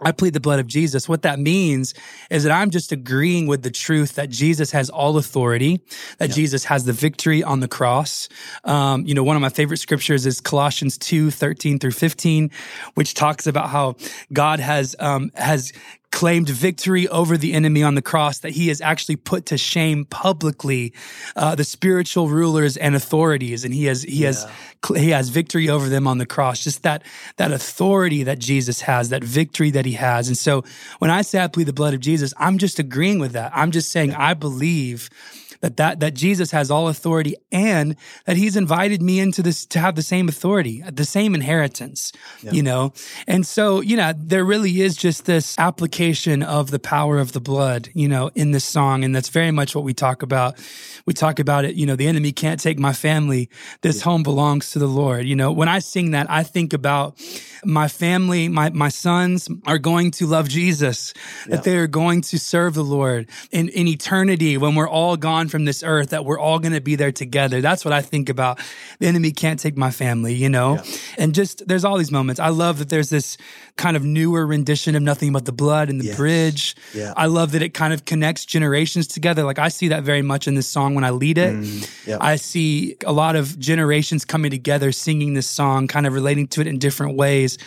I 0.00 0.12
plead 0.12 0.32
the 0.32 0.40
blood 0.40 0.60
of 0.60 0.66
Jesus. 0.66 1.08
What 1.08 1.22
that 1.22 1.38
means 1.38 1.94
is 2.30 2.44
that 2.44 2.52
I'm 2.52 2.70
just 2.70 2.92
agreeing 2.92 3.46
with 3.46 3.62
the 3.62 3.70
truth 3.70 4.14
that 4.16 4.30
Jesus 4.30 4.70
has 4.72 4.90
all 4.90 5.16
authority, 5.16 5.80
that 6.18 6.30
yeah. 6.30 6.34
Jesus 6.34 6.64
has 6.64 6.84
the 6.84 6.92
victory 6.92 7.42
on 7.42 7.60
the 7.60 7.68
cross. 7.68 8.28
Um, 8.64 9.06
you 9.06 9.14
know, 9.14 9.22
one 9.22 9.36
of 9.36 9.42
my 9.42 9.48
favorite 9.48 9.78
scriptures 9.78 10.26
is 10.26 10.40
Colossians 10.40 10.98
2, 10.98 11.30
13 11.30 11.78
through 11.78 11.92
15, 11.92 12.50
which 12.94 13.14
talks 13.14 13.46
about 13.46 13.70
how 13.70 13.96
God 14.32 14.60
has, 14.60 14.96
um, 14.98 15.30
has 15.34 15.72
claimed 16.14 16.48
victory 16.48 17.08
over 17.08 17.36
the 17.36 17.52
enemy 17.52 17.82
on 17.82 17.96
the 17.96 18.02
cross, 18.02 18.38
that 18.38 18.52
he 18.52 18.68
has 18.68 18.80
actually 18.80 19.16
put 19.16 19.46
to 19.46 19.58
shame 19.58 20.04
publicly 20.04 20.94
uh, 21.34 21.56
the 21.56 21.64
spiritual 21.64 22.28
rulers 22.28 22.76
and 22.76 22.94
authorities, 22.94 23.64
and 23.64 23.74
he 23.74 23.86
has 23.86 24.04
he 24.04 24.22
yeah. 24.22 24.28
has 24.28 24.46
he 24.96 25.10
has 25.10 25.28
victory 25.28 25.68
over 25.68 25.88
them 25.88 26.06
on 26.06 26.18
the 26.18 26.24
cross. 26.24 26.62
Just 26.62 26.84
that 26.84 27.02
that 27.36 27.50
authority 27.50 28.22
that 28.22 28.38
Jesus 28.38 28.82
has, 28.82 29.08
that 29.08 29.24
victory 29.24 29.72
that 29.72 29.84
he 29.84 29.94
has. 29.94 30.28
And 30.28 30.38
so 30.38 30.62
when 31.00 31.10
I 31.10 31.22
say 31.22 31.40
I 31.40 31.48
plead 31.48 31.66
the 31.66 31.72
blood 31.72 31.94
of 31.94 32.00
Jesus, 32.00 32.32
I'm 32.38 32.58
just 32.58 32.78
agreeing 32.78 33.18
with 33.18 33.32
that. 33.32 33.50
I'm 33.52 33.72
just 33.72 33.90
saying 33.90 34.10
yeah. 34.10 34.28
I 34.30 34.34
believe 34.34 35.10
that 35.64 35.78
that 35.78 36.00
that 36.00 36.12
Jesus 36.12 36.50
has 36.50 36.70
all 36.70 36.88
authority 36.88 37.36
and 37.50 37.96
that 38.26 38.36
he's 38.36 38.54
invited 38.54 39.00
me 39.00 39.18
into 39.18 39.42
this 39.42 39.64
to 39.66 39.78
have 39.78 39.94
the 39.94 40.02
same 40.02 40.28
authority, 40.28 40.82
the 40.92 41.06
same 41.06 41.34
inheritance, 41.34 42.12
yeah. 42.42 42.52
you 42.52 42.62
know. 42.62 42.92
And 43.26 43.46
so, 43.46 43.80
you 43.80 43.96
know, 43.96 44.12
there 44.14 44.44
really 44.44 44.82
is 44.82 44.94
just 44.94 45.24
this 45.24 45.58
application 45.58 46.42
of 46.42 46.70
the 46.70 46.78
power 46.78 47.18
of 47.18 47.32
the 47.32 47.40
blood, 47.40 47.88
you 47.94 48.08
know, 48.08 48.30
in 48.34 48.50
this 48.50 48.64
song 48.64 49.04
and 49.04 49.16
that's 49.16 49.30
very 49.30 49.50
much 49.52 49.74
what 49.74 49.84
we 49.84 49.94
talk 49.94 50.22
about. 50.22 50.58
We 51.06 51.14
talk 51.14 51.38
about 51.38 51.64
it, 51.64 51.76
you 51.76 51.86
know, 51.86 51.96
the 51.96 52.08
enemy 52.08 52.32
can't 52.32 52.60
take 52.60 52.78
my 52.78 52.92
family. 52.92 53.48
This 53.80 53.98
yeah. 53.98 54.04
home 54.04 54.22
belongs 54.22 54.72
to 54.72 54.78
the 54.78 54.86
Lord. 54.86 55.24
You 55.24 55.36
know, 55.36 55.50
when 55.50 55.68
I 55.68 55.78
sing 55.78 56.10
that, 56.10 56.30
I 56.30 56.42
think 56.42 56.74
about 56.74 57.18
my 57.64 57.88
family, 57.88 58.48
my 58.48 58.70
my 58.70 58.88
sons 58.88 59.48
are 59.66 59.78
going 59.78 60.10
to 60.12 60.26
love 60.26 60.48
Jesus, 60.48 61.14
yeah. 61.48 61.56
that 61.56 61.64
they 61.64 61.76
are 61.76 61.86
going 61.86 62.20
to 62.22 62.38
serve 62.38 62.74
the 62.74 62.84
Lord 62.84 63.28
in 63.50 63.68
in 63.70 63.88
eternity 63.88 64.56
when 64.56 64.74
we're 64.74 64.88
all 64.88 65.16
gone 65.16 65.48
from 65.54 65.66
this 65.66 65.84
earth 65.84 66.10
that 66.10 66.24
we're 66.24 66.36
all 66.36 66.58
going 66.58 66.72
to 66.72 66.80
be 66.80 66.96
there 66.96 67.12
together. 67.12 67.60
That's 67.60 67.84
what 67.84 67.94
I 67.94 68.02
think 68.02 68.28
about. 68.28 68.58
The 68.98 69.06
enemy 69.06 69.30
can't 69.30 69.60
take 69.60 69.76
my 69.76 69.92
family, 69.92 70.34
you 70.34 70.48
know? 70.48 70.74
Yeah. 70.74 70.96
And 71.16 71.32
just 71.32 71.68
there's 71.68 71.84
all 71.84 71.96
these 71.96 72.10
moments. 72.10 72.40
I 72.40 72.48
love 72.48 72.80
that 72.80 72.88
there's 72.88 73.08
this 73.08 73.36
kind 73.76 73.96
of 73.96 74.04
newer 74.04 74.44
rendition 74.44 74.96
of 74.96 75.02
Nothing 75.02 75.32
But 75.32 75.44
the 75.44 75.52
Blood 75.52 75.90
and 75.90 76.00
the 76.00 76.06
yes. 76.06 76.16
bridge. 76.16 76.76
Yeah. 76.92 77.14
I 77.16 77.26
love 77.26 77.52
that 77.52 77.62
it 77.62 77.72
kind 77.72 77.92
of 77.92 78.04
connects 78.04 78.44
generations 78.44 79.06
together. 79.06 79.44
Like 79.44 79.60
I 79.60 79.68
see 79.68 79.86
that 79.88 80.02
very 80.02 80.22
much 80.22 80.48
in 80.48 80.56
this 80.56 80.66
song 80.66 80.96
when 80.96 81.04
I 81.04 81.10
lead 81.10 81.38
it. 81.38 81.54
Mm, 81.54 82.06
yeah. 82.06 82.18
I 82.20 82.34
see 82.34 82.96
a 83.06 83.12
lot 83.12 83.36
of 83.36 83.56
generations 83.56 84.24
coming 84.24 84.50
together 84.50 84.90
singing 84.90 85.34
this 85.34 85.48
song, 85.48 85.86
kind 85.86 86.04
of 86.04 86.14
relating 86.14 86.48
to 86.48 86.62
it 86.62 86.66
in 86.66 86.80
different 86.80 87.16
ways. 87.16 87.58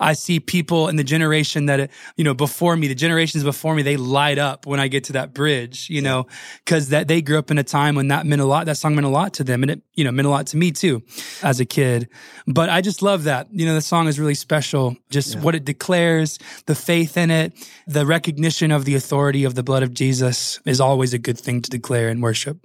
I 0.00 0.14
see 0.14 0.40
people 0.40 0.88
in 0.88 0.96
the 0.96 1.04
generation 1.04 1.66
that, 1.66 1.90
you 2.16 2.24
know, 2.24 2.34
before 2.34 2.76
me, 2.76 2.88
the 2.88 2.96
generations 2.96 3.44
before 3.44 3.76
me, 3.76 3.82
they 3.82 3.96
light 3.96 4.38
up 4.38 4.66
when 4.66 4.80
I 4.80 4.88
get 4.88 5.04
to 5.04 5.12
that 5.12 5.32
bridge, 5.32 5.88
you 5.88 6.02
know, 6.02 6.26
because 6.64 6.88
that 6.88 7.06
they 7.06 7.22
grew 7.22 7.35
grew 7.36 7.40
up 7.40 7.50
in 7.50 7.58
a 7.58 7.64
time 7.64 7.94
when 7.94 8.08
that 8.08 8.24
meant 8.24 8.40
a 8.40 8.46
lot. 8.46 8.64
That 8.64 8.76
song 8.76 8.94
meant 8.94 9.06
a 9.06 9.10
lot 9.10 9.34
to 9.34 9.44
them, 9.44 9.62
and 9.62 9.70
it 9.70 9.82
you 9.94 10.04
know 10.04 10.10
meant 10.10 10.26
a 10.26 10.30
lot 10.30 10.46
to 10.48 10.56
me 10.56 10.72
too 10.72 11.02
as 11.42 11.60
a 11.60 11.66
kid. 11.66 12.08
But 12.46 12.70
I 12.70 12.80
just 12.80 13.02
love 13.02 13.24
that. 13.24 13.48
You 13.52 13.66
know, 13.66 13.74
the 13.74 13.82
song 13.82 14.08
is 14.08 14.18
really 14.18 14.34
special. 14.34 14.96
Just 15.10 15.34
yeah. 15.34 15.40
what 15.42 15.54
it 15.54 15.64
declares, 15.64 16.38
the 16.64 16.74
faith 16.74 17.16
in 17.16 17.30
it, 17.30 17.52
the 17.86 18.06
recognition 18.06 18.70
of 18.70 18.86
the 18.86 18.94
authority 18.94 19.44
of 19.44 19.54
the 19.54 19.62
blood 19.62 19.82
of 19.82 19.92
Jesus 19.92 20.60
is 20.64 20.80
always 20.80 21.12
a 21.12 21.18
good 21.18 21.38
thing 21.38 21.60
to 21.62 21.70
declare 21.70 22.08
in 22.08 22.20
worship. 22.20 22.58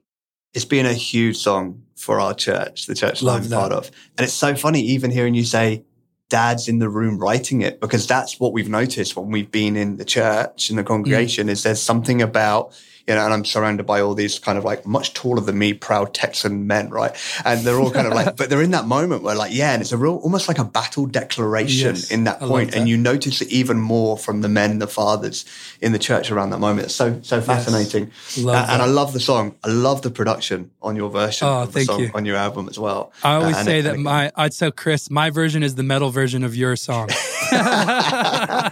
It's 0.54 0.66
been 0.66 0.86
a 0.86 0.94
huge 0.94 1.38
song 1.38 1.84
for 1.96 2.20
our 2.20 2.34
church, 2.34 2.86
the 2.86 2.96
church 2.96 3.22
love 3.22 3.44
I'm 3.44 3.50
that. 3.50 3.56
part 3.56 3.72
of, 3.74 3.92
and 4.18 4.24
it's 4.26 4.34
so 4.34 4.56
funny 4.56 4.82
even 4.82 5.12
hearing 5.12 5.36
you 5.36 5.44
say 5.44 5.84
dad's 6.30 6.70
in 6.70 6.80
the 6.80 6.88
room 6.88 7.20
writing 7.20 7.62
it 7.62 7.82
because 7.82 8.08
that's 8.08 8.40
what 8.40 8.54
we've 8.54 8.70
noticed 8.70 9.18
when 9.18 9.32
we've 9.32 9.52
been 9.52 9.76
in 9.76 9.98
the 9.98 10.06
church 10.06 10.70
in 10.70 10.78
the 10.78 10.84
congregation 10.84 11.48
mm. 11.48 11.50
is 11.52 11.64
there's 11.64 11.82
something 11.82 12.22
about 12.22 12.74
you 13.08 13.16
know, 13.16 13.24
and 13.24 13.34
I'm 13.34 13.46
surrounded 13.46 13.86
by 13.86 14.02
all 14.02 14.14
these 14.14 14.40
kind 14.40 14.58
of 14.58 14.64
like 14.64 14.86
much 14.86 15.14
taller 15.14 15.42
than 15.42 15.58
me, 15.58 15.74
proud 15.74 16.14
Texan 16.14 16.68
men, 16.68 16.90
right? 16.90 17.12
And 17.46 17.62
they're 17.62 17.80
all 17.80 17.92
kind 17.92 18.08
of 18.08 18.14
like, 18.14 18.36
but 18.38 18.50
they're 18.50 18.62
in 18.62 18.72
that 18.72 18.86
moment 18.86 19.24
where 19.24 19.36
like, 19.36 19.54
yeah, 19.54 19.74
and 19.74 19.82
it's 19.82 19.92
a 19.92 19.98
real, 19.98 20.18
almost 20.18 20.48
like 20.48 20.60
a 20.60 20.64
battle 20.64 21.06
declaration 21.06 21.96
yes, 21.96 22.12
in 22.12 22.26
that 22.26 22.40
point. 22.40 22.72
That. 22.72 22.80
And 22.80 22.90
you 22.90 22.98
notice 22.98 23.42
it 23.42 23.50
even 23.50 23.80
more 23.80 24.18
from 24.18 24.42
the 24.42 24.50
men, 24.50 24.80
the 24.80 24.88
fathers 24.88 25.46
in 25.82 25.92
the 25.92 26.00
church 26.00 26.32
around 26.32 26.52
that 26.52 26.60
moment. 26.60 26.86
It's 26.86 26.96
so, 26.96 27.20
so 27.22 27.42
fascinating. 27.42 28.12
Yes. 28.36 28.46
Uh, 28.46 28.68
and 28.70 28.82
I 28.82 28.86
love 28.86 29.14
the 29.14 29.20
song. 29.20 29.56
I 29.64 29.70
love 29.70 30.02
the 30.02 30.12
production 30.12 30.72
on 30.82 30.96
your 30.96 31.10
version 31.10 31.48
oh, 31.48 31.64
of 31.64 31.74
the 31.74 31.84
song 31.84 32.00
you. 32.00 32.12
on 32.14 32.26
your 32.26 32.36
album 32.36 32.70
as 32.70 32.80
well. 32.80 33.12
I 33.24 33.36
always 33.36 33.56
uh, 33.56 33.64
say 33.64 33.80
it, 33.80 33.84
that 33.84 33.98
my, 33.98 34.32
I'd 34.36 34.54
say, 34.54 34.72
Chris, 34.72 35.10
my 35.10 35.30
version 35.30 35.64
is 35.64 35.76
the 35.76 35.84
metal 35.84 36.10
version 36.12 36.44
of 36.44 36.56
your 36.56 36.76
song. 36.76 37.10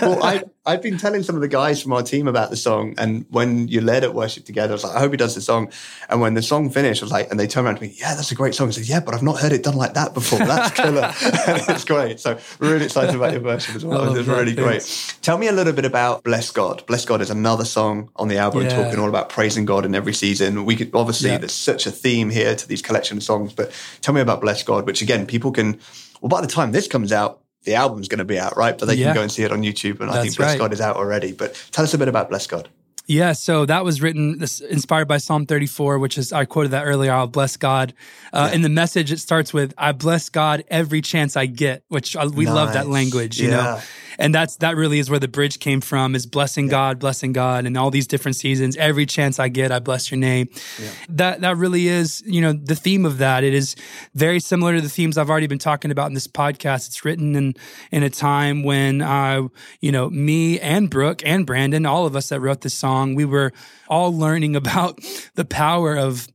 well, 0.00 0.22
I, 0.22 0.44
I've 0.66 0.80
been 0.80 0.96
telling 0.96 1.22
some 1.22 1.34
of 1.34 1.42
the 1.42 1.48
guys 1.48 1.82
from 1.82 1.92
our 1.92 2.02
team 2.02 2.26
about 2.26 2.50
the 2.50 2.56
song. 2.56 2.94
And 2.96 3.26
when 3.28 3.68
you 3.68 3.80
led 3.80 4.02
at 4.02 4.14
worship 4.14 4.44
together, 4.44 4.72
I 4.72 4.74
was 4.74 4.84
like, 4.84 4.96
I 4.96 5.00
hope 5.00 5.10
he 5.10 5.16
does 5.16 5.34
the 5.34 5.40
song. 5.40 5.70
And 6.08 6.20
when 6.20 6.34
the 6.34 6.42
song 6.42 6.70
finished, 6.70 7.02
I 7.02 7.04
was 7.04 7.12
like, 7.12 7.30
and 7.30 7.38
they 7.38 7.46
turned 7.46 7.66
around 7.66 7.76
to 7.76 7.82
me, 7.82 7.94
yeah, 7.98 8.14
that's 8.14 8.32
a 8.32 8.34
great 8.34 8.54
song. 8.54 8.68
I 8.68 8.70
said, 8.70 8.88
yeah, 8.88 9.00
but 9.00 9.14
I've 9.14 9.22
not 9.22 9.38
heard 9.38 9.52
it 9.52 9.62
done 9.62 9.76
like 9.76 9.94
that 9.94 10.14
before. 10.14 10.38
That's 10.38 10.74
killer. 10.74 11.12
it's 11.20 11.84
great. 11.84 12.18
So 12.20 12.38
really 12.58 12.86
excited 12.86 13.14
about 13.14 13.32
your 13.32 13.42
version 13.42 13.76
as 13.76 13.84
well. 13.84 14.10
Oh, 14.10 14.14
it's 14.14 14.28
really 14.28 14.54
great. 14.54 15.18
Tell 15.22 15.36
me 15.36 15.48
a 15.48 15.52
little 15.52 15.72
bit 15.72 15.84
about 15.84 16.24
Bless 16.24 16.50
God. 16.50 16.84
Bless 16.86 17.04
God 17.04 17.20
is 17.20 17.30
another 17.30 17.64
song 17.64 18.10
on 18.16 18.28
the 18.28 18.38
album 18.38 18.62
yeah. 18.62 18.70
talking 18.70 18.98
all 18.98 19.08
about 19.08 19.28
praising 19.28 19.66
God 19.66 19.84
in 19.84 19.94
every 19.94 20.14
season. 20.14 20.64
We 20.64 20.76
could 20.76 20.94
obviously, 20.94 21.30
yeah. 21.30 21.38
there's 21.38 21.52
such 21.52 21.86
a 21.86 21.90
theme 21.90 22.30
here 22.30 22.54
to 22.54 22.68
these 22.68 22.80
collection 22.80 23.18
of 23.18 23.22
songs, 23.22 23.52
but 23.52 23.70
tell 24.00 24.14
me 24.14 24.20
about 24.20 24.40
Bless 24.40 24.62
God, 24.62 24.86
which 24.86 25.02
again, 25.02 25.26
people 25.26 25.52
can, 25.52 25.78
well, 26.20 26.28
by 26.30 26.40
the 26.40 26.46
time 26.46 26.72
this 26.72 26.88
comes 26.88 27.12
out, 27.12 27.43
the 27.64 27.74
album's 27.74 28.08
going 28.08 28.18
to 28.18 28.24
be 28.24 28.38
out, 28.38 28.56
right? 28.56 28.76
But 28.76 28.86
they 28.86 28.94
yeah. 28.94 29.06
can 29.06 29.14
go 29.14 29.22
and 29.22 29.32
see 29.32 29.42
it 29.42 29.52
on 29.52 29.62
YouTube. 29.62 30.00
And 30.00 30.08
That's 30.08 30.18
I 30.18 30.22
think 30.22 30.36
Bless 30.36 30.50
right. 30.52 30.58
God 30.58 30.72
is 30.72 30.80
out 30.80 30.96
already. 30.96 31.32
But 31.32 31.54
tell 31.72 31.84
us 31.84 31.94
a 31.94 31.98
bit 31.98 32.08
about 32.08 32.28
Bless 32.28 32.46
God. 32.46 32.68
Yeah, 33.06 33.34
so 33.34 33.66
that 33.66 33.84
was 33.84 34.00
written 34.00 34.42
inspired 34.70 35.08
by 35.08 35.18
Psalm 35.18 35.44
34, 35.44 35.98
which 35.98 36.16
is 36.16 36.32
I 36.32 36.46
quoted 36.46 36.70
that 36.70 36.84
earlier. 36.84 37.12
I'll 37.12 37.26
bless 37.26 37.58
God. 37.58 37.92
Uh, 38.32 38.48
yeah. 38.48 38.54
In 38.54 38.62
the 38.62 38.70
message, 38.70 39.12
it 39.12 39.18
starts 39.18 39.52
with 39.52 39.74
"I 39.76 39.92
bless 39.92 40.30
God 40.30 40.64
every 40.68 41.02
chance 41.02 41.36
I 41.36 41.44
get," 41.44 41.82
which 41.88 42.16
uh, 42.16 42.30
we 42.32 42.46
nice. 42.46 42.54
love 42.54 42.72
that 42.72 42.88
language. 42.88 43.38
You 43.38 43.50
yeah. 43.50 43.56
know, 43.56 43.80
and 44.18 44.34
that's 44.34 44.56
that 44.56 44.76
really 44.76 44.98
is 44.98 45.10
where 45.10 45.18
the 45.18 45.28
bridge 45.28 45.58
came 45.58 45.80
from 45.80 46.14
is 46.14 46.26
blessing 46.26 46.66
yeah. 46.66 46.72
god 46.72 46.98
blessing 46.98 47.32
god 47.32 47.66
and 47.66 47.76
all 47.76 47.90
these 47.90 48.06
different 48.06 48.36
seasons 48.36 48.76
every 48.76 49.06
chance 49.06 49.38
i 49.38 49.48
get 49.48 49.72
i 49.72 49.78
bless 49.78 50.10
your 50.10 50.18
name 50.18 50.48
yeah. 50.80 50.90
that 51.08 51.40
that 51.40 51.56
really 51.56 51.88
is 51.88 52.22
you 52.26 52.40
know 52.40 52.52
the 52.52 52.74
theme 52.74 53.04
of 53.04 53.18
that 53.18 53.44
it 53.44 53.54
is 53.54 53.76
very 54.14 54.40
similar 54.40 54.74
to 54.74 54.80
the 54.80 54.88
themes 54.88 55.18
i've 55.18 55.30
already 55.30 55.46
been 55.46 55.58
talking 55.58 55.90
about 55.90 56.08
in 56.08 56.14
this 56.14 56.26
podcast 56.26 56.86
it's 56.86 57.04
written 57.04 57.34
in 57.34 57.54
in 57.90 58.02
a 58.02 58.10
time 58.10 58.62
when 58.62 59.02
uh 59.02 59.42
you 59.80 59.92
know 59.92 60.10
me 60.10 60.58
and 60.60 60.90
brooke 60.90 61.22
and 61.24 61.46
brandon 61.46 61.86
all 61.86 62.06
of 62.06 62.16
us 62.16 62.28
that 62.28 62.40
wrote 62.40 62.60
this 62.62 62.74
song 62.74 63.14
we 63.14 63.24
were 63.24 63.52
all 63.88 64.16
learning 64.16 64.56
about 64.64 64.98
the 65.34 65.44
power 65.44 65.96
of 65.96 66.28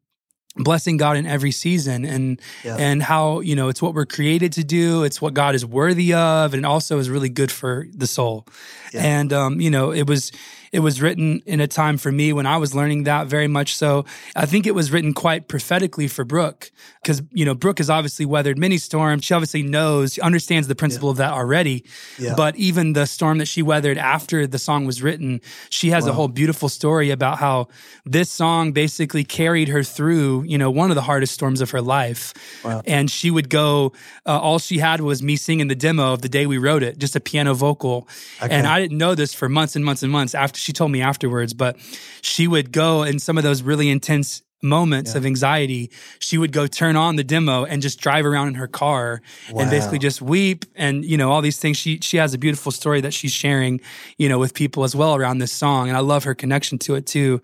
blessing 0.56 0.98
God 0.98 1.16
in 1.16 1.26
every 1.26 1.52
season 1.52 2.06
and 2.06 2.42
yeah. 2.64 2.76
and 2.78 3.02
how 3.02 3.40
you 3.40 3.56
know 3.56 3.70
it's 3.70 3.82
what 3.82 3.94
we're 3.94 4.06
created 4.06 4.54
to 4.54 4.64
do 4.64 5.04
it's 5.04 5.22
what 5.22 5.34
God 5.34 5.56
is 5.56 5.66
worthy 5.66 6.14
of 6.14 6.54
and 6.54 6.66
also 6.66 6.98
is 6.98 7.10
really 7.10 7.30
good 7.30 7.52
for 7.52 7.86
the 7.94 8.08
soul 8.08 8.46
yeah. 8.92 9.04
and 9.04 9.32
um 9.32 9.62
you 9.62 9.70
know 9.70 9.92
it 9.92 10.08
was 10.08 10.32
it 10.72 10.80
was 10.80 11.02
written 11.02 11.42
in 11.46 11.60
a 11.60 11.68
time 11.68 11.98
for 11.98 12.12
me 12.12 12.34
when 12.34 12.46
I 12.46 12.58
was 12.58 12.76
learning 12.76 13.04
that 13.04 13.28
very 13.28 13.48
much 13.48 13.76
so. 13.76 14.06
I 14.36 14.46
think 14.46 14.68
it 14.68 14.76
was 14.76 14.92
written 14.92 15.14
quite 15.14 15.48
prophetically 15.48 16.08
for 16.08 16.24
Brooke 16.24 16.72
because, 17.02 17.22
you 17.32 17.46
know, 17.46 17.56
Brooke 17.56 17.80
has 17.80 17.90
obviously 17.90 18.26
weathered 18.26 18.58
many 18.58 18.78
storms. 18.78 19.26
She 19.26 19.34
obviously 19.34 19.64
knows, 19.64 20.20
understands 20.20 20.68
the 20.68 20.76
principle 20.76 21.10
yeah. 21.10 21.12
of 21.12 21.18
that 21.18 21.34
already. 21.34 21.86
Yeah. 22.18 22.36
But 22.36 22.56
even 22.56 22.94
the 22.94 23.06
storm 23.06 23.40
that 23.40 23.48
she 23.48 23.62
weathered 23.62 23.98
after 23.98 24.46
the 24.46 24.60
song 24.60 24.86
was 24.86 25.02
written, 25.02 25.42
she 25.70 25.90
has 25.90 26.06
wow. 26.06 26.12
a 26.12 26.14
whole 26.14 26.28
beautiful 26.28 26.70
story 26.70 27.10
about 27.10 27.40
how 27.40 27.70
this 28.06 28.30
song 28.30 28.72
basically 28.72 29.24
carried 29.24 29.70
her 29.70 29.84
through, 29.84 30.39
you 30.44 30.58
know, 30.58 30.72
one 30.72 30.92
of 30.92 30.96
the 30.96 31.02
hardest 31.02 31.34
storms 31.34 31.62
of 31.62 31.72
her 31.72 31.82
life. 31.82 32.34
Wow. 32.64 32.82
And 32.86 33.10
she 33.10 33.32
would 33.32 33.50
go, 33.50 33.94
uh, 34.26 34.40
all 34.40 34.60
she 34.60 34.78
had 34.78 35.02
was 35.02 35.22
me 35.24 35.36
singing 35.36 35.68
the 35.68 35.76
demo 35.76 36.14
of 36.14 36.22
the 36.22 36.30
day 36.30 36.46
we 36.46 36.58
wrote 36.58 36.84
it, 36.84 36.98
just 36.98 37.16
a 37.16 37.20
piano 37.20 37.54
vocal. 37.54 38.08
Okay. 38.42 38.54
And 38.54 38.68
I 38.68 38.80
didn't 38.80 38.98
know 38.98 39.16
this 39.16 39.34
for 39.34 39.50
months 39.50 39.76
and 39.76 39.84
months 39.84 40.04
and 40.04 40.12
months 40.12 40.36
after 40.36 40.60
she 40.60 40.74
told 40.74 40.92
me 40.92 41.02
afterwards, 41.02 41.54
but 41.54 41.78
she 42.22 42.48
would 42.48 42.72
go 42.72 43.04
in 43.04 43.20
some 43.20 43.38
of 43.38 43.44
those 43.44 43.62
really 43.62 43.90
intense 43.90 44.44
moments 44.62 45.12
yeah. 45.12 45.18
of 45.18 45.26
anxiety, 45.26 45.90
she 46.20 46.38
would 46.38 46.52
go 46.52 46.68
turn 46.68 46.96
on 46.96 47.16
the 47.16 47.24
demo 47.24 47.66
and 47.66 47.82
just 47.82 48.00
drive 48.00 48.26
around 48.26 48.50
in 48.50 48.54
her 48.56 48.68
car 48.68 49.22
wow. 49.52 49.62
and 49.62 49.70
basically 49.70 50.00
just 50.00 50.22
weep 50.22 50.66
and 50.76 51.06
you 51.06 51.18
know 51.18 51.32
all 51.32 51.42
these 51.42 51.60
things. 51.60 51.78
She 51.78 52.00
she 52.02 52.18
has 52.18 52.34
a 52.34 52.38
beautiful 52.38 52.72
story 52.72 53.02
that 53.02 53.14
she's 53.14 53.32
sharing, 53.32 53.82
you 54.18 54.30
know, 54.30 54.40
with 54.40 54.54
people 54.54 54.84
as 54.84 54.96
well 54.96 55.16
around 55.16 55.40
this 55.40 55.52
song, 55.52 55.88
and 55.88 55.98
I 55.98 56.02
love 56.02 56.24
her 56.26 56.36
connection 56.36 56.78
to 56.80 56.96
it 56.96 57.06
too. 57.06 57.42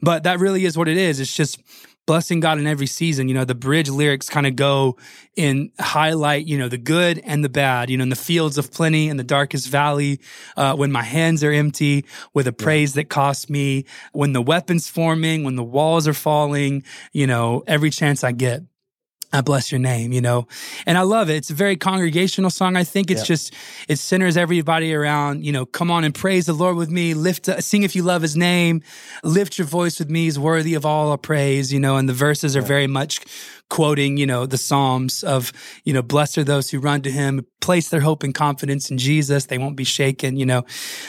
But 0.00 0.22
that 0.24 0.38
really 0.38 0.64
is 0.64 0.76
what 0.76 0.88
it 0.88 0.96
is. 0.96 1.20
It's 1.20 1.34
just 1.34 1.60
blessing 2.06 2.40
God 2.40 2.58
in 2.58 2.66
every 2.66 2.86
season. 2.86 3.28
You 3.28 3.34
know, 3.34 3.44
the 3.44 3.54
bridge 3.54 3.88
lyrics 3.88 4.28
kind 4.28 4.46
of 4.46 4.56
go 4.56 4.96
in 5.36 5.70
highlight, 5.78 6.46
you 6.46 6.58
know, 6.58 6.68
the 6.68 6.78
good 6.78 7.18
and 7.24 7.44
the 7.44 7.48
bad, 7.48 7.90
you 7.90 7.96
know, 7.96 8.02
in 8.02 8.08
the 8.08 8.16
fields 8.16 8.58
of 8.58 8.72
plenty 8.72 9.08
and 9.08 9.18
the 9.18 9.24
darkest 9.24 9.68
valley, 9.68 10.20
uh, 10.56 10.74
when 10.74 10.92
my 10.92 11.02
hands 11.02 11.42
are 11.42 11.52
empty, 11.52 12.04
with 12.32 12.46
a 12.46 12.52
praise 12.52 12.94
that 12.94 13.08
costs 13.08 13.48
me, 13.48 13.84
when 14.12 14.32
the 14.32 14.42
weapon's 14.42 14.88
forming, 14.88 15.44
when 15.44 15.56
the 15.56 15.64
walls 15.64 16.06
are 16.06 16.14
falling, 16.14 16.82
you 17.12 17.26
know, 17.26 17.62
every 17.66 17.90
chance 17.90 18.22
I 18.22 18.32
get. 18.32 18.62
I 19.34 19.40
bless 19.40 19.72
your 19.72 19.80
name, 19.80 20.12
you 20.12 20.20
know, 20.20 20.46
and 20.86 20.96
I 20.96 21.02
love 21.02 21.28
it. 21.28 21.34
It's 21.34 21.50
a 21.50 21.54
very 21.54 21.76
congregational 21.76 22.50
song. 22.50 22.76
I 22.76 22.84
think 22.84 23.10
it's 23.10 23.22
yeah. 23.22 23.26
just, 23.26 23.54
it 23.88 23.98
centers 23.98 24.36
everybody 24.36 24.94
around, 24.94 25.44
you 25.44 25.50
know, 25.50 25.66
come 25.66 25.90
on 25.90 26.04
and 26.04 26.14
praise 26.14 26.46
the 26.46 26.52
Lord 26.52 26.76
with 26.76 26.88
me, 26.88 27.14
lift, 27.14 27.48
uh, 27.48 27.60
sing 27.60 27.82
if 27.82 27.96
you 27.96 28.04
love 28.04 28.22
his 28.22 28.36
name, 28.36 28.82
lift 29.24 29.58
your 29.58 29.66
voice 29.66 29.98
with 29.98 30.08
me, 30.08 30.24
he's 30.24 30.38
worthy 30.38 30.74
of 30.74 30.86
all 30.86 31.10
our 31.10 31.18
praise, 31.18 31.72
you 31.72 31.80
know, 31.80 31.96
and 31.96 32.08
the 32.08 32.12
verses 32.12 32.56
are 32.56 32.60
yeah. 32.60 32.66
very 32.66 32.86
much 32.86 33.20
quoting, 33.70 34.16
you 34.16 34.26
know, 34.26 34.46
the 34.46 34.58
Psalms 34.58 35.22
of, 35.24 35.52
you 35.84 35.92
know, 35.92 36.02
blessed 36.02 36.38
are 36.38 36.44
those 36.44 36.70
who 36.70 36.78
run 36.78 37.02
to 37.02 37.10
him, 37.10 37.46
place 37.60 37.88
their 37.88 38.00
hope 38.00 38.22
and 38.22 38.34
confidence 38.34 38.90
in 38.90 38.98
Jesus. 38.98 39.46
They 39.46 39.58
won't 39.58 39.76
be 39.76 39.84
shaken. 39.84 40.36
You 40.36 40.46
know, 40.46 40.64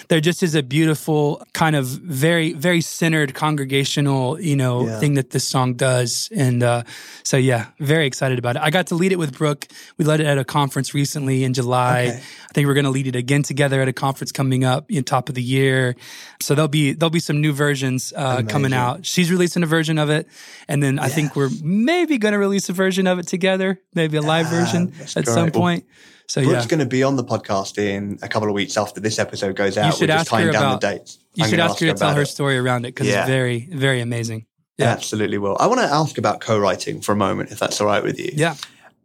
there 0.08 0.22
just 0.22 0.42
is 0.42 0.56
a 0.56 0.64
beautiful 0.64 1.44
kind 1.54 1.76
of 1.76 1.86
very, 1.86 2.54
very 2.54 2.82
centered 2.82 3.34
congregational, 3.34 4.40
you 4.40 4.56
know, 4.56 4.88
yeah. 4.88 5.00
thing 5.00 5.16
that 5.16 5.32
this 5.32 5.48
song 5.48 5.74
does. 5.74 6.30
And 6.36 6.64
uh, 6.64 6.84
so, 7.24 7.38
yeah, 7.38 7.68
very 7.80 8.08
excited 8.08 8.40
about 8.40 8.56
it. 8.56 8.62
I 8.62 8.70
got 8.70 8.88
to 8.88 8.96
lead 8.96 9.12
it 9.12 9.20
with 9.20 9.38
Brooke. 9.38 9.68
We 9.98 10.06
led 10.06 10.22
it 10.22 10.26
at 10.26 10.38
a 10.38 10.46
conference 10.46 10.94
recently 10.94 11.44
in 11.44 11.54
July. 11.54 12.08
Okay. 12.08 12.18
I 12.18 12.54
think 12.54 12.68
we're 12.68 12.74
going 12.74 12.86
to 12.86 12.92
lead 12.92 13.08
it 13.08 13.16
again 13.16 13.44
together 13.44 13.82
at 13.82 13.88
a 13.88 13.94
conference 13.94 14.32
coming 14.32 14.64
up 14.64 14.90
in 14.90 15.04
top 15.04 15.30
of 15.30 15.36
the 15.36 15.44
year. 15.44 15.96
So 16.42 16.56
there'll 16.56 16.68
be 16.68 16.94
there'll 16.94 17.10
be 17.10 17.20
some 17.20 17.42
new 17.42 17.52
versions 17.52 18.14
uh, 18.16 18.44
coming 18.44 18.74
out. 18.74 19.06
She's 19.06 19.30
releasing 19.30 19.64
a 19.64 19.66
version 19.66 19.98
of 19.98 20.10
it, 20.10 20.28
and 20.68 20.82
then 20.82 20.96
yeah. 20.96 21.04
I 21.04 21.10
think 21.10 21.36
we're 21.36 21.50
maybe 21.62 22.18
going 22.18 22.32
to 22.32 22.40
release 22.46 22.70
a 22.70 22.74
version 22.74 23.08
of 23.08 23.20
it 23.20 23.28
together, 23.28 23.82
maybe 23.94 24.18
a 24.18 24.22
live 24.22 24.48
version 24.48 24.94
at 25.16 25.28
some 25.28 25.52
point. 25.52 25.86
So 26.28 26.42
Brooke's 26.42 26.64
yeah. 26.64 26.70
going 26.70 26.80
to 26.80 26.86
be 26.86 27.04
on 27.04 27.18
the 27.18 27.24
podcast 27.24 27.78
in 27.78 28.18
a 28.22 28.28
couple 28.28 28.48
of 28.48 28.56
weeks 28.56 28.78
after 28.78 29.00
this 29.00 29.20
episode 29.20 29.56
goes 29.56 29.78
out. 29.78 29.86
You 29.88 29.92
should 29.92 30.10
We're 30.10 30.16
ask 30.16 30.32
her 30.32 30.50
about, 30.50 30.82
the 30.82 30.94
dates. 30.94 31.20
You 31.36 31.44
I'm 31.44 31.50
should 31.50 31.60
ask 31.60 31.80
her 31.80 31.88
to 31.88 31.94
tell 31.94 32.16
her 32.16 32.24
it. 32.24 32.28
story 32.28 32.58
around 32.58 32.86
it 32.86 32.96
because 32.96 33.08
yeah. 33.08 33.22
it's 33.22 33.30
very, 33.30 33.70
very 33.72 34.02
amazing. 34.02 34.48
Yeah. 34.78 34.88
Absolutely 34.88 35.38
will. 35.38 35.56
I 35.60 35.68
want 35.68 35.82
to 35.82 35.88
ask 35.88 36.18
about 36.18 36.42
co-writing 36.42 37.02
for 37.02 37.12
a 37.12 37.16
moment, 37.16 37.52
if 37.52 37.60
that's 37.60 37.80
all 37.80 37.88
right 37.88 38.04
with 38.04 38.20
you. 38.20 38.32
Yeah. 38.34 38.56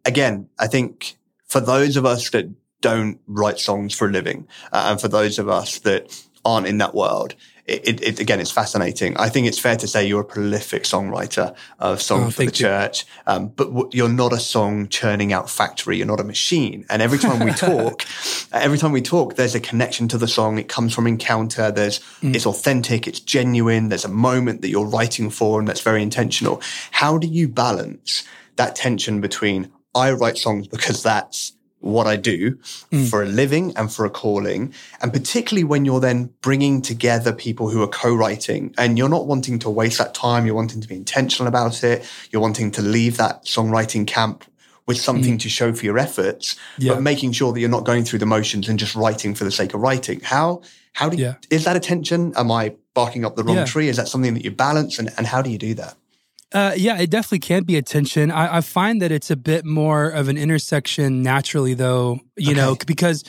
Again, 0.04 0.48
I 0.58 0.66
think 0.66 1.16
for 1.46 1.60
those 1.60 1.96
of 1.96 2.06
us 2.06 2.30
that 2.30 2.48
don't 2.80 3.20
write 3.26 3.58
songs 3.58 3.94
for 3.94 4.08
a 4.08 4.10
living, 4.10 4.48
uh, 4.72 4.88
and 4.90 5.00
for 5.00 5.08
those 5.08 5.38
of 5.38 5.48
us 5.48 5.78
that 5.80 6.18
aren't 6.44 6.66
in 6.66 6.78
that 6.78 6.94
world, 6.94 7.34
it, 7.70 8.02
it, 8.02 8.20
again, 8.20 8.40
it's 8.40 8.50
fascinating. 8.50 9.16
I 9.16 9.28
think 9.28 9.46
it's 9.46 9.58
fair 9.58 9.76
to 9.76 9.86
say 9.86 10.06
you're 10.06 10.22
a 10.22 10.24
prolific 10.24 10.82
songwriter 10.82 11.54
of 11.78 12.02
songs 12.02 12.28
oh, 12.28 12.30
for 12.30 12.44
the 12.44 12.50
church, 12.50 13.06
um, 13.26 13.48
but 13.48 13.66
w- 13.66 13.88
you're 13.92 14.08
not 14.08 14.32
a 14.32 14.40
song 14.40 14.88
churning 14.88 15.32
out 15.32 15.48
factory. 15.48 15.96
You're 15.96 16.06
not 16.06 16.20
a 16.20 16.24
machine. 16.24 16.84
And 16.90 17.00
every 17.00 17.18
time 17.18 17.38
we 17.44 17.52
talk, 17.68 18.04
every 18.52 18.78
time 18.78 18.92
we 18.92 19.02
talk, 19.02 19.36
there's 19.36 19.54
a 19.54 19.60
connection 19.60 20.08
to 20.08 20.18
the 20.18 20.28
song. 20.28 20.58
It 20.58 20.68
comes 20.68 20.92
from 20.92 21.06
encounter. 21.06 21.70
There's 21.70 22.00
mm. 22.20 22.34
it's 22.34 22.46
authentic. 22.46 23.06
It's 23.06 23.20
genuine. 23.20 23.88
There's 23.88 24.04
a 24.04 24.08
moment 24.08 24.62
that 24.62 24.68
you're 24.68 24.86
writing 24.86 25.30
for, 25.30 25.60
and 25.60 25.68
that's 25.68 25.82
very 25.82 26.02
intentional. 26.02 26.60
How 26.90 27.18
do 27.18 27.28
you 27.28 27.46
balance 27.48 28.24
that 28.56 28.74
tension 28.74 29.20
between 29.20 29.70
I 29.94 30.12
write 30.12 30.38
songs 30.38 30.68
because 30.68 31.02
that's 31.02 31.52
what 31.80 32.06
I 32.06 32.16
do 32.16 32.56
mm. 32.92 33.08
for 33.08 33.22
a 33.22 33.26
living 33.26 33.76
and 33.76 33.92
for 33.92 34.04
a 34.04 34.10
calling. 34.10 34.72
And 35.02 35.12
particularly 35.12 35.64
when 35.64 35.84
you're 35.84 36.00
then 36.00 36.32
bringing 36.42 36.82
together 36.82 37.32
people 37.32 37.70
who 37.70 37.82
are 37.82 37.88
co-writing 37.88 38.74
and 38.78 38.96
you're 38.96 39.08
not 39.08 39.26
wanting 39.26 39.58
to 39.60 39.70
waste 39.70 39.98
that 39.98 40.14
time. 40.14 40.46
You're 40.46 40.54
wanting 40.54 40.80
to 40.80 40.88
be 40.88 40.96
intentional 40.96 41.48
about 41.48 41.82
it. 41.82 42.08
You're 42.30 42.42
wanting 42.42 42.70
to 42.72 42.82
leave 42.82 43.16
that 43.16 43.44
songwriting 43.44 44.06
camp 44.06 44.44
with 44.86 44.98
something 44.98 45.36
mm. 45.36 45.40
to 45.40 45.48
show 45.48 45.72
for 45.72 45.84
your 45.84 45.98
efforts, 45.98 46.56
yeah. 46.78 46.94
but 46.94 47.02
making 47.02 47.32
sure 47.32 47.52
that 47.52 47.60
you're 47.60 47.68
not 47.68 47.84
going 47.84 48.04
through 48.04 48.18
the 48.18 48.26
motions 48.26 48.68
and 48.68 48.78
just 48.78 48.94
writing 48.94 49.34
for 49.34 49.44
the 49.44 49.50
sake 49.50 49.72
of 49.72 49.80
writing. 49.80 50.20
How, 50.20 50.62
how 50.94 51.08
do 51.08 51.16
you, 51.16 51.24
yeah. 51.24 51.34
is 51.48 51.64
that 51.64 51.76
attention? 51.76 52.32
Am 52.36 52.50
I 52.50 52.74
barking 52.92 53.24
up 53.24 53.36
the 53.36 53.44
wrong 53.44 53.56
yeah. 53.56 53.64
tree? 53.64 53.88
Is 53.88 53.96
that 53.96 54.08
something 54.08 54.34
that 54.34 54.44
you 54.44 54.50
balance? 54.50 54.98
And, 54.98 55.10
and 55.16 55.26
how 55.26 55.42
do 55.42 55.50
you 55.50 55.58
do 55.58 55.74
that? 55.74 55.94
Uh, 56.52 56.72
yeah, 56.76 56.98
it 56.98 57.10
definitely 57.10 57.38
can 57.38 57.62
be 57.62 57.76
a 57.76 57.82
tension. 57.82 58.30
I, 58.30 58.56
I, 58.56 58.60
find 58.60 59.00
that 59.02 59.12
it's 59.12 59.30
a 59.30 59.36
bit 59.36 59.64
more 59.64 60.08
of 60.08 60.28
an 60.28 60.36
intersection 60.36 61.22
naturally, 61.22 61.74
though. 61.74 62.18
You 62.36 62.52
okay. 62.52 62.60
know, 62.60 62.76
because 62.86 63.24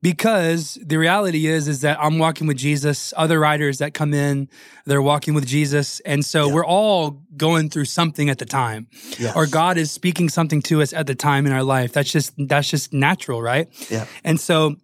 because 0.00 0.78
the 0.82 0.96
reality 0.96 1.46
is 1.46 1.68
is 1.68 1.82
that 1.82 1.98
I'm 2.00 2.18
walking 2.18 2.46
with 2.46 2.56
Jesus. 2.56 3.14
Other 3.16 3.38
writers 3.38 3.78
that 3.78 3.94
come 3.94 4.12
in, 4.12 4.48
they're 4.86 5.02
walking 5.02 5.34
with 5.34 5.46
Jesus, 5.46 6.00
and 6.00 6.24
so 6.24 6.48
yeah. 6.48 6.54
we're 6.54 6.66
all 6.66 7.22
going 7.36 7.70
through 7.70 7.84
something 7.86 8.28
at 8.28 8.38
the 8.38 8.46
time, 8.46 8.88
yes. 9.18 9.36
or 9.36 9.46
God 9.46 9.76
is 9.76 9.90
speaking 9.90 10.28
something 10.28 10.60
to 10.62 10.82
us 10.82 10.92
at 10.92 11.06
the 11.06 11.14
time 11.14 11.46
in 11.46 11.52
our 11.52 11.62
life. 11.62 11.92
That's 11.92 12.10
just 12.10 12.34
that's 12.36 12.68
just 12.68 12.92
natural, 12.92 13.40
right? 13.40 13.68
Yeah. 13.90 14.06
And 14.24 14.40
so 14.40 14.76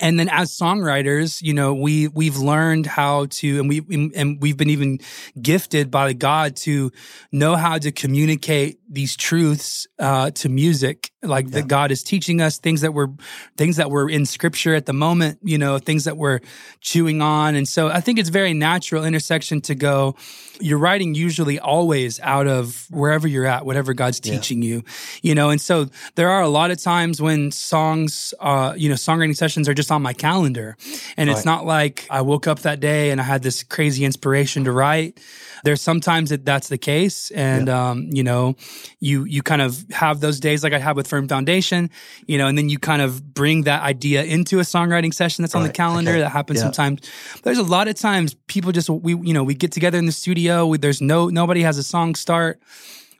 and 0.00 0.18
then 0.18 0.28
as 0.28 0.50
songwriters 0.50 1.40
you 1.42 1.54
know 1.54 1.74
we 1.74 2.08
we've 2.08 2.36
learned 2.36 2.86
how 2.86 3.26
to 3.26 3.60
and 3.60 3.68
we 3.68 4.10
and 4.14 4.40
we've 4.40 4.56
been 4.56 4.70
even 4.70 4.98
gifted 5.40 5.90
by 5.90 6.12
god 6.12 6.56
to 6.56 6.90
know 7.30 7.56
how 7.56 7.78
to 7.78 7.92
communicate 7.92 8.78
these 8.88 9.16
truths 9.16 9.86
uh, 9.98 10.30
to 10.30 10.48
music 10.48 11.11
like 11.22 11.46
yeah. 11.46 11.60
that 11.60 11.68
god 11.68 11.90
is 11.90 12.02
teaching 12.02 12.40
us 12.40 12.58
things 12.58 12.80
that 12.80 12.92
were 12.92 13.10
things 13.56 13.76
that 13.76 13.90
were 13.90 14.08
in 14.08 14.26
scripture 14.26 14.74
at 14.74 14.86
the 14.86 14.92
moment 14.92 15.38
you 15.42 15.56
know 15.56 15.78
things 15.78 16.04
that 16.04 16.16
we're 16.16 16.40
chewing 16.80 17.22
on 17.22 17.54
and 17.54 17.68
so 17.68 17.88
i 17.88 18.00
think 18.00 18.18
it's 18.18 18.28
very 18.28 18.52
natural 18.52 19.04
intersection 19.04 19.60
to 19.60 19.74
go 19.74 20.14
you're 20.60 20.78
writing 20.78 21.14
usually 21.14 21.58
always 21.58 22.18
out 22.20 22.46
of 22.46 22.86
wherever 22.90 23.28
you're 23.28 23.46
at 23.46 23.64
whatever 23.64 23.94
god's 23.94 24.18
teaching 24.18 24.62
yeah. 24.62 24.68
you 24.68 24.84
you 25.22 25.34
know 25.34 25.50
and 25.50 25.60
so 25.60 25.86
there 26.16 26.30
are 26.30 26.42
a 26.42 26.48
lot 26.48 26.70
of 26.70 26.80
times 26.80 27.22
when 27.22 27.50
songs 27.50 28.34
uh, 28.40 28.74
you 28.76 28.88
know 28.88 28.94
songwriting 28.94 29.36
sessions 29.36 29.68
are 29.68 29.74
just 29.74 29.90
on 29.90 30.02
my 30.02 30.12
calendar 30.12 30.76
and 31.16 31.28
right. 31.28 31.36
it's 31.36 31.46
not 31.46 31.64
like 31.64 32.06
i 32.10 32.20
woke 32.20 32.46
up 32.46 32.60
that 32.60 32.80
day 32.80 33.10
and 33.10 33.20
i 33.20 33.24
had 33.24 33.42
this 33.42 33.62
crazy 33.62 34.04
inspiration 34.04 34.64
to 34.64 34.72
write 34.72 35.20
there's 35.64 35.80
sometimes 35.80 36.30
that 36.30 36.44
that's 36.44 36.68
the 36.68 36.78
case 36.78 37.30
and 37.30 37.68
yeah. 37.68 37.90
um, 37.90 38.08
you 38.10 38.22
know 38.22 38.56
you 39.00 39.24
you 39.24 39.42
kind 39.42 39.62
of 39.62 39.84
have 39.90 40.20
those 40.20 40.40
days 40.40 40.64
like 40.64 40.72
i 40.72 40.78
have 40.78 40.96
with 40.96 41.11
firm 41.12 41.28
foundation 41.28 41.90
you 42.26 42.38
know 42.38 42.46
and 42.46 42.56
then 42.56 42.70
you 42.70 42.78
kind 42.78 43.02
of 43.02 43.34
bring 43.34 43.64
that 43.64 43.82
idea 43.82 44.24
into 44.24 44.60
a 44.60 44.62
songwriting 44.62 45.12
session 45.12 45.42
that's 45.42 45.54
right. 45.54 45.60
on 45.60 45.66
the 45.66 45.72
calendar 45.72 46.12
okay. 46.12 46.20
that 46.20 46.30
happens 46.30 46.58
yeah. 46.58 46.62
sometimes 46.62 47.02
there's 47.42 47.58
a 47.58 47.62
lot 47.62 47.86
of 47.86 47.94
times 47.94 48.32
people 48.46 48.72
just 48.72 48.88
we 48.88 49.14
you 49.16 49.34
know 49.34 49.44
we 49.44 49.54
get 49.54 49.70
together 49.70 49.98
in 49.98 50.06
the 50.06 50.12
studio 50.12 50.64
we, 50.64 50.78
there's 50.78 51.02
no 51.02 51.28
nobody 51.28 51.60
has 51.60 51.76
a 51.76 51.82
song 51.82 52.14
start 52.14 52.62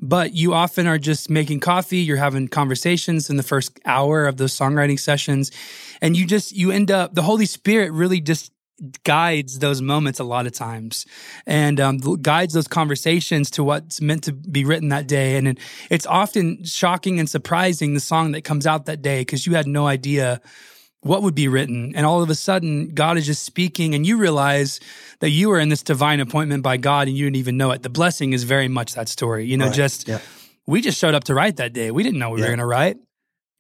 but 0.00 0.32
you 0.32 0.54
often 0.54 0.86
are 0.86 0.96
just 0.96 1.28
making 1.28 1.60
coffee 1.60 1.98
you're 1.98 2.16
having 2.16 2.48
conversations 2.48 3.28
in 3.28 3.36
the 3.36 3.42
first 3.42 3.78
hour 3.84 4.26
of 4.26 4.38
those 4.38 4.56
songwriting 4.56 4.98
sessions 4.98 5.50
and 6.00 6.16
you 6.16 6.26
just 6.26 6.52
you 6.52 6.70
end 6.70 6.90
up 6.90 7.14
the 7.14 7.22
holy 7.22 7.44
spirit 7.44 7.92
really 7.92 8.22
just 8.22 8.52
guides 9.04 9.58
those 9.58 9.80
moments 9.80 10.18
a 10.18 10.24
lot 10.24 10.46
of 10.46 10.52
times 10.52 11.06
and 11.46 11.80
um, 11.80 11.98
guides 11.98 12.54
those 12.54 12.68
conversations 12.68 13.50
to 13.52 13.64
what's 13.64 14.00
meant 14.00 14.24
to 14.24 14.32
be 14.32 14.64
written 14.64 14.88
that 14.88 15.06
day. 15.06 15.36
And 15.36 15.58
it's 15.90 16.06
often 16.06 16.64
shocking 16.64 17.18
and 17.18 17.28
surprising 17.28 17.94
the 17.94 18.00
song 18.00 18.32
that 18.32 18.42
comes 18.42 18.66
out 18.66 18.86
that 18.86 19.02
day 19.02 19.20
because 19.20 19.46
you 19.46 19.54
had 19.54 19.66
no 19.66 19.86
idea 19.86 20.40
what 21.02 21.22
would 21.22 21.34
be 21.34 21.48
written. 21.48 21.94
And 21.96 22.06
all 22.06 22.22
of 22.22 22.30
a 22.30 22.34
sudden, 22.34 22.94
God 22.94 23.18
is 23.18 23.26
just 23.26 23.42
speaking, 23.42 23.94
and 23.94 24.06
you 24.06 24.16
realize 24.16 24.78
that 25.18 25.30
you 25.30 25.48
were 25.48 25.58
in 25.58 25.68
this 25.68 25.82
divine 25.82 26.20
appointment 26.20 26.62
by 26.62 26.76
God 26.76 27.08
and 27.08 27.16
you 27.16 27.26
didn't 27.26 27.36
even 27.36 27.56
know 27.56 27.72
it. 27.72 27.82
The 27.82 27.90
blessing 27.90 28.32
is 28.32 28.44
very 28.44 28.68
much 28.68 28.94
that 28.94 29.08
story. 29.08 29.46
You 29.46 29.56
know, 29.56 29.66
right. 29.66 29.74
just 29.74 30.08
yeah. 30.08 30.20
we 30.66 30.80
just 30.80 30.98
showed 30.98 31.14
up 31.14 31.24
to 31.24 31.34
write 31.34 31.56
that 31.56 31.72
day. 31.72 31.90
We 31.90 32.02
didn't 32.02 32.18
know 32.18 32.30
we 32.30 32.40
yeah. 32.40 32.46
were 32.46 32.50
going 32.50 32.58
to 32.60 32.66
write. 32.66 32.98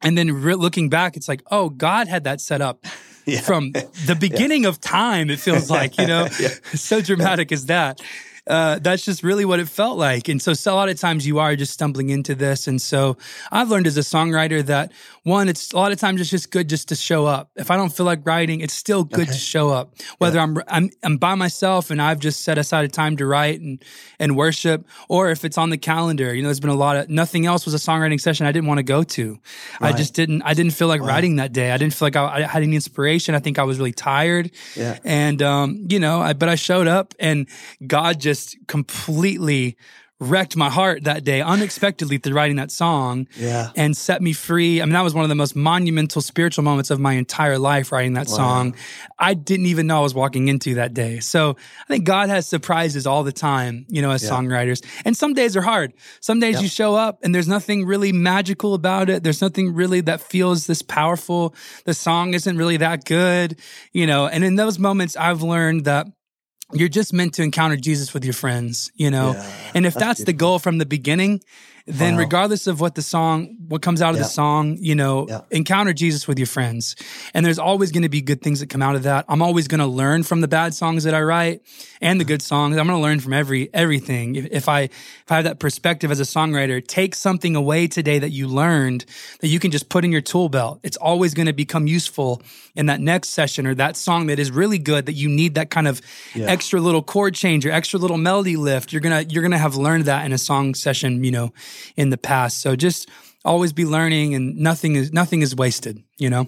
And 0.02 0.18
then 0.18 0.32
re- 0.32 0.54
looking 0.54 0.88
back, 0.88 1.16
it's 1.16 1.28
like, 1.28 1.42
oh, 1.50 1.68
God 1.68 2.08
had 2.08 2.24
that 2.24 2.40
set 2.40 2.60
up 2.60 2.84
yeah. 3.24 3.40
from 3.40 3.72
the 4.06 4.16
beginning 4.18 4.62
yeah. 4.62 4.68
of 4.68 4.80
time. 4.80 5.30
It 5.30 5.40
feels 5.40 5.70
like 5.78 5.98
you 5.98 6.06
know, 6.06 6.28
yeah. 6.40 6.48
so 6.74 7.00
dramatic 7.00 7.52
as 7.52 7.66
that 7.66 8.00
uh, 8.46 8.78
that's 8.80 9.04
just 9.04 9.22
really 9.22 9.44
what 9.44 9.60
it 9.60 9.68
felt 9.68 9.98
like. 9.98 10.28
And 10.28 10.42
so, 10.42 10.52
so, 10.52 10.74
a 10.74 10.76
lot 10.76 10.88
of 10.88 10.98
times 10.98 11.26
you 11.26 11.38
are 11.38 11.54
just 11.54 11.72
stumbling 11.72 12.10
into 12.10 12.34
this. 12.34 12.66
And 12.66 12.80
so 12.82 13.16
I've 13.50 13.70
learned 13.70 13.86
as 13.86 13.96
a 13.96 14.00
songwriter 14.00 14.64
that 14.66 14.92
one, 15.24 15.48
it's 15.48 15.72
a 15.72 15.76
lot 15.76 15.92
of 15.92 16.00
times 16.00 16.20
it's 16.20 16.30
just 16.30 16.50
good 16.50 16.68
just 16.68 16.88
to 16.88 16.96
show 16.96 17.26
up. 17.26 17.50
If 17.54 17.70
I 17.70 17.76
don't 17.76 17.94
feel 17.94 18.06
like 18.06 18.26
writing, 18.26 18.60
it's 18.60 18.74
still 18.74 19.04
good 19.04 19.28
okay. 19.28 19.32
to 19.32 19.38
show 19.38 19.70
up. 19.70 19.94
Whether 20.18 20.38
yeah. 20.38 20.42
I'm, 20.42 20.58
I'm 20.66 20.90
I'm 21.04 21.16
by 21.16 21.36
myself 21.36 21.90
and 21.90 22.02
I've 22.02 22.18
just 22.18 22.42
set 22.42 22.58
aside 22.58 22.84
a 22.84 22.88
time 22.88 23.16
to 23.18 23.26
write 23.26 23.60
and 23.60 23.82
and 24.18 24.36
worship, 24.36 24.84
or 25.08 25.30
if 25.30 25.44
it's 25.44 25.56
on 25.56 25.70
the 25.70 25.78
calendar. 25.78 26.34
You 26.34 26.42
know, 26.42 26.48
there's 26.48 26.58
been 26.58 26.70
a 26.70 26.74
lot 26.74 26.96
of 26.96 27.08
nothing 27.08 27.46
else 27.46 27.64
was 27.64 27.74
a 27.74 27.78
songwriting 27.78 28.20
session 28.20 28.46
I 28.46 28.52
didn't 28.52 28.66
want 28.66 28.78
to 28.78 28.84
go 28.84 29.04
to. 29.04 29.38
Right. 29.80 29.94
I 29.94 29.96
just 29.96 30.14
didn't 30.14 30.42
I 30.42 30.54
didn't 30.54 30.72
feel 30.72 30.88
like 30.88 31.00
writing 31.00 31.36
that 31.36 31.52
day. 31.52 31.70
I 31.70 31.76
didn't 31.76 31.94
feel 31.94 32.06
like 32.06 32.16
I, 32.16 32.38
I, 32.38 32.40
had 32.42 32.64
any 32.64 32.74
inspiration. 32.74 33.36
I 33.36 33.38
think 33.38 33.60
I 33.60 33.64
was 33.64 33.78
really 33.78 33.92
tired. 33.92 34.50
Yeah. 34.74 34.98
And 35.04 35.40
um, 35.40 35.86
you 35.88 36.00
know, 36.00 36.20
I 36.20 36.32
but 36.32 36.48
I 36.48 36.56
showed 36.56 36.88
up 36.88 37.14
and 37.20 37.48
God 37.86 38.18
just 38.18 38.56
completely 38.66 39.76
wrecked 40.22 40.56
my 40.56 40.70
heart 40.70 41.04
that 41.04 41.24
day 41.24 41.40
unexpectedly 41.40 42.18
through 42.18 42.34
writing 42.34 42.56
that 42.56 42.70
song 42.70 43.26
yeah. 43.36 43.70
and 43.74 43.96
set 43.96 44.22
me 44.22 44.32
free. 44.32 44.80
I 44.80 44.84
mean, 44.84 44.92
that 44.92 45.02
was 45.02 45.14
one 45.14 45.24
of 45.24 45.28
the 45.28 45.34
most 45.34 45.56
monumental 45.56 46.22
spiritual 46.22 46.62
moments 46.62 46.90
of 46.90 47.00
my 47.00 47.14
entire 47.14 47.58
life 47.58 47.90
writing 47.90 48.14
that 48.14 48.28
wow. 48.28 48.36
song. 48.36 48.74
I 49.18 49.34
didn't 49.34 49.66
even 49.66 49.88
know 49.88 49.98
I 49.98 50.02
was 50.02 50.14
walking 50.14 50.46
into 50.46 50.74
that 50.76 50.94
day. 50.94 51.18
So 51.20 51.56
I 51.80 51.86
think 51.88 52.04
God 52.04 52.28
has 52.28 52.46
surprises 52.46 53.06
all 53.06 53.24
the 53.24 53.32
time, 53.32 53.84
you 53.88 54.00
know, 54.00 54.12
as 54.12 54.22
yeah. 54.22 54.30
songwriters. 54.30 54.84
And 55.04 55.16
some 55.16 55.34
days 55.34 55.56
are 55.56 55.62
hard. 55.62 55.92
Some 56.20 56.38
days 56.38 56.54
yep. 56.54 56.62
you 56.62 56.68
show 56.68 56.94
up 56.94 57.18
and 57.24 57.34
there's 57.34 57.48
nothing 57.48 57.84
really 57.84 58.12
magical 58.12 58.74
about 58.74 59.10
it. 59.10 59.24
There's 59.24 59.42
nothing 59.42 59.74
really 59.74 60.00
that 60.02 60.20
feels 60.20 60.66
this 60.66 60.82
powerful. 60.82 61.54
The 61.84 61.94
song 61.94 62.34
isn't 62.34 62.56
really 62.56 62.76
that 62.76 63.04
good, 63.04 63.58
you 63.92 64.06
know, 64.06 64.28
and 64.28 64.44
in 64.44 64.54
those 64.54 64.78
moments 64.78 65.16
I've 65.16 65.42
learned 65.42 65.84
that 65.86 66.06
you're 66.74 66.88
just 66.88 67.12
meant 67.12 67.34
to 67.34 67.42
encounter 67.42 67.76
Jesus 67.76 68.14
with 68.14 68.24
your 68.24 68.34
friends, 68.34 68.90
you 68.94 69.10
know? 69.10 69.32
Yeah, 69.32 69.52
and 69.74 69.86
if 69.86 69.94
that's, 69.94 70.18
that's 70.18 70.24
the 70.24 70.32
goal 70.32 70.58
from 70.58 70.78
the 70.78 70.86
beginning, 70.86 71.42
then 71.86 72.14
wow. 72.14 72.20
regardless 72.20 72.66
of 72.66 72.80
what 72.80 72.94
the 72.94 73.02
song, 73.02 73.56
what 73.68 73.82
comes 73.82 74.00
out 74.00 74.10
of 74.10 74.16
yeah. 74.16 74.22
the 74.22 74.28
song, 74.28 74.76
you 74.80 74.94
know, 74.94 75.26
yeah. 75.28 75.40
encounter 75.50 75.92
Jesus 75.92 76.28
with 76.28 76.38
your 76.38 76.46
friends. 76.46 76.96
And 77.34 77.44
there's 77.44 77.58
always 77.58 77.90
going 77.90 78.04
to 78.04 78.08
be 78.08 78.20
good 78.20 78.40
things 78.40 78.60
that 78.60 78.70
come 78.70 78.82
out 78.82 78.94
of 78.94 79.02
that. 79.04 79.24
I'm 79.28 79.42
always 79.42 79.68
going 79.68 79.80
to 79.80 79.86
learn 79.86 80.22
from 80.22 80.40
the 80.40 80.48
bad 80.48 80.74
songs 80.74 81.04
that 81.04 81.14
I 81.14 81.20
write 81.20 81.62
and 82.00 82.20
the 82.20 82.24
good 82.24 82.42
songs. 82.42 82.76
I'm 82.76 82.86
going 82.86 82.98
to 82.98 83.02
learn 83.02 83.20
from 83.20 83.32
every, 83.32 83.68
everything. 83.74 84.36
If, 84.36 84.46
if 84.50 84.68
I, 84.68 84.82
if 84.82 85.24
I 85.28 85.36
have 85.36 85.44
that 85.44 85.58
perspective 85.58 86.10
as 86.10 86.20
a 86.20 86.24
songwriter, 86.24 86.86
take 86.86 87.14
something 87.14 87.56
away 87.56 87.88
today 87.88 88.18
that 88.18 88.30
you 88.30 88.48
learned 88.48 89.04
that 89.40 89.48
you 89.48 89.58
can 89.58 89.70
just 89.70 89.88
put 89.88 90.04
in 90.04 90.12
your 90.12 90.20
tool 90.20 90.48
belt. 90.48 90.80
It's 90.82 90.96
always 90.96 91.34
going 91.34 91.46
to 91.46 91.52
become 91.52 91.86
useful 91.86 92.42
in 92.74 92.86
that 92.86 93.00
next 93.00 93.30
session 93.30 93.66
or 93.66 93.74
that 93.74 93.96
song 93.96 94.26
that 94.28 94.38
is 94.38 94.50
really 94.50 94.78
good 94.78 95.06
that 95.06 95.14
you 95.14 95.28
need 95.28 95.54
that 95.56 95.70
kind 95.70 95.88
of 95.88 96.00
yeah. 96.34 96.46
extra 96.46 96.80
little 96.80 97.02
chord 97.02 97.34
change 97.34 97.66
or 97.66 97.70
extra 97.70 97.98
little 97.98 98.16
melody 98.16 98.56
lift. 98.56 98.92
You're 98.92 99.00
going 99.00 99.26
to, 99.26 99.32
you're 99.32 99.42
going 99.42 99.52
to 99.52 99.58
have 99.58 99.76
learned 99.76 100.04
that 100.06 100.24
in 100.24 100.32
a 100.32 100.38
song 100.38 100.74
session, 100.74 101.24
you 101.24 101.30
know, 101.30 101.52
in 101.96 102.10
the 102.10 102.18
past. 102.18 102.60
So 102.60 102.76
just 102.76 103.08
always 103.44 103.72
be 103.72 103.84
learning 103.84 104.34
and 104.34 104.56
nothing 104.56 104.96
is 104.96 105.12
nothing 105.12 105.42
is 105.42 105.54
wasted, 105.54 106.02
you 106.18 106.30
know? 106.30 106.46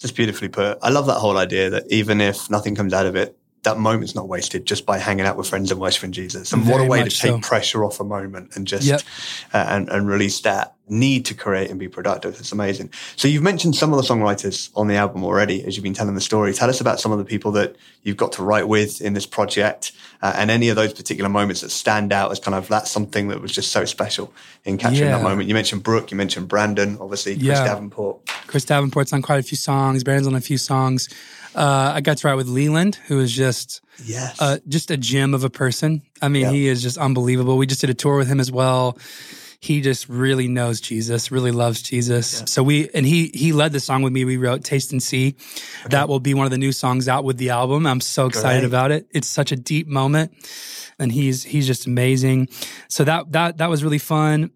Just 0.00 0.14
beautifully 0.14 0.48
put. 0.48 0.78
I 0.82 0.90
love 0.90 1.06
that 1.06 1.14
whole 1.14 1.38
idea 1.38 1.70
that 1.70 1.84
even 1.90 2.20
if 2.20 2.50
nothing 2.50 2.74
comes 2.74 2.92
out 2.92 3.06
of 3.06 3.16
it, 3.16 3.36
that 3.66 3.78
moment's 3.78 4.14
not 4.14 4.28
wasted 4.28 4.64
just 4.64 4.86
by 4.86 4.96
hanging 4.96 5.26
out 5.26 5.36
with 5.36 5.48
friends 5.48 5.72
and 5.72 5.80
worshiping 5.80 6.12
Jesus. 6.12 6.52
And 6.52 6.62
Very 6.62 6.78
what 6.78 6.86
a 6.86 6.88
way 6.88 7.02
to 7.02 7.10
take 7.10 7.32
so. 7.32 7.40
pressure 7.40 7.84
off 7.84 7.98
a 7.98 8.04
moment 8.04 8.54
and 8.54 8.64
just 8.64 8.86
yep. 8.86 9.00
uh, 9.52 9.66
and, 9.68 9.88
and 9.88 10.08
release 10.08 10.40
that 10.40 10.76
need 10.88 11.24
to 11.24 11.34
create 11.34 11.68
and 11.68 11.80
be 11.80 11.88
productive. 11.88 12.38
It's 12.38 12.52
amazing. 12.52 12.90
So 13.16 13.26
you've 13.26 13.42
mentioned 13.42 13.74
some 13.74 13.92
of 13.92 13.96
the 13.96 14.04
songwriters 14.04 14.70
on 14.76 14.86
the 14.86 14.94
album 14.94 15.24
already 15.24 15.64
as 15.64 15.76
you've 15.76 15.82
been 15.82 15.94
telling 15.94 16.14
the 16.14 16.20
story. 16.20 16.52
Tell 16.52 16.70
us 16.70 16.80
about 16.80 17.00
some 17.00 17.10
of 17.10 17.18
the 17.18 17.24
people 17.24 17.50
that 17.52 17.74
you've 18.04 18.16
got 18.16 18.30
to 18.32 18.44
write 18.44 18.68
with 18.68 19.00
in 19.00 19.14
this 19.14 19.26
project 19.26 19.90
uh, 20.22 20.34
and 20.36 20.48
any 20.48 20.68
of 20.68 20.76
those 20.76 20.92
particular 20.92 21.28
moments 21.28 21.60
that 21.62 21.70
stand 21.70 22.12
out 22.12 22.30
as 22.30 22.38
kind 22.38 22.54
of 22.54 22.68
that's 22.68 22.88
something 22.88 23.26
that 23.28 23.40
was 23.40 23.50
just 23.50 23.72
so 23.72 23.84
special 23.84 24.32
in 24.64 24.78
capturing 24.78 25.10
yeah. 25.10 25.18
that 25.18 25.24
moment. 25.24 25.48
You 25.48 25.54
mentioned 25.54 25.82
Brooke, 25.82 26.12
you 26.12 26.16
mentioned 26.16 26.46
Brandon, 26.46 26.98
obviously 27.00 27.34
Chris 27.34 27.46
yeah. 27.46 27.64
Davenport. 27.64 28.24
Chris 28.46 28.64
Davenport's 28.64 29.12
on 29.12 29.22
quite 29.22 29.40
a 29.40 29.42
few 29.42 29.56
songs. 29.56 30.04
Brandon's 30.04 30.28
on 30.28 30.36
a 30.36 30.40
few 30.40 30.56
songs. 30.56 31.08
Uh, 31.56 31.92
I 31.94 32.02
got 32.02 32.18
to 32.18 32.28
write 32.28 32.34
with 32.34 32.48
Leeland, 32.48 32.96
who 32.96 33.18
is 33.18 33.32
just 33.32 33.80
yes, 34.04 34.40
uh, 34.42 34.58
just 34.68 34.90
a 34.90 34.96
gem 34.98 35.32
of 35.32 35.42
a 35.42 35.48
person. 35.48 36.02
I 36.20 36.28
mean, 36.28 36.42
yep. 36.42 36.52
he 36.52 36.68
is 36.68 36.82
just 36.82 36.98
unbelievable. 36.98 37.56
We 37.56 37.66
just 37.66 37.80
did 37.80 37.88
a 37.88 37.94
tour 37.94 38.18
with 38.18 38.28
him 38.28 38.40
as 38.40 38.52
well. 38.52 38.98
He 39.58 39.80
just 39.80 40.06
really 40.06 40.48
knows 40.48 40.82
Jesus, 40.82 41.32
really 41.32 41.52
loves 41.52 41.80
Jesus. 41.80 42.42
So 42.44 42.62
we 42.62 42.90
and 42.90 43.06
he 43.06 43.30
he 43.32 43.52
led 43.52 43.72
the 43.72 43.80
song 43.80 44.02
with 44.02 44.12
me. 44.12 44.26
We 44.26 44.36
wrote 44.36 44.64
"Taste 44.64 44.92
and 44.92 45.02
See." 45.02 45.28
Okay. 45.28 45.88
That 45.88 46.10
will 46.10 46.20
be 46.20 46.34
one 46.34 46.44
of 46.44 46.50
the 46.50 46.58
new 46.58 46.72
songs 46.72 47.08
out 47.08 47.24
with 47.24 47.38
the 47.38 47.48
album. 47.48 47.86
I'm 47.86 48.02
so 48.02 48.26
excited 48.26 48.60
Great. 48.60 48.66
about 48.66 48.92
it. 48.92 49.08
It's 49.12 49.26
such 49.26 49.50
a 49.50 49.56
deep 49.56 49.88
moment, 49.88 50.32
and 50.98 51.10
he's 51.10 51.42
he's 51.42 51.66
just 51.66 51.86
amazing. 51.86 52.48
So 52.88 53.02
that 53.04 53.32
that 53.32 53.56
that 53.56 53.70
was 53.70 53.82
really 53.82 53.98
fun 53.98 54.50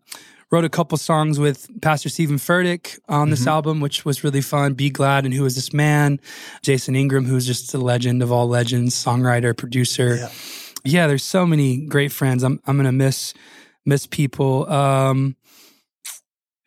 wrote 0.50 0.64
a 0.64 0.68
couple 0.68 0.98
songs 0.98 1.38
with 1.38 1.68
Pastor 1.80 2.08
Steven 2.08 2.36
Furtick 2.36 2.98
on 3.08 3.30
this 3.30 3.40
mm-hmm. 3.40 3.48
album, 3.48 3.80
which 3.80 4.04
was 4.04 4.24
really 4.24 4.40
fun. 4.40 4.74
Be 4.74 4.90
Glad 4.90 5.24
and 5.24 5.32
Who 5.32 5.44
Is 5.44 5.54
This 5.54 5.72
Man? 5.72 6.20
Jason 6.62 6.96
Ingram, 6.96 7.24
who's 7.24 7.46
just 7.46 7.72
a 7.74 7.78
legend 7.78 8.22
of 8.22 8.32
all 8.32 8.48
legends, 8.48 8.94
songwriter, 8.94 9.56
producer. 9.56 10.16
Yeah, 10.16 10.28
yeah 10.84 11.06
there's 11.06 11.24
so 11.24 11.46
many 11.46 11.78
great 11.78 12.12
friends. 12.12 12.42
I'm 12.42 12.60
I'm 12.66 12.76
gonna 12.76 12.92
miss 12.92 13.34
miss 13.86 14.06
people. 14.06 14.70
Um, 14.70 15.36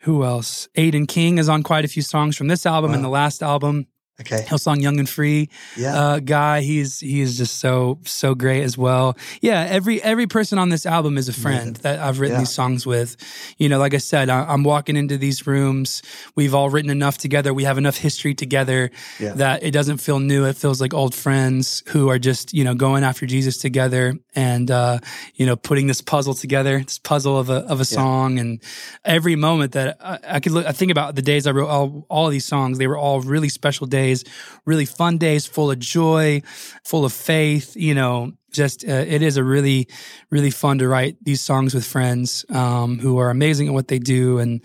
who 0.02 0.24
else? 0.24 0.68
Aodhan 0.78 1.08
King 1.08 1.38
is 1.38 1.48
on 1.48 1.64
quite 1.64 1.86
a 1.86 1.88
few 1.88 2.02
songs 2.02 2.36
from 2.36 2.48
this 2.48 2.66
album 2.66 2.92
wow. 2.92 2.96
and 2.96 3.04
the 3.04 3.10
last 3.10 3.42
album. 3.42 3.88
Okay. 4.26 4.44
Hillsong 4.44 4.82
Young 4.82 5.00
and 5.00 5.10
Free 5.10 5.50
yeah. 5.78 5.96
uh, 5.96 6.20
guy. 6.20 6.62
He's 6.62 7.00
he's 7.00 7.38
just 7.38 7.60
so 7.60 8.00
so 8.04 8.36
great 8.36 8.64
as 8.64 8.78
well. 8.78 9.18
Yeah, 9.42 9.66
every 9.70 10.02
every 10.02 10.28
person 10.28 10.58
on 10.58 10.70
this 10.70 10.86
album 10.86 11.18
is 11.18 11.30
a 11.30 11.34
friend 11.34 11.76
that 11.78 12.00
I've 12.00 12.20
written 12.20 12.36
yeah. 12.36 12.42
these 12.42 12.54
songs 12.54 12.86
with. 12.86 13.18
You 13.58 13.70
know, 13.70 13.80
like 13.80 13.94
I 13.94 13.98
said, 13.98 14.30
I, 14.30 14.54
am 14.54 14.64
walking 14.64 14.96
into 14.96 15.18
these 15.18 15.46
rooms. 15.48 16.02
We've 16.36 16.54
all 16.54 16.70
written 16.70 16.92
enough 16.92 17.18
together. 17.18 17.54
We 17.54 17.64
have 17.64 17.78
enough 17.78 17.98
history 17.98 18.34
together 18.34 18.92
yeah. 19.20 19.34
that 19.34 19.64
it 19.64 19.72
doesn't 19.72 19.98
feel 19.98 20.20
new. 20.20 20.46
It 20.46 20.58
feels 20.58 20.80
like 20.80 20.94
old 20.94 21.16
friends 21.16 21.84
who 21.90 22.10
are 22.10 22.20
just 22.20 22.54
you 22.54 22.64
know 22.64 22.76
going 22.76 23.04
after 23.04 23.26
Jesus 23.26 23.58
together 23.58 24.14
and 24.36 24.70
uh, 24.70 25.00
you 25.36 25.46
know 25.46 25.56
putting 25.56 25.88
this 25.88 26.02
puzzle 26.02 26.34
together, 26.34 26.80
this 26.80 27.00
puzzle 27.00 27.38
of 27.38 27.50
a 27.50 27.66
of 27.66 27.80
a 27.80 27.86
song. 27.86 28.40
And 28.40 28.62
every 29.04 29.36
moment 29.36 29.74
that 29.74 29.98
I, 30.00 30.20
I 30.28 30.40
could 30.40 30.52
look, 30.52 30.66
I 30.66 30.72
think 30.72 30.92
about 30.92 31.16
the 31.16 31.22
days 31.22 31.48
I 31.48 31.52
wrote 31.52 31.70
all 31.70 32.06
all 32.10 32.30
these 32.30 32.46
songs. 32.46 32.78
They 32.78 32.88
were 32.88 32.98
all 32.98 33.22
really 33.22 33.50
special 33.50 33.88
days 33.88 34.13
days, 34.14 34.34
really 34.66 34.86
fun 34.86 35.18
days, 35.18 35.46
full 35.46 35.72
of 35.72 35.80
joy, 35.80 36.42
full 36.84 37.06
of 37.06 37.14
faith. 37.14 37.76
You 37.76 37.96
know, 37.96 38.34
just 38.52 38.88
uh, 38.88 38.92
it 38.92 39.22
is 39.22 39.38
a 39.38 39.44
really, 39.44 39.88
really 40.30 40.52
fun 40.52 40.78
to 40.80 40.88
write 40.88 41.18
these 41.24 41.42
songs 41.42 41.74
with 41.74 41.86
friends 41.86 42.46
um, 42.50 43.00
who 43.00 43.18
are 43.18 43.30
amazing 43.30 43.68
at 43.68 43.74
what 43.74 43.88
they 43.88 44.00
do 44.00 44.40
and 44.40 44.62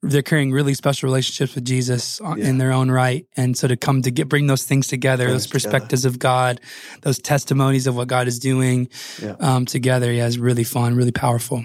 they're 0.00 0.22
carrying 0.22 0.52
really 0.52 0.74
special 0.74 1.08
relationships 1.08 1.56
with 1.56 1.64
Jesus 1.64 2.20
yeah. 2.20 2.36
in 2.36 2.58
their 2.58 2.70
own 2.70 2.88
right. 2.88 3.26
And 3.36 3.56
so 3.56 3.66
to 3.66 3.76
come 3.76 4.02
to 4.02 4.12
get 4.12 4.28
bring 4.28 4.46
those 4.46 4.62
things 4.62 4.86
together, 4.86 5.26
those 5.26 5.48
perspectives 5.48 6.02
together. 6.02 6.14
of 6.14 6.18
God, 6.20 6.60
those 7.02 7.18
testimonies 7.18 7.88
of 7.88 7.96
what 7.96 8.06
God 8.06 8.28
is 8.28 8.38
doing 8.38 8.88
yeah. 9.20 9.34
um, 9.40 9.66
together, 9.66 10.12
yeah, 10.12 10.26
is 10.26 10.38
really 10.38 10.62
fun, 10.62 10.94
really 10.94 11.10
powerful. 11.10 11.64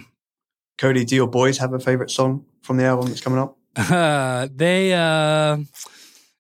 Cody, 0.80 1.06
do 1.06 1.16
your 1.16 1.28
boys 1.28 1.60
have 1.60 1.74
a 1.74 1.80
favorite 1.80 2.10
song 2.10 2.46
from 2.64 2.78
the 2.78 2.86
album 2.86 3.08
that's 3.08 3.22
coming 3.22 3.38
up? 3.38 3.56
Uh, 3.76 4.48
they 4.56 4.94
uh 4.94 5.58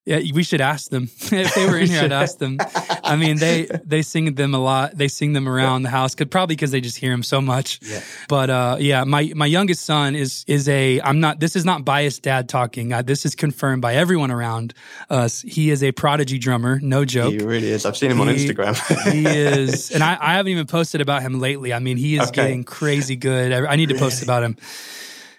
yeah, 0.06 0.20
we 0.34 0.43
should 0.43 0.60
ask 0.60 0.89
them 0.89 1.04
if 1.20 1.56
they 1.56 1.66
were 1.66 1.78
in 1.78 1.88
here. 1.88 2.04
I'd 2.04 2.12
ask 2.24 2.38
them. 2.38 2.58
I 3.04 3.16
mean, 3.16 3.38
they 3.38 3.68
they 3.86 4.01
sing 4.01 4.36
them 4.36 4.54
a 4.54 4.58
lot. 4.58 4.97
They 4.97 5.08
sing 5.08 5.32
them 5.34 5.47
around 5.47 5.82
yeah. 5.82 5.88
the 5.88 5.91
house, 5.91 6.16
could 6.16 6.30
probably 6.30 6.56
because 6.56 6.72
they 6.72 6.82
just 6.82 6.97
hear 6.97 7.12
them 7.12 7.24
so 7.24 7.39
much. 7.39 7.80
Yeah. 7.82 8.01
But 8.28 8.49
uh, 8.49 8.78
yeah, 8.80 9.06
my 9.06 9.32
my 9.36 9.45
youngest 9.45 9.86
son 9.86 10.16
is 10.16 10.43
is 10.45 10.68
a. 10.68 10.99
I'm 11.01 11.22
not. 11.22 11.39
This 11.39 11.56
is 11.56 11.64
not 11.64 11.86
biased 11.86 12.22
dad 12.22 12.49
talking. 12.49 12.91
Uh, 12.91 13.01
this 13.01 13.26
is 13.26 13.34
confirmed 13.34 13.82
by 13.82 13.95
everyone 13.95 14.30
around 14.30 14.74
us. 15.10 15.41
He 15.41 15.70
is 15.70 15.82
a 15.84 15.93
prodigy 15.93 16.38
drummer. 16.38 16.80
No 16.82 17.06
joke. 17.06 17.32
He 17.34 17.39
really 17.39 17.70
is. 17.70 17.86
I've 17.86 17.95
seen 17.95 18.12
him 18.12 18.18
he, 18.18 18.24
on 18.24 18.30
Instagram. 18.30 19.12
he 19.12 19.26
is, 19.26 19.91
and 19.91 20.04
I, 20.04 20.18
I 20.20 20.34
haven't 20.34 20.51
even 20.51 20.68
posted 20.68 20.99
about 20.99 21.22
him 21.22 21.39
lately. 21.39 21.74
I 21.74 21.80
mean, 21.80 21.95
he 21.95 22.16
is 22.16 22.28
okay. 22.28 22.43
getting 22.43 22.66
crazy 22.66 23.16
good. 23.16 23.54
I, 23.54 23.72
I 23.72 23.76
need 23.78 23.88
to 23.88 23.95
really? 23.95 24.06
post 24.06 24.22
about 24.22 24.43
him 24.43 24.58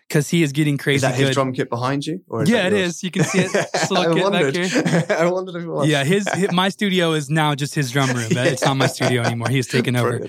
because 0.09 0.29
he 0.29 0.43
is 0.43 0.53
getting 0.53 0.79
crazy. 0.79 0.97
Is 0.97 1.03
that 1.03 1.17
good. 1.17 1.29
his 1.29 1.35
drum 1.35 1.53
kit 1.53 1.71
behind 1.71 2.07
you? 2.07 2.21
Or 2.29 2.45
yeah, 2.45 2.67
it 2.67 2.73
is. 2.73 3.03
You 3.03 3.11
can 3.11 3.25
see 3.25 3.41
it. 3.41 3.51
I 3.91 4.09
wondered. 4.09 4.57
I 5.11 5.31
wondered 5.31 5.57
if 5.57 5.65
it 5.65 5.69
was. 5.69 5.89
Yeah, 5.89 6.05
his, 6.05 6.29
his, 6.33 6.53
my 6.53 6.69
studio 6.69 7.13
is 7.13 7.31
now 7.31 7.55
just 7.55 7.75
his 7.75 7.91
drum 7.91 8.11
room. 8.11 8.29
yeah. 8.31 8.45
It's 8.45 8.65
not 8.65 8.77
my 8.77 8.87
studio 8.87 9.23
anymore. 9.23 9.49
He's 9.49 9.67
taken 9.67 9.97
over. 9.97 10.27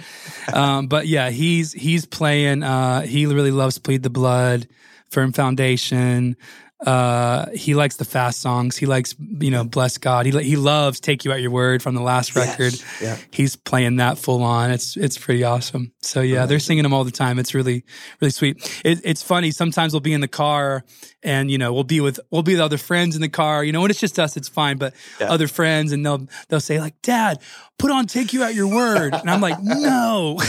Um, 0.51 0.87
but 0.87 1.07
yeah, 1.07 1.29
he's 1.29 1.73
he's 1.73 2.05
playing. 2.05 2.63
Uh, 2.63 3.01
he 3.01 3.25
really 3.25 3.51
loves 3.51 3.77
Plead 3.77 4.03
the 4.03 4.09
Blood, 4.09 4.67
Firm 5.09 5.33
Foundation. 5.33 6.37
Uh, 6.85 7.49
he 7.51 7.73
likes 7.73 7.97
the 7.97 8.05
fast 8.05 8.41
songs. 8.41 8.77
He 8.77 8.85
likes, 8.85 9.15
you 9.19 9.49
know, 9.49 9.63
bless 9.63 9.97
God. 9.97 10.27
He 10.27 10.43
he 10.43 10.55
loves 10.55 10.99
"Take 10.99 11.25
You 11.25 11.31
at 11.31 11.41
Your 11.41 11.49
Word" 11.49 11.81
from 11.81 11.95
the 11.95 12.01
last 12.01 12.35
record. 12.35 12.73
Yes. 12.73 13.01
Yeah. 13.01 13.17
He's 13.31 13.55
playing 13.55 13.95
that 13.95 14.19
full 14.19 14.43
on. 14.43 14.69
It's 14.69 14.95
it's 14.95 15.17
pretty 15.17 15.43
awesome. 15.43 15.93
So 16.01 16.21
yeah, 16.21 16.35
Amazing. 16.35 16.49
they're 16.49 16.59
singing 16.59 16.83
them 16.83 16.93
all 16.93 17.03
the 17.03 17.11
time. 17.11 17.39
It's 17.39 17.55
really 17.55 17.85
really 18.21 18.31
sweet. 18.31 18.81
It, 18.85 19.01
it's 19.03 19.23
funny. 19.23 19.49
Sometimes 19.49 19.93
we'll 19.93 19.99
be 20.01 20.13
in 20.13 20.21
the 20.21 20.27
car 20.27 20.83
and 21.23 21.49
you 21.49 21.57
know 21.57 21.73
we'll 21.73 21.83
be 21.83 22.01
with 22.01 22.19
we'll 22.29 22.43
be 22.43 22.53
with 22.53 22.61
other 22.61 22.77
friends 22.77 23.15
in 23.15 23.21
the 23.21 23.29
car. 23.29 23.63
You 23.63 23.71
know, 23.71 23.81
when 23.81 23.89
it's 23.89 23.99
just 23.99 24.19
us, 24.19 24.37
it's 24.37 24.47
fine. 24.47 24.77
But 24.77 24.93
yeah. 25.19 25.31
other 25.31 25.47
friends 25.47 25.91
and 25.91 26.05
they'll 26.05 26.27
they'll 26.49 26.59
say 26.59 26.79
like, 26.79 27.01
"Dad, 27.01 27.39
put 27.77 27.91
on 27.91 28.05
take 28.05 28.33
you 28.33 28.43
at 28.43 28.55
your 28.55 28.67
word. 28.67 29.13
And 29.13 29.29
I'm 29.29 29.41
like, 29.41 29.61
no, 29.61 30.37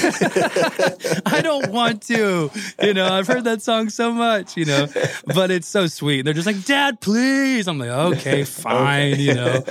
I 1.27 1.41
don't 1.43 1.71
want 1.71 2.03
to. 2.05 2.51
You 2.81 2.95
know, 2.95 3.07
I've 3.07 3.27
heard 3.27 3.45
that 3.45 3.63
song 3.63 3.89
so 3.89 4.13
much, 4.13 4.57
you 4.57 4.65
know, 4.65 4.87
but 5.35 5.51
it's 5.51 5.67
so 5.67 5.87
sweet. 5.87 6.21
And 6.21 6.27
They're 6.27 6.35
just 6.35 6.47
like, 6.47 6.65
Dad, 6.65 7.01
please. 7.01 7.69
I'm 7.69 7.79
like, 7.79 7.91
okay, 7.91 8.45
fine, 8.45 9.15
okay. 9.15 9.23
you 9.23 9.35
know. 9.35 9.65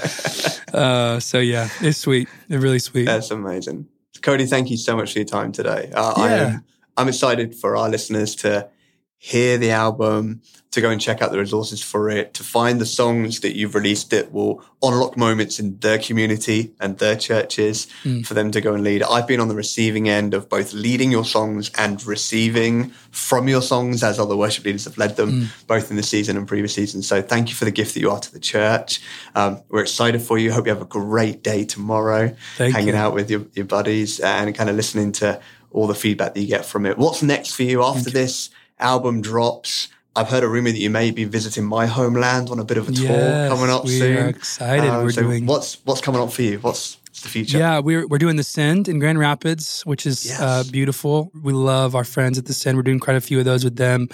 Uh, 0.73 1.19
so 1.19 1.39
yeah, 1.39 1.69
it's 1.81 1.97
sweet. 1.97 2.27
It's 2.49 2.61
really 2.61 2.79
sweet. 2.79 3.05
That's 3.05 3.31
amazing. 3.31 3.87
Cody, 4.21 4.45
thank 4.45 4.71
you 4.71 4.77
so 4.77 4.95
much 4.95 5.13
for 5.13 5.19
your 5.19 5.25
time 5.25 5.51
today. 5.51 5.91
Uh, 5.93 6.13
yeah. 6.17 6.23
I 6.23 6.31
am, 6.31 6.65
I'm 6.97 7.07
excited 7.07 7.55
for 7.55 7.77
our 7.77 7.89
listeners 7.89 8.35
to 8.37 8.69
hear 9.17 9.57
the 9.57 9.71
album, 9.71 10.41
to 10.75 10.81
go 10.81 10.89
and 10.89 11.01
check 11.01 11.21
out 11.21 11.31
the 11.31 11.39
resources 11.39 11.81
for 11.81 12.09
it, 12.09 12.33
to 12.35 12.43
find 12.43 12.79
the 12.79 12.85
songs 12.85 13.39
that 13.39 13.55
you've 13.55 13.75
released 13.75 14.11
that 14.11 14.31
will 14.31 14.63
unlock 14.83 15.17
moments 15.17 15.59
in 15.59 15.77
their 15.79 15.97
community 15.97 16.73
and 16.79 16.97
their 16.99 17.15
churches 17.15 17.87
mm. 18.03 18.25
for 18.25 18.33
them 18.33 18.51
to 18.51 18.61
go 18.61 18.73
and 18.73 18.83
lead. 18.83 19.01
I've 19.03 19.27
been 19.27 19.39
on 19.39 19.47
the 19.47 19.55
receiving 19.55 20.07
end 20.07 20.33
of 20.33 20.47
both 20.47 20.73
leading 20.73 21.11
your 21.11 21.25
songs 21.25 21.71
and 21.77 22.05
receiving 22.05 22.91
from 23.11 23.47
your 23.47 23.61
songs 23.61 24.03
as 24.03 24.19
other 24.19 24.35
worship 24.35 24.65
leaders 24.65 24.85
have 24.85 24.97
led 24.97 25.15
them, 25.15 25.31
mm. 25.31 25.67
both 25.67 25.89
in 25.89 25.97
the 25.97 26.03
season 26.03 26.37
and 26.37 26.47
previous 26.47 26.73
seasons. 26.73 27.07
So 27.07 27.21
thank 27.21 27.49
you 27.49 27.55
for 27.55 27.65
the 27.65 27.71
gift 27.71 27.95
that 27.95 28.01
you 28.01 28.11
are 28.11 28.19
to 28.19 28.31
the 28.31 28.39
church. 28.39 29.01
Um, 29.33 29.61
we're 29.69 29.81
excited 29.81 30.21
for 30.21 30.37
you. 30.37 30.51
Hope 30.51 30.67
you 30.67 30.73
have 30.73 30.81
a 30.81 30.85
great 30.85 31.41
day 31.41 31.65
tomorrow, 31.65 32.35
thank 32.57 32.75
hanging 32.75 32.89
you. 32.89 32.99
out 32.99 33.13
with 33.13 33.31
your, 33.31 33.45
your 33.53 33.65
buddies 33.65 34.19
and 34.19 34.53
kind 34.53 34.69
of 34.69 34.75
listening 34.75 35.11
to 35.13 35.41
all 35.71 35.87
the 35.87 35.95
feedback 35.95 36.33
that 36.33 36.41
you 36.41 36.47
get 36.47 36.65
from 36.65 36.85
it. 36.85 36.97
What's 36.97 37.23
next 37.23 37.55
for 37.55 37.63
you 37.63 37.83
after 37.83 38.09
this 38.09 38.49
album 38.79 39.21
drops? 39.21 39.89
I've 40.15 40.29
heard 40.29 40.43
a 40.43 40.47
rumor 40.47 40.71
that 40.71 40.77
you 40.77 40.89
may 40.89 41.11
be 41.11 41.25
visiting 41.25 41.65
my 41.65 41.87
homeland 41.87 42.49
on 42.49 42.59
a 42.59 42.63
bit 42.63 42.77
of 42.77 42.87
a 42.87 42.91
tour 42.91 43.05
yes, 43.05 43.49
coming 43.49 43.69
up 43.69 43.83
we 43.83 43.99
soon. 43.99 44.17
Are 44.17 44.29
excited. 44.29 44.89
Um, 44.89 45.03
we're 45.03 45.11
so 45.11 45.23
doing 45.23 45.45
what's 45.45 45.77
what's 45.85 46.01
coming 46.01 46.21
up 46.21 46.31
for 46.31 46.41
you? 46.41 46.59
What's 46.59 46.95
the 47.21 47.27
future? 47.27 47.57
Yeah, 47.57 47.79
we're 47.79 48.07
we're 48.07 48.17
doing 48.17 48.37
the 48.37 48.43
Send 48.43 48.87
in 48.87 48.99
Grand 48.99 49.19
Rapids, 49.19 49.81
which 49.81 50.05
is 50.05 50.25
yes. 50.25 50.39
uh, 50.39 50.63
beautiful. 50.71 51.31
We 51.43 51.51
love 51.51 51.95
our 51.95 52.05
friends 52.05 52.37
at 52.37 52.45
the 52.45 52.53
Send. 52.53 52.77
We're 52.77 52.83
doing 52.83 52.99
quite 52.99 53.17
a 53.17 53.21
few 53.21 53.39
of 53.39 53.45
those 53.45 53.65
with 53.65 53.75
them. 53.75 54.07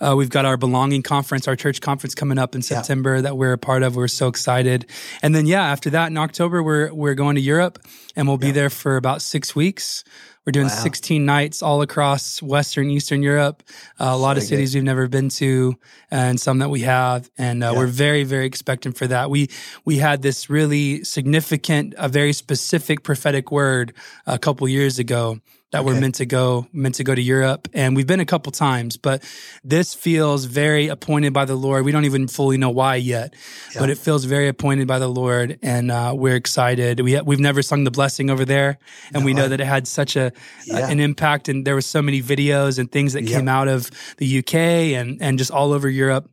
Uh, 0.00 0.14
we've 0.16 0.30
got 0.30 0.46
our 0.46 0.56
belonging 0.56 1.02
conference, 1.02 1.46
our 1.46 1.56
church 1.56 1.80
conference 1.82 2.14
coming 2.14 2.38
up 2.38 2.54
in 2.54 2.62
September 2.62 3.16
yeah. 3.16 3.22
that 3.22 3.36
we're 3.36 3.52
a 3.52 3.58
part 3.58 3.82
of. 3.82 3.94
We're 3.94 4.08
so 4.08 4.28
excited. 4.28 4.86
And 5.20 5.34
then 5.34 5.46
yeah, 5.46 5.64
after 5.64 5.90
that 5.90 6.06
in 6.06 6.16
October, 6.16 6.62
we're 6.62 6.92
we're 6.94 7.14
going 7.14 7.34
to 7.34 7.42
Europe 7.42 7.78
and 8.16 8.26
we'll 8.26 8.38
be 8.38 8.48
yeah. 8.48 8.52
there 8.54 8.70
for 8.70 8.96
about 8.96 9.20
six 9.20 9.54
weeks. 9.54 10.02
We're 10.44 10.52
doing 10.52 10.66
wow. 10.66 10.74
16 10.74 11.24
nights 11.24 11.62
all 11.62 11.82
across 11.82 12.42
Western, 12.42 12.90
Eastern 12.90 13.22
Europe. 13.22 13.62
Uh, 14.00 14.06
a 14.06 14.16
lot 14.16 14.36
so 14.36 14.38
of 14.38 14.44
cities 14.44 14.72
good. 14.72 14.78
we've 14.78 14.84
never 14.84 15.06
been 15.06 15.28
to, 15.30 15.76
and 16.10 16.40
some 16.40 16.58
that 16.58 16.68
we 16.68 16.80
have, 16.80 17.30
and 17.38 17.62
uh, 17.62 17.70
yeah. 17.72 17.78
we're 17.78 17.86
very, 17.86 18.24
very 18.24 18.46
expectant 18.46 18.96
for 18.96 19.06
that. 19.06 19.30
We 19.30 19.48
we 19.84 19.98
had 19.98 20.22
this 20.22 20.50
really 20.50 21.04
significant, 21.04 21.94
a 21.96 22.08
very 22.08 22.32
specific 22.32 23.04
prophetic 23.04 23.52
word 23.52 23.94
a 24.26 24.38
couple 24.38 24.68
years 24.68 24.98
ago 24.98 25.40
that 25.72 25.80
okay. 25.80 25.86
we're 25.86 26.00
meant 26.00 26.14
to 26.16 26.26
go 26.26 26.66
meant 26.72 26.94
to 26.96 27.04
go 27.04 27.14
to 27.14 27.20
Europe. 27.20 27.68
And 27.74 27.96
we've 27.96 28.06
been 28.06 28.20
a 28.20 28.26
couple 28.26 28.52
times 28.52 28.96
but 28.96 29.22
this 29.64 29.94
feels 29.94 30.44
very 30.44 30.88
appointed 30.88 31.32
by 31.32 31.44
the 31.44 31.56
Lord. 31.56 31.84
We 31.84 31.92
don't 31.92 32.04
even 32.04 32.28
fully 32.28 32.56
know 32.56 32.70
why 32.70 32.96
yet 32.96 33.34
yeah. 33.74 33.80
but 33.80 33.90
it 33.90 33.98
feels 33.98 34.24
very 34.24 34.48
appointed 34.48 34.86
by 34.86 34.98
the 34.98 35.08
Lord. 35.08 35.58
And 35.62 35.90
uh, 35.90 36.14
we're 36.16 36.36
excited. 36.36 37.00
We 37.00 37.14
ha- 37.14 37.22
we've 37.24 37.40
never 37.40 37.62
sung 37.62 37.84
the 37.84 37.90
blessing 37.90 38.30
over 38.30 38.44
there. 38.44 38.78
And 39.12 39.22
no, 39.22 39.26
we 39.26 39.34
know 39.34 39.46
I, 39.46 39.48
that 39.48 39.60
it 39.60 39.66
had 39.66 39.88
such 39.88 40.16
a 40.16 40.32
yeah. 40.66 40.88
an 40.88 41.00
impact. 41.00 41.48
And 41.48 41.66
there 41.66 41.74
were 41.74 41.80
so 41.80 42.02
many 42.02 42.22
videos 42.22 42.78
and 42.78 42.90
things 42.90 43.14
that 43.14 43.26
came 43.26 43.48
out 43.48 43.68
of 43.68 43.90
the 44.18 44.38
UK 44.38 44.54
and 44.54 45.20
and 45.20 45.38
just 45.38 45.50
all 45.50 45.72
over 45.72 45.88
Europe 45.88 46.28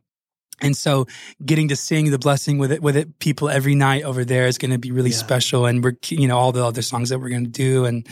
and 0.62 0.76
so 0.76 1.06
getting 1.46 1.68
to 1.68 1.76
sing 1.76 2.12
the 2.12 2.20
blessing 2.20 2.58
with 2.58 2.72
it 2.72 2.82
with 2.82 2.96
it 2.96 3.20
people 3.20 3.50
every 3.50 3.76
night 3.76 4.04
over 4.04 4.26
there 4.26 4.48
is 4.48 4.58
going 4.58 4.72
to 4.72 4.78
be 4.78 4.92
really 4.92 5.10
yeah. 5.10 5.16
special 5.16 5.66
and 5.66 5.84
we're 5.84 5.94
you 6.10 6.28
know 6.28 6.38
all 6.38 6.52
the 6.52 6.64
other 6.64 6.82
songs 6.82 7.10
that 7.10 7.20
we're 7.20 7.30
going 7.30 7.44
to 7.44 7.50
do 7.50 7.86
and 7.86 8.08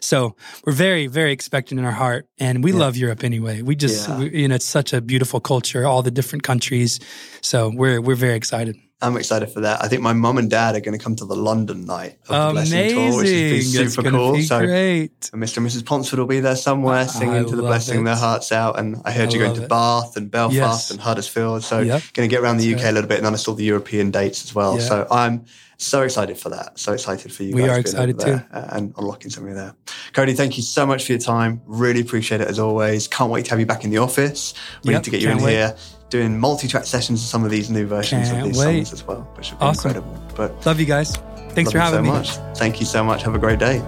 so 0.00 0.34
we're 0.64 0.72
very 0.72 1.06
very 1.06 1.32
expectant 1.32 1.78
in 1.78 1.84
our 1.84 1.92
heart 1.92 2.26
and 2.38 2.64
we 2.64 2.72
yeah. 2.72 2.78
love 2.78 2.96
Europe 2.96 3.24
anyway 3.24 3.62
we 3.62 3.74
just 3.74 4.08
yeah. 4.08 4.18
we, 4.18 4.40
you 4.42 4.48
know 4.48 4.54
it's 4.54 4.64
such 4.64 4.92
a 4.92 5.00
beautiful 5.00 5.40
culture 5.40 5.86
all 5.86 6.02
the 6.02 6.10
different 6.10 6.42
countries 6.42 7.00
so 7.40 7.70
we're 7.74 8.00
we're 8.00 8.14
very 8.14 8.34
excited 8.34 8.76
I'm 9.02 9.16
excited 9.16 9.50
for 9.50 9.60
that. 9.62 9.82
I 9.82 9.88
think 9.88 10.00
my 10.00 10.12
mum 10.12 10.38
and 10.38 10.48
dad 10.48 10.76
are 10.76 10.80
going 10.80 10.96
to 10.96 11.02
come 11.02 11.16
to 11.16 11.24
the 11.24 11.34
London 11.34 11.84
night 11.84 12.18
of 12.28 12.48
the 12.48 12.52
Blessing 12.52 12.90
Tour, 12.90 13.16
which 13.18 13.28
is 13.28 13.72
super 13.72 14.08
cool. 14.10 14.40
so 14.42 14.60
great. 14.60 15.20
Mr. 15.20 15.56
and 15.56 15.66
Mrs. 15.66 15.84
Ponsford 15.84 16.20
will 16.20 16.26
be 16.26 16.38
there 16.38 16.54
somewhere 16.54 17.08
singing 17.08 17.44
to 17.48 17.56
the 17.56 17.62
Blessing 17.62 18.02
it. 18.02 18.04
their 18.04 18.16
hearts 18.16 18.52
out. 18.52 18.78
And 18.78 19.02
I 19.04 19.10
heard 19.10 19.30
I 19.30 19.32
you're 19.32 19.46
going 19.46 19.60
to 19.60 19.66
Bath 19.66 20.16
and 20.16 20.30
Belfast 20.30 20.54
yes. 20.54 20.90
and 20.92 21.00
Huddersfield. 21.00 21.64
So 21.64 21.80
yep. 21.80 22.02
going 22.12 22.28
to 22.28 22.34
get 22.34 22.42
around 22.42 22.58
the 22.58 22.74
UK 22.74 22.82
a 22.84 22.92
little 22.92 23.08
bit 23.08 23.16
and 23.16 23.26
then 23.26 23.34
I 23.34 23.38
saw 23.38 23.54
the 23.54 23.64
European 23.64 24.12
dates 24.12 24.44
as 24.44 24.54
well. 24.54 24.76
Yeah. 24.76 24.84
So 24.84 25.06
I'm 25.10 25.46
so 25.78 26.02
excited 26.02 26.38
for 26.38 26.50
that. 26.50 26.78
So 26.78 26.92
excited 26.92 27.32
for 27.32 27.42
you. 27.42 27.52
Guys. 27.54 27.62
We 27.62 27.68
are 27.68 27.78
excited 27.78 28.20
too. 28.20 28.40
And 28.52 28.94
unlocking 28.96 29.30
something 29.30 29.54
there. 29.54 29.74
Cody, 30.12 30.34
thank 30.34 30.56
you 30.56 30.62
so 30.62 30.86
much 30.86 31.04
for 31.04 31.12
your 31.12 31.20
time. 31.20 31.60
Really 31.66 32.00
appreciate 32.00 32.40
it 32.40 32.46
as 32.46 32.60
always. 32.60 33.08
Can't 33.08 33.32
wait 33.32 33.46
to 33.46 33.50
have 33.50 33.58
you 33.58 33.66
back 33.66 33.82
in 33.82 33.90
the 33.90 33.98
office. 33.98 34.54
We 34.84 34.92
yep, 34.92 35.00
need 35.00 35.04
to 35.04 35.10
get 35.10 35.20
you 35.22 35.30
in 35.30 35.42
wait. 35.42 35.54
here 35.54 35.76
doing 36.12 36.38
multi-track 36.38 36.84
sessions 36.84 37.22
of 37.22 37.26
some 37.26 37.42
of 37.42 37.50
these 37.50 37.70
new 37.70 37.86
versions 37.86 38.28
Can't 38.28 38.42
of 38.42 38.52
these 38.52 38.58
wait. 38.58 38.86
songs 38.86 38.92
as 38.92 39.06
well, 39.06 39.22
which 39.34 39.50
would 39.50 39.58
be 39.58 39.64
awesome. 39.64 39.88
incredible. 39.96 40.22
But 40.36 40.66
love 40.66 40.78
you 40.78 40.84
guys. 40.86 41.16
Thanks 41.54 41.72
for 41.72 41.78
having 41.78 42.00
so 42.00 42.02
me. 42.02 42.10
Much. 42.10 42.36
Thank 42.58 42.80
you 42.80 42.86
so 42.86 43.02
much. 43.02 43.22
Have 43.22 43.34
a 43.34 43.38
great 43.38 43.58
day. 43.58 43.78